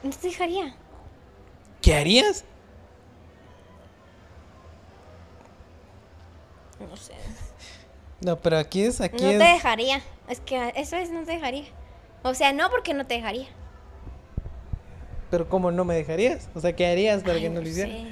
No 0.01 0.09
te 0.09 0.27
dejaría. 0.29 0.75
¿Qué 1.81 1.93
harías? 1.93 2.43
No 6.79 6.97
sé. 6.97 7.13
No, 8.21 8.37
pero 8.37 8.57
aquí 8.57 8.81
es, 8.83 9.01
aquí 9.01 9.23
no 9.23 9.29
es. 9.31 9.37
te 9.37 9.43
dejaría. 9.43 10.01
Es 10.27 10.39
que 10.39 10.73
eso 10.75 10.95
es, 10.95 11.11
no 11.11 11.23
te 11.23 11.33
dejaría. 11.33 11.65
O 12.23 12.33
sea, 12.33 12.53
no 12.53 12.69
porque 12.71 12.93
no 12.93 13.05
te 13.05 13.15
dejaría. 13.15 13.47
Pero 15.35 15.49
¿cómo 15.49 15.69
no 15.69 15.83
me 15.83 15.95
dejarías? 15.95 16.47
O 16.55 16.61
sea, 16.61 16.73
¿qué 16.77 16.87
harías 16.87 17.21
para 17.21 17.33
Ay, 17.33 17.41
que 17.41 17.49
no 17.49 17.59
lo 17.59 17.67
hiciera? 17.67 17.91
sé. 17.91 18.05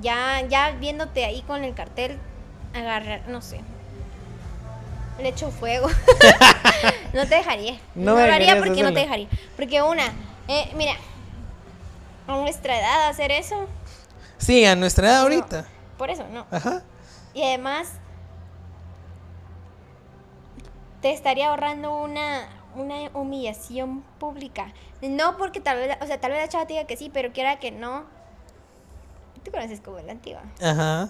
Ya, 0.00 0.40
ya 0.48 0.72
viéndote 0.72 1.24
ahí 1.24 1.42
con 1.42 1.62
el 1.62 1.74
cartel, 1.74 2.18
agarrar, 2.74 3.22
no 3.28 3.40
sé. 3.40 3.60
Le 5.20 5.28
echo 5.28 5.52
fuego. 5.52 5.86
no 7.14 7.22
te 7.28 7.36
dejaría. 7.36 7.78
No 7.94 8.16
me 8.16 8.26
lo 8.26 8.32
haría 8.32 8.58
porque 8.58 8.82
no 8.82 8.92
te 8.92 8.98
dejaría. 8.98 9.28
Porque 9.54 9.80
una, 9.80 10.06
eh, 10.48 10.72
mira, 10.74 10.94
a 12.26 12.36
nuestra 12.38 12.76
edad 12.76 13.08
hacer 13.10 13.30
eso, 13.30 13.68
Sí, 14.38 14.64
a 14.64 14.74
nuestra 14.74 15.06
edad 15.06 15.18
no. 15.18 15.22
ahorita. 15.22 15.66
por 15.96 16.10
eso 16.10 16.26
no. 16.32 16.46
Ajá. 16.50 16.82
Y 17.32 17.44
además, 17.44 17.92
te 21.00 21.12
estaría 21.12 21.50
ahorrando 21.50 21.96
una, 21.96 22.48
una 22.76 23.10
humillación 23.14 24.02
pública. 24.18 24.72
No 25.02 25.36
porque 25.36 25.60
tal 25.60 25.78
vez, 25.78 25.96
o 26.00 26.06
sea, 26.06 26.20
tal 26.20 26.32
vez 26.32 26.40
la 26.40 26.48
chava 26.48 26.66
te 26.66 26.74
diga 26.74 26.86
que 26.86 26.96
sí, 26.96 27.10
pero 27.12 27.32
quiera 27.32 27.58
que 27.58 27.70
no. 27.70 28.04
Tú 29.44 29.50
conoces 29.50 29.80
como 29.80 29.98
la 30.00 30.12
antigua. 30.12 30.42
Ajá. 30.62 31.08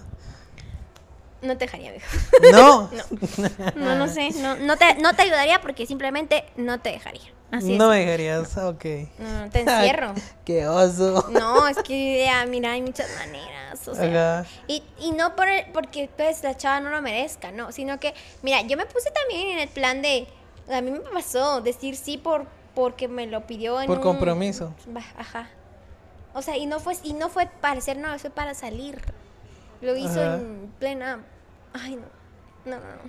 No 1.41 1.57
te 1.57 1.65
dejaría, 1.65 1.91
viejo. 1.91 2.07
No. 2.51 2.89
No, 3.75 3.95
no 3.95 4.07
sé. 4.07 4.31
No, 4.41 4.55
no, 4.55 4.77
te, 4.77 4.95
no 4.95 5.13
te 5.13 5.23
ayudaría 5.23 5.61
porque 5.61 5.85
simplemente 5.85 6.43
no 6.55 6.79
te 6.79 6.91
dejaría. 6.91 7.31
Así 7.51 7.77
no 7.77 7.93
es. 7.93 7.99
me 7.99 8.05
dejarías, 8.05 8.57
ok. 8.57 8.85
No, 9.19 9.49
te 9.51 9.61
encierro. 9.61 10.13
Qué 10.45 10.67
oso. 10.67 11.27
No, 11.29 11.67
es 11.67 11.77
que 11.77 12.25
ya, 12.25 12.45
mira, 12.47 12.71
hay 12.71 12.81
muchas 12.81 13.07
maneras. 13.19 13.87
O 13.87 13.93
sea, 13.93 14.39
Ajá. 14.39 14.49
y, 14.67 14.83
y 14.99 15.11
no 15.11 15.35
por 15.35 15.47
el- 15.47 15.71
porque 15.71 16.09
pues 16.17 16.41
la 16.43 16.57
chava 16.57 16.79
no 16.81 16.89
lo 16.89 17.01
merezca, 17.03 17.51
no, 17.51 17.71
sino 17.71 17.99
que, 17.99 18.13
mira, 18.41 18.61
yo 18.63 18.75
me 18.77 18.85
puse 18.87 19.11
también 19.11 19.49
en 19.49 19.59
el 19.59 19.69
plan 19.69 20.01
de, 20.01 20.27
a 20.69 20.81
mí 20.81 20.91
me 20.91 20.99
pasó 20.99 21.61
decir 21.61 21.95
sí 21.95 22.17
por 22.17 22.45
porque 22.73 23.07
me 23.07 23.27
lo 23.27 23.47
pidió 23.47 23.79
en 23.79 23.87
Por 23.87 24.01
compromiso. 24.01 24.73
Ajá. 25.17 25.49
O 26.33 26.41
sea, 26.41 26.57
y 26.57 26.65
no 26.65 26.79
fue 26.79 26.95
y 27.03 27.13
no 27.13 27.29
fue 27.29 27.47
para 27.61 27.79
hacer 27.79 27.97
nada, 27.97 28.19
fue 28.19 28.29
para 28.29 28.53
salir. 28.53 29.01
Lo 29.81 29.95
hizo 29.95 30.21
Ajá. 30.21 30.35
en 30.35 30.73
plena 30.79 31.23
Ay, 31.73 31.95
no. 31.95 32.15
No, 32.65 32.77
no, 32.77 32.85
no. 32.85 33.01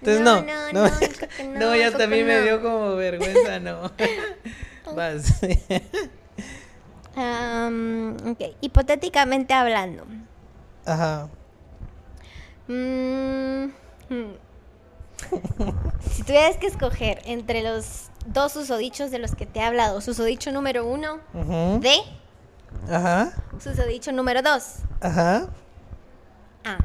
Entonces 0.00 0.20
no. 0.20 0.42
no, 0.42 0.72
No, 0.72 0.88
no, 0.88 0.90
no, 0.90 1.58
No, 1.58 1.76
ya 1.76 1.88
hasta 1.88 2.04
a 2.04 2.06
mí 2.08 2.24
me 2.24 2.38
no. 2.38 2.42
dio 2.42 2.62
como 2.62 2.96
vergüenza, 2.96 3.60
no. 3.60 3.92
Vas. 4.96 5.40
Am, 7.14 8.16
ok, 8.26 8.56
hipotéticamente 8.60 9.54
hablando. 9.54 10.04
Ajá. 10.84 11.28
Mm, 12.66 13.66
hmm. 14.08 14.32
Si 16.12 16.22
tuvieras 16.22 16.56
que 16.56 16.66
escoger 16.66 17.20
entre 17.24 17.62
los 17.62 18.08
dos 18.26 18.52
susodichos 18.52 19.10
de 19.10 19.18
los 19.18 19.34
que 19.34 19.46
te 19.46 19.60
he 19.60 19.62
hablado, 19.62 20.00
susodicho 20.00 20.50
número 20.52 20.86
uno 20.86 21.20
Ujú. 21.34 21.80
de 21.80 21.96
Ajá. 22.92 23.32
susodicho 23.62 24.12
número 24.12 24.42
dos. 24.42 24.76
Ajá. 25.00 25.48
Ah. 26.64 26.78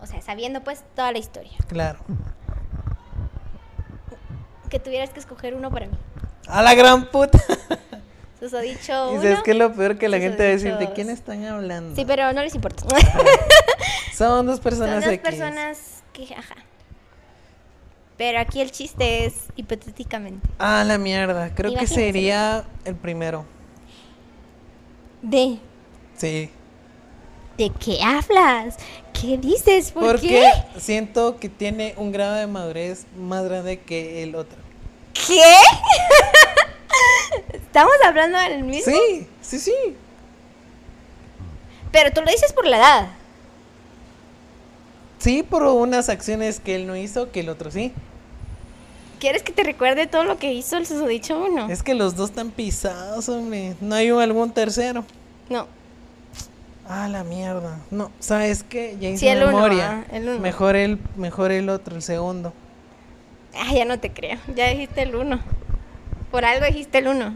O 0.00 0.06
sea, 0.06 0.20
sabiendo 0.22 0.62
pues 0.62 0.82
toda 0.94 1.12
la 1.12 1.18
historia. 1.18 1.56
Claro. 1.68 1.98
Que 4.68 4.78
tuvieras 4.80 5.10
que 5.10 5.20
escoger 5.20 5.54
uno 5.54 5.70
para 5.70 5.86
mí. 5.86 5.96
A 6.48 6.62
la 6.62 6.74
gran 6.74 7.06
puta. 7.10 7.38
Susodicho 8.40 8.92
Y 9.12 9.14
uno. 9.14 9.22
sabes 9.22 9.42
que 9.42 9.52
es 9.52 9.56
lo 9.56 9.72
peor 9.72 9.96
que 9.98 10.08
la 10.08 10.18
gente 10.18 10.38
va 10.42 10.48
a 10.48 10.52
decir, 10.52 10.76
¿de 10.76 10.92
quién 10.92 11.08
están 11.10 11.44
hablando? 11.44 11.94
Sí, 11.94 12.04
pero 12.04 12.32
no 12.32 12.42
les 12.42 12.54
importa. 12.54 12.84
Son 14.16 14.46
dos 14.46 14.56
Son 14.56 14.62
personas 14.64 15.04
dos 15.04 15.12
X. 15.14 15.22
personas 15.30 16.02
que, 16.12 16.24
ajá. 16.34 16.54
Pero 18.16 18.38
aquí 18.38 18.60
el 18.60 18.70
chiste 18.70 19.26
es 19.26 19.34
hipotéticamente. 19.56 20.46
Ah, 20.58 20.84
la 20.86 20.98
mierda. 20.98 21.52
Creo 21.54 21.74
que 21.74 21.86
sería 21.86 22.64
el 22.84 22.94
primero. 22.94 23.44
¿De, 25.22 25.58
Sí. 26.16 26.50
¿de 27.58 27.70
qué 27.70 27.98
hablas? 28.02 28.76
¿Qué 29.12 29.36
dices? 29.38 29.90
¿Por 29.90 30.04
Porque 30.04 30.28
qué? 30.28 30.80
siento 30.80 31.38
que 31.38 31.48
tiene 31.48 31.94
un 31.96 32.12
grado 32.12 32.34
de 32.34 32.46
madurez 32.46 33.06
más 33.16 33.44
grande 33.44 33.80
que 33.80 34.22
el 34.22 34.34
otro. 34.36 34.58
¿Qué? 35.12 35.42
¿Estamos 37.52 37.94
hablando 38.04 38.38
del 38.38 38.62
mismo? 38.64 38.92
Sí, 38.92 39.26
sí, 39.40 39.58
sí. 39.58 39.96
Pero 41.90 42.12
tú 42.12 42.20
lo 42.20 42.30
dices 42.30 42.52
por 42.52 42.66
la 42.66 42.76
edad. 42.76 43.08
Sí, 45.24 45.42
por 45.42 45.62
unas 45.62 46.10
acciones 46.10 46.60
que 46.60 46.74
él 46.74 46.86
no 46.86 46.94
hizo 46.96 47.30
que 47.32 47.40
el 47.40 47.48
otro 47.48 47.70
sí. 47.70 47.92
¿Quieres 49.20 49.42
que 49.42 49.52
te 49.52 49.62
recuerde 49.62 50.06
todo 50.06 50.24
lo 50.24 50.36
que 50.36 50.52
hizo 50.52 50.76
el 50.76 50.84
susodicho 50.86 51.42
uno? 51.42 51.70
Es 51.70 51.82
que 51.82 51.94
los 51.94 52.14
dos 52.14 52.28
están 52.28 52.50
pisados, 52.50 53.30
hombre. 53.30 53.74
No 53.80 53.94
hay 53.94 54.10
un- 54.10 54.20
algún 54.20 54.50
tercero. 54.50 55.02
No. 55.48 55.66
Ah, 56.86 57.08
la 57.08 57.24
mierda. 57.24 57.78
No, 57.90 58.10
¿sabes 58.20 58.62
qué? 58.64 58.98
Ya 59.00 59.08
hice 59.08 59.20
Sí, 59.20 59.28
el 59.28 59.38
uno, 59.44 59.52
memoria. 59.52 60.04
ah, 60.10 60.14
el 60.14 60.28
uno. 60.28 60.40
Mejor 60.40 60.76
el, 60.76 60.98
mejor 61.16 61.52
el 61.52 61.70
otro, 61.70 61.96
el 61.96 62.02
segundo. 62.02 62.52
Ah, 63.54 63.72
ya 63.72 63.86
no 63.86 63.98
te 63.98 64.12
creo. 64.12 64.36
Ya 64.54 64.68
dijiste 64.68 65.00
el 65.04 65.16
uno. 65.16 65.40
Por 66.30 66.44
algo 66.44 66.66
dijiste 66.66 66.98
el 66.98 67.08
uno. 67.08 67.32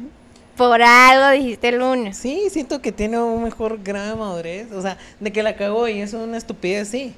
Por 0.58 0.82
algo 0.82 1.30
dijiste 1.42 1.68
el 1.70 1.80
uno. 1.80 2.12
Sí, 2.12 2.48
siento 2.50 2.82
que 2.82 2.92
tiene 2.92 3.18
un 3.18 3.42
mejor 3.44 3.82
grado 3.82 4.10
de 4.10 4.16
madurez. 4.16 4.72
O 4.72 4.82
sea, 4.82 4.98
de 5.20 5.32
que 5.32 5.42
la 5.42 5.56
cagó 5.56 5.88
y 5.88 6.00
es 6.02 6.12
una 6.12 6.36
estupidez, 6.36 6.88
sí. 6.88 7.14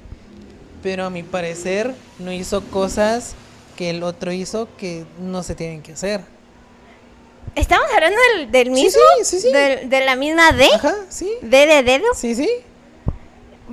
Pero 0.81 1.05
a 1.05 1.09
mi 1.09 1.23
parecer 1.23 1.93
no 2.19 2.31
hizo 2.31 2.61
cosas 2.69 3.35
que 3.75 3.89
el 3.89 4.03
otro 4.03 4.31
hizo 4.31 4.67
que 4.77 5.05
no 5.19 5.43
se 5.43 5.55
tienen 5.55 5.81
que 5.81 5.93
hacer. 5.93 6.21
¿Estamos 7.55 7.85
hablando 7.93 8.17
del, 8.37 8.51
del 8.51 8.71
mismo? 8.71 9.01
sí, 9.19 9.25
sí, 9.25 9.39
sí. 9.41 9.51
Del- 9.51 9.89
¿De, 9.89 10.05
la 10.05 10.15
misma 10.15 10.51
D? 10.53 10.67
Ajá, 10.73 10.95
sí. 11.09 11.29
¿D 11.41 11.65
de 11.67 11.83
dedo? 11.83 12.05
Sí, 12.15 12.33
sí. 12.35 12.49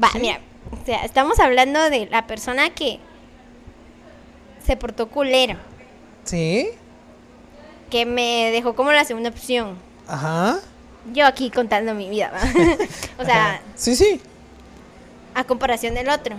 Va, 0.03 0.11
mira. 0.21 0.41
O 0.83 0.85
sea, 0.85 1.05
estamos 1.05 1.39
hablando 1.39 1.89
de 1.91 2.07
la 2.07 2.27
persona 2.27 2.71
que 2.75 2.99
se 4.67 4.77
portó 4.77 5.09
culero. 5.09 5.57
Sí. 6.25 6.71
Que 7.91 8.05
me 8.05 8.51
dejó 8.53 8.75
como 8.75 8.93
la 8.93 9.05
segunda 9.05 9.31
opción. 9.31 9.79
Ajá. 10.07 10.59
Yo 11.13 11.25
aquí 11.27 11.51
contando 11.51 11.95
mi 11.95 12.11
vida, 12.11 12.31
¿va? 12.31 12.41
o 13.23 13.25
sea, 13.25 13.47
Ajá. 13.55 13.61
Sí, 13.77 13.97
sí. 13.97 14.21
a 15.35 15.45
comparación 15.45 15.95
del 15.95 16.09
otro. 16.11 16.37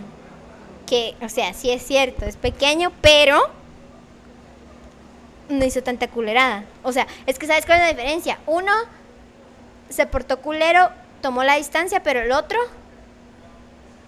Que, 0.89 1.15
o 1.21 1.29
sea, 1.29 1.53
sí 1.53 1.69
es 1.69 1.85
cierto, 1.85 2.25
es 2.25 2.35
pequeño, 2.35 2.91
pero 3.01 3.39
no 5.47 5.63
hizo 5.63 5.83
tanta 5.83 6.07
culerada. 6.07 6.65
O 6.81 6.91
sea, 6.91 7.05
es 7.27 7.37
que 7.37 7.45
¿sabes 7.45 7.65
cuál 7.65 7.79
es 7.79 7.85
la 7.85 7.91
diferencia? 7.91 8.39
Uno 8.47 8.71
se 9.89 10.07
portó 10.07 10.39
culero, 10.41 10.89
tomó 11.21 11.43
la 11.43 11.57
distancia, 11.57 12.01
pero 12.01 12.21
el 12.21 12.31
otro 12.31 12.57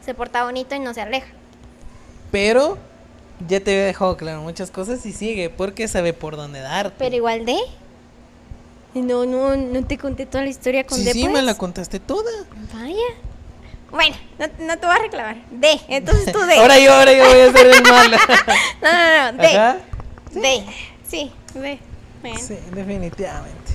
se 0.04 0.14
porta 0.14 0.44
bonito 0.44 0.74
y 0.74 0.80
no 0.80 0.94
se 0.94 1.02
aleja. 1.02 1.28
Pero 2.32 2.78
ya 3.48 3.60
te 3.60 3.72
había 3.72 3.86
dejado 3.86 4.18
claro 4.18 4.42
muchas 4.42 4.72
cosas 4.72 5.06
y 5.06 5.12
sigue 5.12 5.50
porque 5.50 5.88
sabe 5.88 6.14
por 6.14 6.36
dónde 6.36 6.62
darte. 6.62 6.96
Pero 6.98 7.16
igual 7.16 7.46
de... 7.46 7.58
No, 8.94 9.26
no, 9.26 9.56
no 9.56 9.86
te 9.86 9.98
conté 9.98 10.26
toda 10.26 10.44
la 10.44 10.50
historia 10.50 10.86
con 10.86 10.98
sí, 10.98 11.10
sí, 11.12 11.22
pues. 11.22 11.34
me 11.34 11.42
la 11.42 11.56
contaste 11.56 12.00
toda. 12.00 12.32
Vaya. 12.74 12.98
Bueno, 13.92 14.16
no, 14.40 14.48
no 14.66 14.78
te 14.80 14.86
voy 14.86 14.96
a 14.96 15.00
reclamar. 15.00 15.36
D, 15.52 15.80
entonces 15.90 16.32
tú 16.32 16.40
D. 16.40 16.56
Ahora 16.56 16.80
yo, 16.80 16.94
ahora 16.94 17.12
yo 17.14 17.26
voy 17.26 17.40
a 17.42 17.52
ser 17.52 17.68
el 17.68 17.84
malo. 17.84 18.18
No, 18.82 18.92
no, 18.92 19.32
no, 19.34 19.38
D. 19.44 19.48
Ajá. 19.58 19.78
D. 20.32 20.64
Sí, 21.08 21.32
D. 21.54 21.80
Sí, 22.40 22.58
definitivamente. 22.74 23.72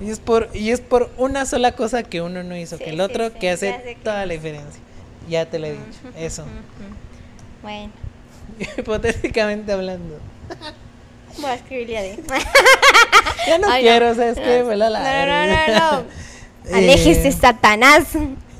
Y 0.00 0.10
es 0.10 0.18
por 0.18 0.48
y 0.52 0.70
es 0.70 0.80
por 0.80 1.10
una 1.16 1.46
sola 1.46 1.72
cosa 1.72 2.02
que 2.02 2.20
uno 2.20 2.42
no 2.42 2.56
hizo, 2.56 2.76
Sí, 2.76 2.84
que 2.84 2.90
el 2.90 2.96
sí, 2.96 3.02
otro 3.02 3.28
sí, 3.28 3.34
que 3.38 3.50
hace 3.50 3.80
que- 3.84 3.96
toda 4.02 4.26
la 4.26 4.32
diferencia. 4.32 4.80
Ya 5.28 5.46
te 5.46 5.60
lo 5.60 5.66
he 5.68 5.72
dicho, 5.72 6.00
eso. 6.16 6.44
Bueno, 7.62 7.92
Hipotéticamente 8.78 9.70
hablando. 9.72 10.18
voy 11.38 11.50
a 11.50 11.54
escribirle 11.54 11.98
a 11.98 12.02
D. 12.02 12.18
Ya 13.46 13.58
no 13.58 13.68
Ay, 13.70 13.82
quiero, 13.82 14.14
¿sabes 14.14 14.38
qué? 14.38 14.62
No, 14.62 14.76
no, 14.76 14.90
no, 14.90 16.00
no. 16.00 16.00
Eh, 16.64 16.74
Aléjese, 16.74 17.32
Satanás. 17.32 18.04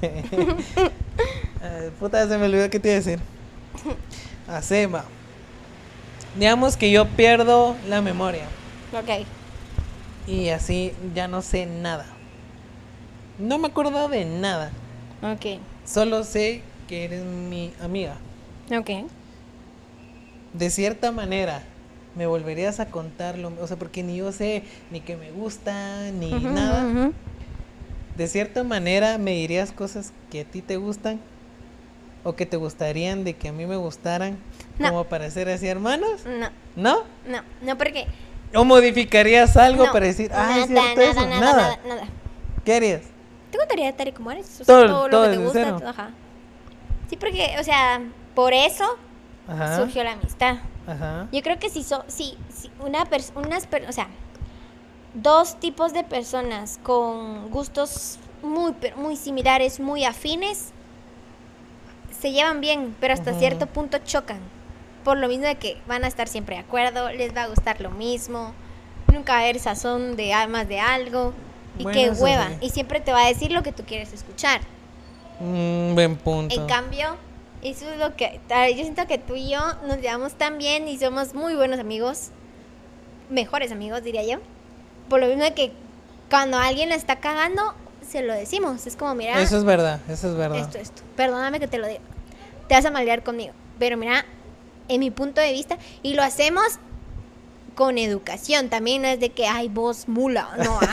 Ay, 0.02 1.90
puta, 2.00 2.26
se 2.28 2.38
me 2.38 2.46
olvidó 2.46 2.68
qué 2.70 2.80
te 2.80 2.88
iba 2.88 2.96
a 2.96 3.00
decir. 3.00 3.18
Hacema. 4.48 5.04
Digamos 6.36 6.76
que 6.76 6.90
yo 6.90 7.06
pierdo 7.08 7.76
la 7.88 8.00
memoria 8.00 8.46
Ok. 8.92 9.26
y 10.26 10.48
así 10.48 10.92
ya 11.14 11.28
no 11.28 11.42
sé 11.42 11.66
nada. 11.66 12.06
No 13.38 13.58
me 13.58 13.68
acuerdo 13.68 14.08
de 14.08 14.24
nada. 14.24 14.70
Ok. 15.22 15.60
Solo 15.84 16.24
sé 16.24 16.62
que 16.88 17.04
eres 17.04 17.24
mi 17.24 17.72
amiga. 17.82 18.16
Ok. 18.76 18.90
De 20.54 20.70
cierta 20.70 21.12
manera, 21.12 21.62
me 22.16 22.26
volverías 22.26 22.80
a 22.80 22.86
contarlo. 22.86 23.52
O 23.60 23.66
sea, 23.66 23.76
porque 23.78 24.02
ni 24.02 24.16
yo 24.16 24.32
sé 24.32 24.64
ni 24.90 25.00
que 25.00 25.16
me 25.16 25.30
gusta, 25.30 26.10
ni 26.12 26.30
nada. 26.30 26.84
ujú. 26.86 27.12
De 28.16 28.26
cierta 28.28 28.62
manera, 28.62 29.18
me 29.18 29.32
dirías 29.32 29.72
cosas 29.72 30.12
que 30.30 30.42
a 30.42 30.44
ti 30.44 30.60
te 30.62 30.76
gustan 30.76 31.20
o 32.24 32.34
que 32.36 32.46
te 32.46 32.56
gustarían 32.56 33.24
de 33.24 33.34
que 33.34 33.48
a 33.48 33.52
mí 33.52 33.66
me 33.66 33.76
gustaran, 33.76 34.38
No. 34.78 34.88
como 34.90 35.04
para 35.04 35.30
ser 35.30 35.48
así 35.48 35.66
hermanos. 35.66 36.22
No, 36.26 36.48
¿No? 36.76 37.02
no, 37.26 37.42
no, 37.62 37.78
porque. 37.78 38.06
¿O 38.54 38.64
modificarías 38.64 39.56
algo 39.56 39.86
no, 39.86 39.92
para 39.92 40.06
decir, 40.06 40.30
ah, 40.34 40.58
es 40.60 40.68
nada, 40.68 40.94
cierto 40.94 41.20
nada, 41.20 41.32
eso? 41.34 41.40
nada, 41.40 41.78
Nada. 41.88 42.02
¿Qué 42.64 42.74
harías? 42.74 43.00
Te 43.50 43.58
gustaría 43.58 43.96
tal 43.96 44.08
y 44.08 44.12
como 44.12 44.30
eres. 44.30 44.46
O 44.60 44.64
sea, 44.64 44.66
Todo- 44.66 44.86
todo, 44.86 45.10
todo 45.10 45.22
lo 45.26 45.30
que 45.30 45.36
te 45.38 45.42
gusta. 45.44 45.78
todo, 45.78 45.88
Ajá. 45.88 46.10
Sí, 47.08 47.16
porque, 47.16 47.56
o 47.58 47.64
sea, 47.64 48.00
por 48.34 48.52
eso 48.52 48.84
Ajá. 49.48 49.76
surgió 49.78 50.04
la 50.04 50.12
amistad. 50.12 50.56
Ajá. 50.86 51.28
Yo 51.32 51.42
creo 51.42 51.58
que 51.58 51.70
si 51.70 51.82
son, 51.82 52.02
si, 52.08 52.36
si 52.50 52.70
una 52.80 53.04
pers- 53.06 53.32
unas 53.34 53.66
per- 53.66 53.88
o 53.88 53.92
sea, 53.92 54.08
dos 55.14 55.58
tipos 55.60 55.92
de 55.92 56.04
personas 56.04 56.78
con 56.82 57.50
gustos 57.50 58.18
muy, 58.42 58.74
muy 58.96 59.16
similares, 59.16 59.78
muy 59.80 60.04
afines, 60.04 60.70
se 62.18 62.32
llevan 62.32 62.60
bien, 62.60 62.94
pero 63.00 63.14
hasta 63.14 63.34
cierto 63.38 63.66
punto 63.66 63.98
chocan. 63.98 64.38
Por 65.04 65.16
lo 65.18 65.26
mismo 65.28 65.46
de 65.46 65.56
que 65.56 65.78
van 65.86 66.04
a 66.04 66.06
estar 66.08 66.28
siempre 66.28 66.56
de 66.56 66.62
acuerdo, 66.62 67.10
les 67.12 67.34
va 67.36 67.42
a 67.44 67.48
gustar 67.48 67.80
lo 67.80 67.90
mismo, 67.90 68.52
nunca 69.12 69.32
va 69.32 69.38
a 69.40 69.42
haber 69.42 69.58
sazón 69.58 70.14
de 70.16 70.32
a- 70.32 70.46
más 70.46 70.68
de 70.68 70.78
algo. 70.80 71.32
Y 71.78 71.84
Bueno, 71.84 71.98
que 71.98 72.10
hueva. 72.22 72.48
sí. 72.50 72.54
Y 72.60 72.70
siempre 72.70 73.00
te 73.00 73.12
va 73.12 73.24
a 73.24 73.28
decir 73.28 73.50
lo 73.50 73.62
que 73.62 73.72
tú 73.72 73.82
quieres 73.84 74.12
escuchar. 74.12 74.60
Mm, 75.40 75.94
buen 75.94 76.16
punto. 76.16 76.54
En 76.54 76.66
cambio, 76.66 77.16
eso 77.62 77.90
es 77.90 77.98
lo 77.98 78.14
que. 78.14 78.40
Yo 78.48 78.82
siento 78.82 79.06
que 79.06 79.18
tú 79.18 79.34
y 79.34 79.48
yo 79.50 79.60
nos 79.86 79.98
llevamos 80.00 80.34
tan 80.34 80.58
bien 80.58 80.86
y 80.86 80.98
somos 80.98 81.34
muy 81.34 81.54
buenos 81.56 81.80
amigos. 81.80 82.28
Mejores 83.30 83.72
amigos, 83.72 84.02
diría 84.04 84.22
yo. 84.22 84.38
Por 85.12 85.20
lo 85.20 85.26
mismo 85.26 85.42
de 85.44 85.52
que 85.52 85.72
cuando 86.30 86.56
alguien 86.56 86.88
la 86.88 86.94
está 86.94 87.16
cagando, 87.20 87.74
se 88.10 88.22
lo 88.22 88.32
decimos. 88.32 88.86
Es 88.86 88.96
como, 88.96 89.14
mira, 89.14 89.38
Eso 89.42 89.58
es 89.58 89.64
verdad, 89.64 90.00
eso 90.08 90.30
es 90.30 90.36
verdad. 90.36 90.56
esto, 90.58 90.78
esto. 90.78 91.02
Perdóname 91.16 91.60
que 91.60 91.68
te 91.68 91.76
lo 91.76 91.86
diga. 91.86 92.00
Te 92.66 92.74
vas 92.76 92.84
a 92.86 92.90
malear 92.90 93.22
conmigo. 93.22 93.52
Pero 93.78 93.98
mira, 93.98 94.24
en 94.88 95.00
mi 95.00 95.10
punto 95.10 95.42
de 95.42 95.52
vista, 95.52 95.76
y 96.02 96.14
lo 96.14 96.22
hacemos 96.22 96.64
con 97.74 97.98
educación. 97.98 98.70
También 98.70 99.02
no 99.02 99.08
es 99.08 99.20
de 99.20 99.28
que, 99.28 99.46
ay, 99.46 99.68
vos 99.68 100.08
mula. 100.08 100.48
No. 100.64 100.78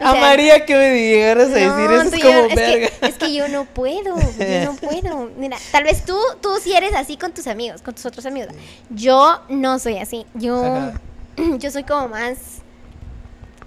O 0.00 0.12
sea, 0.12 0.20
María 0.20 0.64
que 0.64 0.74
me 0.76 0.94
llegaras 0.96 1.48
a 1.48 1.54
decir 1.54 1.90
eso 1.90 2.02
es 2.02 2.22
yo- 2.22 2.28
como 2.28 2.38
es 2.50 2.54
verga. 2.54 2.88
Que, 3.00 3.06
es 3.06 3.14
que 3.16 3.34
yo 3.34 3.48
no 3.48 3.64
puedo, 3.64 4.16
yo 4.16 4.64
no 4.64 4.74
puedo. 4.80 5.30
Mira, 5.36 5.56
tal 5.72 5.82
vez 5.82 6.04
tú, 6.04 6.16
tú 6.40 6.50
sí 6.62 6.72
eres 6.72 6.94
así 6.94 7.16
con 7.16 7.32
tus 7.32 7.48
amigos, 7.48 7.82
con 7.82 7.94
tus 7.94 8.06
otros 8.06 8.24
amigos. 8.24 8.52
Yo 8.90 9.40
no 9.48 9.78
soy 9.80 9.98
así. 9.98 10.24
Yo, 10.34 10.62
Ajá. 10.64 11.00
yo 11.58 11.70
soy 11.70 11.84
como 11.84 12.08
más, 12.08 12.62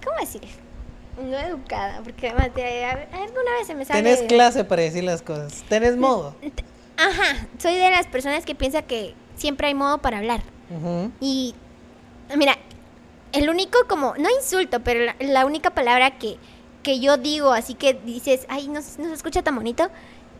¿cómo 0.04 0.16
decir? 0.20 0.42
No 1.16 1.36
educada, 1.38 2.00
porque 2.02 2.28
además 2.28 2.54
de- 2.54 2.84
alguna 2.84 3.52
vez 3.58 3.66
se 3.66 3.74
me 3.74 3.84
sale. 3.84 4.02
Tenés 4.02 4.22
clase 4.22 4.64
para 4.64 4.82
decir 4.82 5.04
las 5.04 5.22
cosas. 5.22 5.62
Tenés 5.68 5.96
modo. 5.96 6.34
Ajá, 6.96 7.46
soy 7.58 7.74
de 7.74 7.90
las 7.90 8.06
personas 8.06 8.44
que 8.44 8.54
piensa 8.54 8.82
que 8.82 9.14
siempre 9.36 9.66
hay 9.68 9.74
modo 9.74 9.98
para 9.98 10.18
hablar. 10.18 10.42
Ujú. 10.70 11.10
Y 11.20 11.54
mira, 12.36 12.56
el 13.32 13.48
único 13.50 13.78
como, 13.88 14.14
no 14.16 14.28
insulto, 14.30 14.80
pero 14.80 15.04
la, 15.04 15.16
la 15.20 15.44
única 15.46 15.70
palabra 15.70 16.18
que, 16.18 16.36
que 16.82 16.98
yo 17.00 17.16
digo, 17.18 17.52
así 17.52 17.74
que 17.74 17.94
dices, 17.94 18.46
ay, 18.48 18.68
no, 18.68 18.80
se- 18.82 19.00
no 19.00 19.08
se 19.08 19.14
escucha 19.14 19.42
tan 19.42 19.54
bonito, 19.56 19.90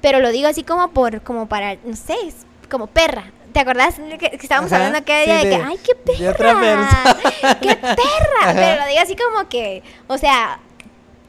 pero 0.01 0.21
lo 0.21 0.31
digo 0.31 0.49
así 0.49 0.63
como 0.63 0.89
por, 0.93 1.23
como 1.23 1.49
para, 1.49 1.77
no 1.85 1.97
sé, 1.97 2.15
es 2.27 2.47
como 2.71 2.87
perra. 2.87 3.31
¿Te 3.53 3.61
acordás 3.61 3.97
que, 4.19 4.31
que 4.31 4.37
estábamos 4.37 4.73
Ajá, 4.73 4.87
hablando 4.87 4.99
aquel 4.99 5.25
sí, 5.25 5.31
día 5.31 5.39
de, 5.39 5.57
que, 5.57 5.63
ay, 5.63 5.79
qué 6.17 6.29
otra 6.29 6.59
perra! 6.59 7.17
¡Qué 7.61 7.77
perra! 7.77 8.41
Ajá. 8.41 8.55
Pero 8.55 8.81
lo 8.81 8.89
digo 8.89 9.01
así 9.01 9.17
como 9.17 9.49
que, 9.49 9.83
o 10.07 10.17
sea, 10.17 10.59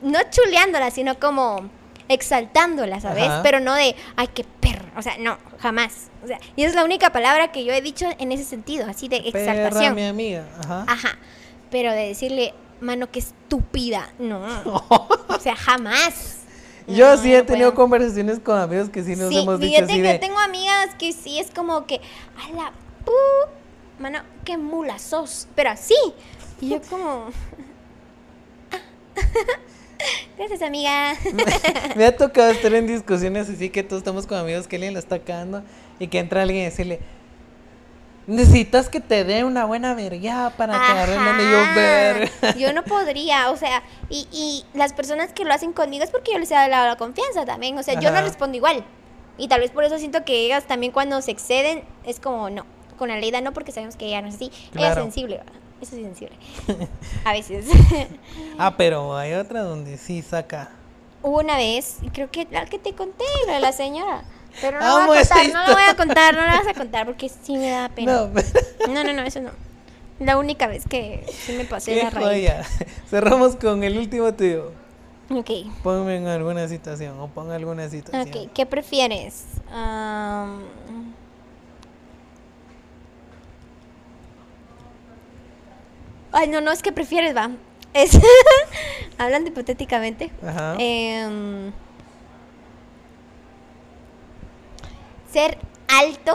no 0.02 0.20
chuleándola, 0.30 0.92
sino 0.92 1.20
como 1.20 1.70
exaltándola, 2.08 3.00
¿sabes? 3.02 3.26
Ajá. 3.26 3.44
Pero 3.44 3.60
no 3.60 3.76
de, 3.76 3.96
ay, 4.16 4.28
qué 4.34 4.44
perra. 4.44 4.86
O 4.96 5.02
sea, 5.02 5.18
no, 5.18 5.38
jamás. 5.60 6.10
O 6.24 6.28
sea, 6.28 6.40
y 6.56 6.62
esa 6.62 6.70
es 6.70 6.76
la 6.76 6.84
única 6.84 7.12
palabra 7.12 7.52
que 7.52 7.66
yo 7.66 7.74
he 7.74 7.82
dicho 7.82 8.08
en 8.18 8.32
ese 8.32 8.44
sentido, 8.44 8.88
así 8.88 9.08
de 9.08 9.22
Perra, 9.32 9.54
exaltación. 9.54 9.96
mi 9.96 10.06
amiga. 10.06 10.46
Ajá. 10.64 10.86
Ajá. 10.88 11.18
Pero 11.72 11.92
de 11.92 12.08
decirle, 12.08 12.54
mano, 12.80 13.10
qué 13.12 13.20
estúpida. 13.20 14.10
No. 14.20 14.40
o 15.28 15.40
sea, 15.40 15.56
jamás. 15.56 16.43
Yo 16.88 17.16
No, 17.16 17.18
sí 17.18 17.34
he 17.34 17.44
tenido 17.44 17.74
puedo. 17.74 17.84
conversaciones 17.84 18.40
con 18.40 18.58
amigos 18.60 18.90
que 18.90 19.04
sí 19.04 19.16
nos 19.16 19.30
Sí, 19.30 19.40
hemos 19.40 19.60
dicho 19.60 19.76
fíjate 19.76 19.94
así 19.94 20.02
que 20.02 20.14
de. 20.14 20.20
tengo 20.20 20.40
amigas 20.40 20.96
que 20.98 21.14
sí 21.14 21.40
es 21.40 21.50
como 21.52 21.86
que, 21.86 22.02
a 22.38 22.50
la 22.56 22.72
pu, 23.06 23.12
mano, 24.00 24.20
qué 24.46 24.58
mula 24.58 25.00
sos. 25.00 25.48
Pero 25.56 25.70
así. 25.72 25.96
Y 26.62 26.70
yo 26.70 26.82
como. 26.90 27.28
Gracias, 30.38 30.62
amiga. 30.62 31.14
Me 31.96 32.06
ha 32.06 32.16
tocado 32.18 32.52
estar 32.52 32.74
en 32.74 32.88
discusiones 32.88 33.50
así 33.50 33.70
que 33.70 33.84
todos 33.84 34.02
estamos 34.02 34.28
con 34.28 34.38
amigos 34.38 34.68
que 34.68 34.76
alguien 34.76 34.94
la 34.94 35.00
está 35.00 35.20
cagando 35.20 35.64
y 36.00 36.08
que 36.08 36.20
entra 36.20 36.42
alguien 36.42 36.62
y 36.62 36.66
decirle. 36.66 37.00
Necesitas 38.26 38.88
que 38.88 39.02
te 39.02 39.26
dé 39.26 39.44
una 39.44 39.66
buena 39.66 39.94
verga 39.96 40.52
para 40.56 40.80
que 40.80 41.12
donde 41.12 41.44
yo 41.52 41.76
ver. 41.76 42.32
Yo 42.58 42.72
no 42.72 42.84
podría, 42.84 43.52
o 43.52 43.58
sea, 43.58 43.84
y, 44.10 44.28
y 44.32 44.66
las 44.78 44.94
personas 44.94 45.34
que 45.34 45.44
lo 45.44 45.54
hacen 45.54 45.74
conmigo 45.74 46.04
es 46.04 46.10
porque 46.12 46.32
yo 46.32 46.40
les 46.40 46.50
he 46.52 46.54
dado 46.54 46.70
la 46.88 46.96
confianza 46.96 47.46
también, 47.46 47.78
o 47.78 47.84
sea, 47.84 48.00
yo 48.00 48.12
no 48.12 48.22
respondo 48.22 48.56
igual. 48.56 48.84
Y 49.38 49.48
tal 49.48 49.60
vez 49.62 49.72
por 49.72 49.84
eso 49.84 49.98
siento 49.98 50.24
que 50.24 50.46
ellas 50.46 50.66
también 50.66 50.92
cuando 50.94 51.22
se 51.22 51.32
exceden 51.32 51.84
es 52.06 52.20
como 52.20 52.50
no, 52.50 52.66
con 52.98 53.10
la 53.10 53.18
Leida 53.18 53.42
no 53.42 53.52
porque 53.52 53.72
sabemos 53.72 53.96
que 53.98 54.06
ella 54.06 54.22
no 54.22 54.30
es 54.30 54.36
así, 54.36 54.46
ella 54.46 54.54
es 54.64 54.72
Claro. 54.72 55.02
sensible, 55.02 55.38
¿verdad? 55.38 55.54
eso 55.82 55.96
es 55.98 56.02
sensible. 56.04 56.38
A 57.26 57.34
veces. 57.34 57.66
Ah, 58.58 58.76
pero 58.78 59.18
hay 59.18 59.34
otra 59.34 59.64
donde 59.64 59.98
sí 59.98 60.22
saca. 60.22 60.70
Hubo 61.24 61.40
una 61.40 61.58
vez, 61.58 61.98
creo 62.14 62.30
que 62.30 62.48
la 62.52 62.66
que 62.68 62.78
te 62.80 62.94
conté, 62.94 63.26
la 63.48 63.54
de 63.56 63.60
la 63.60 63.72
señora. 63.72 64.24
Pero 64.62 64.80
no 64.80 64.86
Amo 64.86 65.00
lo 65.00 65.08
voy 65.08 65.18
a 65.18 65.26
contar, 65.26 65.54
no 65.54 65.68
lo 65.68 65.74
voy 65.74 65.84
a 65.84 65.96
contar, 65.96 66.36
no 66.36 66.42
la 66.42 66.58
vas 66.58 66.68
a 66.68 66.74
contar 66.78 67.06
porque 67.06 67.30
sí 67.30 67.58
me 67.58 67.70
da 67.70 67.90
pena. 67.90 68.14
No, 68.14 68.30
No, 68.94 69.04
no, 69.04 69.14
no, 69.14 69.22
eso 69.24 69.42
no. 69.42 69.52
La 70.20 70.38
única 70.38 70.68
vez 70.68 70.84
que 70.88 71.26
sí 71.28 71.54
me 71.54 71.66
pasé 71.66 71.96
qué 71.96 72.04
la 72.04 72.10
raíz. 72.12 72.28
joya. 72.28 72.64
Cerramos 73.10 73.56
con 73.56 73.84
el 73.84 73.98
último 73.98 74.34
tuyo. 74.34 74.72
Ok. 75.30 75.50
Ponme 75.82 76.18
en 76.18 76.28
alguna 76.28 76.68
situación 76.68 77.20
o 77.20 77.28
pon 77.28 77.52
alguna 77.52 77.90
situación. 77.90 78.22
Ok, 78.46 78.52
¿qué 78.54 78.66
prefieres? 78.66 79.46
Am, 79.72 80.62
Ay, 86.32 86.48
no, 86.48 86.62
no, 86.62 86.72
es 86.72 86.82
que 86.82 86.92
prefieres, 86.92 87.36
va. 87.36 87.52
Es... 87.94 88.20
Hablando 89.18 89.50
hipotéticamente. 89.50 90.32
Ajá. 90.46 90.76
Em, 90.80 91.72
ser 95.34 95.58
alto, 95.90 96.32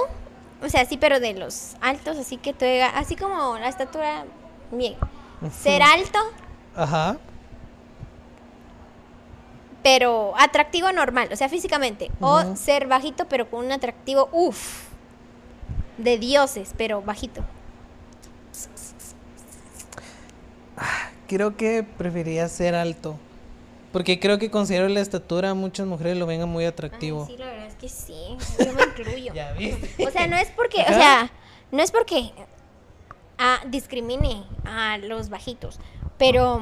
o 0.60 0.68
sea, 0.68 0.84
sí, 0.84 0.96
pero 0.96 1.20
de 1.20 1.32
los 1.34 1.76
altos, 1.80 2.18
así 2.18 2.36
que 2.36 2.52
tú, 2.52 2.66
así 2.94 3.16
como 3.16 3.56
la 3.58 3.68
estatura, 3.68 4.24
bien. 4.72 4.96
Ser 5.56 5.82
alto, 5.82 6.18
Ajá. 6.74 7.16
pero 9.84 10.34
atractivo 10.36 10.90
normal, 10.90 11.28
o 11.32 11.36
sea, 11.36 11.48
físicamente. 11.48 12.10
O 12.20 12.56
ser 12.56 12.88
bajito, 12.88 13.26
pero 13.26 13.48
con 13.48 13.64
un 13.64 13.72
atractivo, 13.72 14.28
uff, 14.32 14.88
de 15.96 16.18
dioses, 16.18 16.74
pero 16.76 17.00
bajito. 17.00 17.44
Creo 21.28 21.56
que 21.56 21.84
preferiría 21.84 22.48
ser 22.48 22.74
alto. 22.74 23.16
Porque 23.98 24.20
creo 24.20 24.38
que 24.38 24.48
considero 24.48 24.86
la 24.88 25.00
estatura 25.00 25.50
a 25.50 25.54
muchas 25.54 25.84
mujeres 25.84 26.16
lo 26.16 26.24
vengan 26.24 26.48
muy 26.48 26.64
atractivo. 26.64 27.24
Ay, 27.28 27.34
sí, 27.34 27.36
la 27.36 27.46
verdad 27.46 27.66
es 27.66 27.74
que 27.74 27.88
sí, 27.88 28.36
yo 28.64 28.72
me 28.72 28.82
incluyo. 28.84 29.32
Ya 29.34 29.50
viste. 29.54 30.06
O 30.06 30.10
sea, 30.12 30.28
no 30.28 30.36
es 30.36 30.50
porque, 30.50 30.82
o 30.82 30.86
sea, 30.86 31.32
no 31.72 31.82
es 31.82 31.90
porque 31.90 32.30
ah, 33.38 33.58
discrimine 33.66 34.44
a 34.64 34.98
los 34.98 35.30
bajitos, 35.30 35.80
pero 36.16 36.58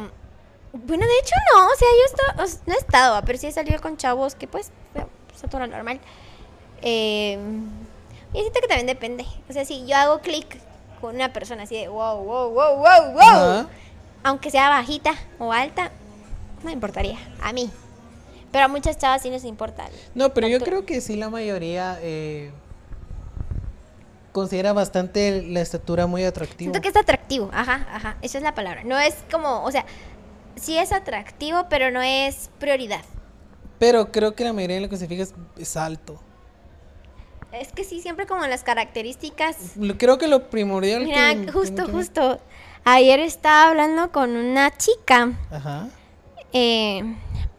bueno, 0.72 1.05
de 1.07 1.18
hecho 1.20 1.34
no, 1.55 1.66
o 1.66 1.76
sea, 1.76 1.89
yo 2.39 2.45
esto- 2.47 2.61
no 2.64 2.72
he 2.72 2.78
estado, 2.78 3.20
pero 3.26 3.39
sí 3.39 3.49
he 3.49 3.53
salido 3.53 3.82
con 3.82 3.99
chavos 3.99 4.34
que 4.34 4.47
pues, 4.49 4.72
estatura 5.34 5.66
normal. 5.66 6.01
Eh, 6.80 7.39
y 8.32 8.39
siento 8.41 8.61
que 8.62 8.66
también 8.68 8.87
depende. 8.87 9.26
O 9.51 9.53
sea, 9.53 9.66
si 9.66 9.87
yo 9.87 9.95
hago 9.95 10.20
clic 10.20 10.59
con 11.03 11.14
una 11.16 11.34
persona 11.34 11.64
así 11.64 11.74
de 11.76 11.89
wow, 11.89 12.16
wow, 12.16 12.49
wow, 12.51 12.76
wow, 12.78 13.12
wow, 13.12 13.66
aunque 14.24 14.51
sea 14.51 14.70
bajita 14.70 15.12
o 15.39 15.53
alta, 15.53 15.93
no 16.59 16.65
me 16.65 16.73
importaría, 16.73 17.19
a 17.43 17.53
mí. 17.53 17.71
Pero 18.53 18.65
a 18.65 18.69
muchas 18.69 18.97
chavas 18.99 19.23
sí 19.23 19.31
les 19.31 19.45
importa. 19.45 19.87
No, 20.15 20.33
pero 20.33 20.49
yo 20.49 20.61
creo 20.61 20.87
que 20.87 21.01
sí 21.01 21.17
la 21.17 21.29
mayoría 21.29 21.99
eh, 22.01 22.51
considera 24.33 24.73
bastante 24.73 25.43
la 25.43 25.61
estatura 25.61 26.07
muy 26.07 26.25
atractiva. 26.25 26.73
Siento 26.73 26.81
que 26.81 26.89
es 26.89 26.97
atractivo, 26.97 27.51
ajá, 27.53 27.87
ajá, 27.93 28.17
esa 28.23 28.39
es 28.39 28.45
la 28.45 28.55
palabra. 28.55 28.83
No 28.85 28.99
es 28.99 29.15
como, 29.31 29.63
o 29.65 29.71
sea, 29.71 29.85
sí 30.55 30.79
es 30.79 30.93
atractivo, 30.93 31.67
pero 31.69 31.91
no 31.91 32.01
es 32.03 32.51
prioridad. 32.59 33.03
Pero 33.79 34.11
creo 34.11 34.35
que 34.35 34.45
la 34.45 34.53
mayoría 34.53 34.77
de 34.77 34.83
lo 34.83 34.89
que 34.89 34.97
se 34.97 35.07
fija 35.07 35.23
es, 35.25 35.35
es 35.59 35.77
alto. 35.77 36.21
Es 37.53 37.73
que 37.73 37.85
sí, 37.85 38.01
siempre 38.01 38.27
como 38.27 38.47
las 38.47 38.63
características. 38.63 39.57
Creo 39.99 40.19
que 40.19 40.29
lo 40.29 40.49
primordial 40.51 41.05
Mira, 41.05 41.35
que- 41.35 41.53
justo, 41.53 41.87
justo. 41.89 42.39
Ayer 42.85 43.21
estaba 43.21 43.69
hablando 43.71 44.13
con 44.13 44.31
una 44.37 44.77
chica, 44.77 45.33
Ajá. 45.51 45.89
Eh, 46.59 47.03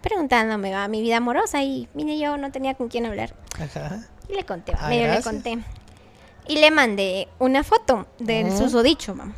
preguntándome 0.02 0.72
va 0.72 0.88
mi 0.88 1.02
vida 1.02 1.18
amorosa 1.18 1.62
y 1.62 1.88
mire, 1.93 2.18
yo 2.18 2.38
no 2.38 2.52
tenía 2.52 2.74
con 2.74 2.88
quién 2.88 3.06
hablar. 3.06 3.36
Ajá. 3.60 4.00
Y 4.28 4.34
le 4.34 4.43
conté, 4.45 4.74
Ah, 4.78 4.89
medio 4.89 5.14
le 5.14 5.22
conté. 5.22 5.60
Y 6.48 6.58
le 6.58 6.72
mandé 6.72 7.28
una 7.39 7.64
foto 7.64 8.08
del 8.20 8.56
susodicho, 8.58 9.14
mam. 9.16 9.34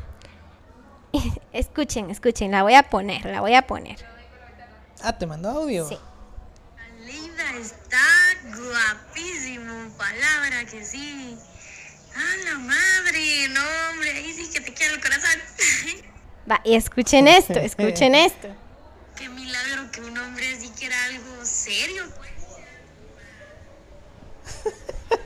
escuchen, 1.51 2.09
escuchen, 2.09 2.51
la 2.51 2.63
voy 2.63 2.75
a 2.75 2.83
poner, 2.83 3.25
la 3.25 3.41
voy 3.41 3.55
a 3.55 3.63
poner. 3.63 3.97
Ah, 5.01 5.17
te 5.17 5.25
mandó 5.25 5.49
audio. 5.49 5.87
Sí. 5.87 5.97
Linda 7.05 7.43
está 7.59 7.97
guapísimo, 8.43 9.73
palabra 9.97 10.65
que 10.69 10.85
sí. 10.85 11.35
A 12.15 12.51
la 12.51 12.59
madre, 12.59 13.47
no 13.49 13.61
hombre, 13.91 14.11
ahí 14.11 14.33
sí 14.33 14.49
que 14.51 14.61
te 14.61 14.73
quiero 14.73 14.95
el 14.95 15.01
corazón. 15.01 15.39
Va, 16.51 16.61
y 16.63 16.75
escuchen 16.75 17.27
esto, 17.27 17.53
escuchen 17.59 18.13
esto. 18.15 18.47
Qué 19.19 19.27
milagro 19.29 19.91
que 19.91 20.01
un 20.01 20.17
hombre 20.17 20.55
así 20.55 20.69
quiera 20.77 20.95
algo 21.05 21.45
serio, 21.45 22.05
pues. 22.17 22.29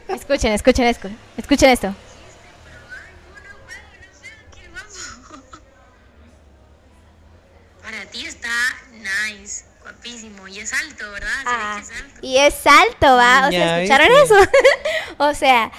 Escuchen, 0.07 0.51
escuchen 0.53 0.85
esto. 0.85 1.09
Escuchen 1.37 1.69
esto. 1.69 1.95
Para 7.81 8.05
ti 8.05 8.25
está 8.25 8.49
nice, 8.93 9.65
guapísimo. 9.81 10.47
Y 10.47 10.59
es 10.59 10.71
alto, 10.73 11.11
¿verdad? 11.11 11.29
Ah, 11.45 11.79
es 11.81 11.89
alto. 11.91 12.19
y 12.21 12.37
es 12.37 12.67
alto, 12.67 13.07
¿va? 13.17 13.47
O 13.47 13.51
sea, 13.51 13.81
¿escucharon 13.81 14.07
viste. 14.07 14.23
eso? 14.23 14.49
o 15.17 15.33
sea, 15.33 15.71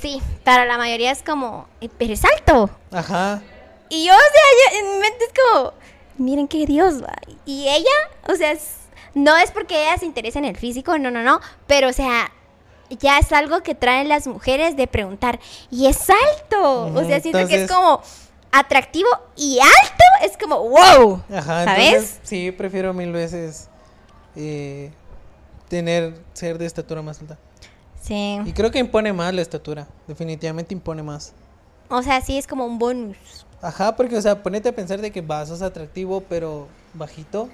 sí, 0.00 0.22
para 0.44 0.64
la 0.64 0.78
mayoría 0.78 1.10
es 1.10 1.22
como, 1.22 1.68
"Eh, 1.80 1.90
pero 1.98 2.14
es 2.14 2.24
alto. 2.24 2.70
Ajá. 2.92 3.42
Y 3.90 4.06
yo, 4.06 4.14
o 4.14 4.18
sea, 4.18 4.72
yo, 4.72 4.78
en 4.78 4.92
mi 4.92 4.98
mente 5.00 5.24
es 5.24 5.32
como, 5.34 5.74
miren 6.20 6.46
qué 6.48 6.66
Dios, 6.66 7.02
va. 7.02 7.14
Y 7.46 7.68
ella, 7.68 7.90
o 8.28 8.34
sea, 8.36 8.52
es- 8.52 8.76
no 9.14 9.36
es 9.36 9.50
porque 9.50 9.82
ella 9.82 9.96
se 9.98 10.06
interesa 10.06 10.38
en 10.38 10.44
el 10.44 10.56
físico, 10.56 10.96
no, 10.98 11.10
no, 11.10 11.22
no, 11.22 11.40
pero, 11.66 11.88
o 11.88 11.92
sea, 11.92 12.30
ya 12.90 13.18
es 13.18 13.32
algo 13.32 13.62
que 13.62 13.74
traen 13.74 14.08
las 14.08 14.26
mujeres 14.26 14.76
de 14.76 14.86
preguntar, 14.86 15.40
y 15.70 15.86
es 15.86 15.98
alto. 16.10 16.86
o 16.94 17.04
sea, 17.04 17.20
siento 17.20 17.46
que 17.48 17.64
es 17.64 17.70
como 17.70 18.00
atractivo 18.52 19.08
y 19.36 19.58
alto, 19.60 20.04
es 20.22 20.36
como, 20.36 20.68
wow. 20.68 21.22
Ajá, 21.32 21.64
¿Sabes? 21.64 21.86
entonces 21.86 22.20
sí, 22.24 22.50
prefiero 22.52 22.92
mil 22.92 23.12
veces 23.12 23.68
eh, 24.36 24.90
tener, 25.68 26.20
ser 26.32 26.58
de 26.58 26.66
estatura 26.66 27.02
más 27.02 27.20
alta. 27.20 27.38
Sí. 28.02 28.40
Y 28.44 28.52
creo 28.52 28.70
que 28.70 28.78
impone 28.78 29.12
más 29.12 29.32
la 29.34 29.42
estatura, 29.42 29.86
definitivamente 30.06 30.74
impone 30.74 31.02
más. 31.02 31.32
O 31.88 32.02
sea, 32.02 32.20
sí 32.20 32.38
es 32.38 32.46
como 32.46 32.64
un 32.64 32.78
bonus. 32.78 33.46
Ajá, 33.62 33.94
porque, 33.96 34.16
o 34.16 34.22
sea, 34.22 34.42
ponete 34.42 34.68
a 34.70 34.74
pensar 34.74 35.00
de 35.00 35.10
que 35.10 35.20
vas, 35.20 35.48
sos 35.48 35.62
atractivo, 35.62 36.22
pero 36.28 36.68
bajito. 36.94 37.48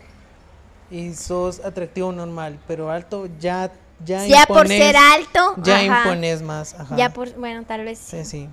Y 0.91 1.15
sos 1.15 1.61
atractivo 1.65 2.13
normal, 2.13 2.59
pero 2.69 2.91
alto, 2.91 3.29
ya, 3.41 3.73
ya 4.05 4.25
Ya 4.27 4.47
por 4.47 4.67
impones- 4.67 4.79
ser 4.79 4.97
alto. 4.97 5.55
Ya 5.63 5.79
ajá. 5.81 6.03
impones 6.05 6.43
más, 6.43 6.75
ajá. 6.75 6.97
Ya 6.97 7.13
por, 7.13 7.35
bueno, 7.35 7.65
tal 7.65 7.85
vez. 7.85 7.99
Sí, 7.99 8.25
sí. 8.25 8.49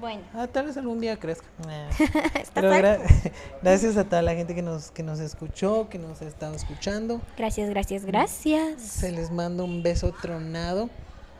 Bueno, 0.00 0.22
Ah, 0.34 0.48
tal 0.48 0.66
vez 0.66 0.76
algún 0.76 1.00
día 1.00 1.16
crezca. 1.16 1.46
Pero 2.54 2.72
gra- 2.72 2.98
gracias 3.62 3.96
a 3.96 4.02
toda 4.02 4.20
la 4.22 4.34
gente 4.34 4.56
que 4.56 4.60
nos, 4.62 4.90
que 4.90 5.04
nos 5.04 5.20
escuchó, 5.20 5.88
que 5.88 5.98
nos 6.00 6.20
ha 6.20 6.24
estado 6.26 6.54
escuchando. 6.56 7.20
Gracias, 7.36 7.70
gracias, 7.70 8.04
gracias. 8.04 8.82
Se 8.82 9.12
les 9.12 9.30
manda 9.30 9.62
un 9.62 9.84
beso 9.84 10.12
tronado. 10.20 10.90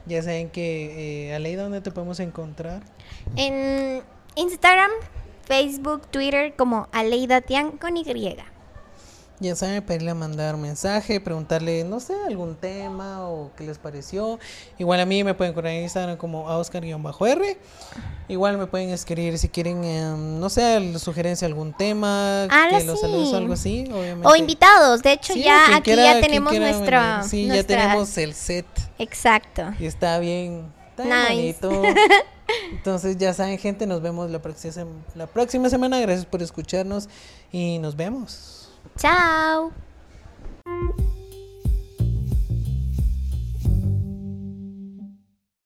Ya 0.06 0.22
saben 0.22 0.48
que, 0.50 1.28
eh, 1.30 1.34
Aleida, 1.34 1.64
¿dónde 1.64 1.80
te 1.80 1.90
podemos 1.90 2.20
encontrar? 2.20 2.80
En 3.34 4.02
Instagram, 4.36 4.90
Facebook, 5.46 6.02
Twitter, 6.10 6.54
como 6.56 6.88
Aleida 6.92 7.40
Tian 7.40 7.72
con 7.72 7.96
Y. 7.96 8.36
Ya 9.38 9.54
saben, 9.54 9.82
pedirle 9.82 10.12
a 10.12 10.14
mandar 10.14 10.56
mensaje, 10.56 11.20
preguntarle, 11.20 11.84
no 11.84 12.00
sé, 12.00 12.14
algún 12.26 12.54
tema 12.54 13.28
o 13.28 13.50
qué 13.54 13.64
les 13.64 13.76
pareció. 13.76 14.38
Igual 14.78 14.98
a 15.00 15.04
mí 15.04 15.24
me 15.24 15.34
pueden 15.34 15.52
encontrar 15.52 15.74
en 15.74 15.82
Instagram 15.82 16.16
como 16.16 16.48
a 16.48 16.56
Oscar-R. 16.56 17.58
Igual 18.28 18.56
me 18.56 18.66
pueden 18.66 18.88
escribir 18.88 19.36
si 19.38 19.50
quieren, 19.50 19.84
em, 19.84 20.40
no 20.40 20.48
sé, 20.48 20.98
sugerencia 20.98 21.46
algún 21.46 21.74
tema, 21.74 22.44
Ah, 22.44 22.68
que 22.70 22.80
sí. 22.80 22.86
los 22.86 22.98
saludos 22.98 23.32
o 23.34 23.36
algo 23.36 23.52
así, 23.52 23.84
obviamente. 23.92 24.26
O 24.26 24.36
invitados. 24.36 25.02
De 25.02 25.12
hecho, 25.12 25.34
Sí, 25.34 25.42
ya 25.42 25.66
aquí 25.76 25.82
quiera- 25.82 26.14
ya 26.14 26.20
tenemos 26.22 26.54
nuestra. 26.58 27.22
Sí, 27.22 27.46
ya 27.46 27.62
tenemos 27.62 28.16
el 28.16 28.32
set 28.32 28.64
Exacto. 28.98 29.64
y 29.78 29.84
está 29.84 30.18
bien, 30.18 30.72
está 30.96 31.04
Nice. 31.28 31.58
bonito. 31.66 31.82
Entonces 32.70 33.16
ya 33.16 33.32
saben 33.34 33.58
gente, 33.58 33.86
nos 33.86 34.02
vemos 34.02 34.30
la 34.30 34.40
próxima, 34.40 35.68
semana. 35.68 36.00
Gracias 36.00 36.26
por 36.26 36.42
escucharnos 36.42 37.08
y 37.52 37.78
nos 37.78 37.96
vemos. 37.96 38.70
Chao. 38.96 39.72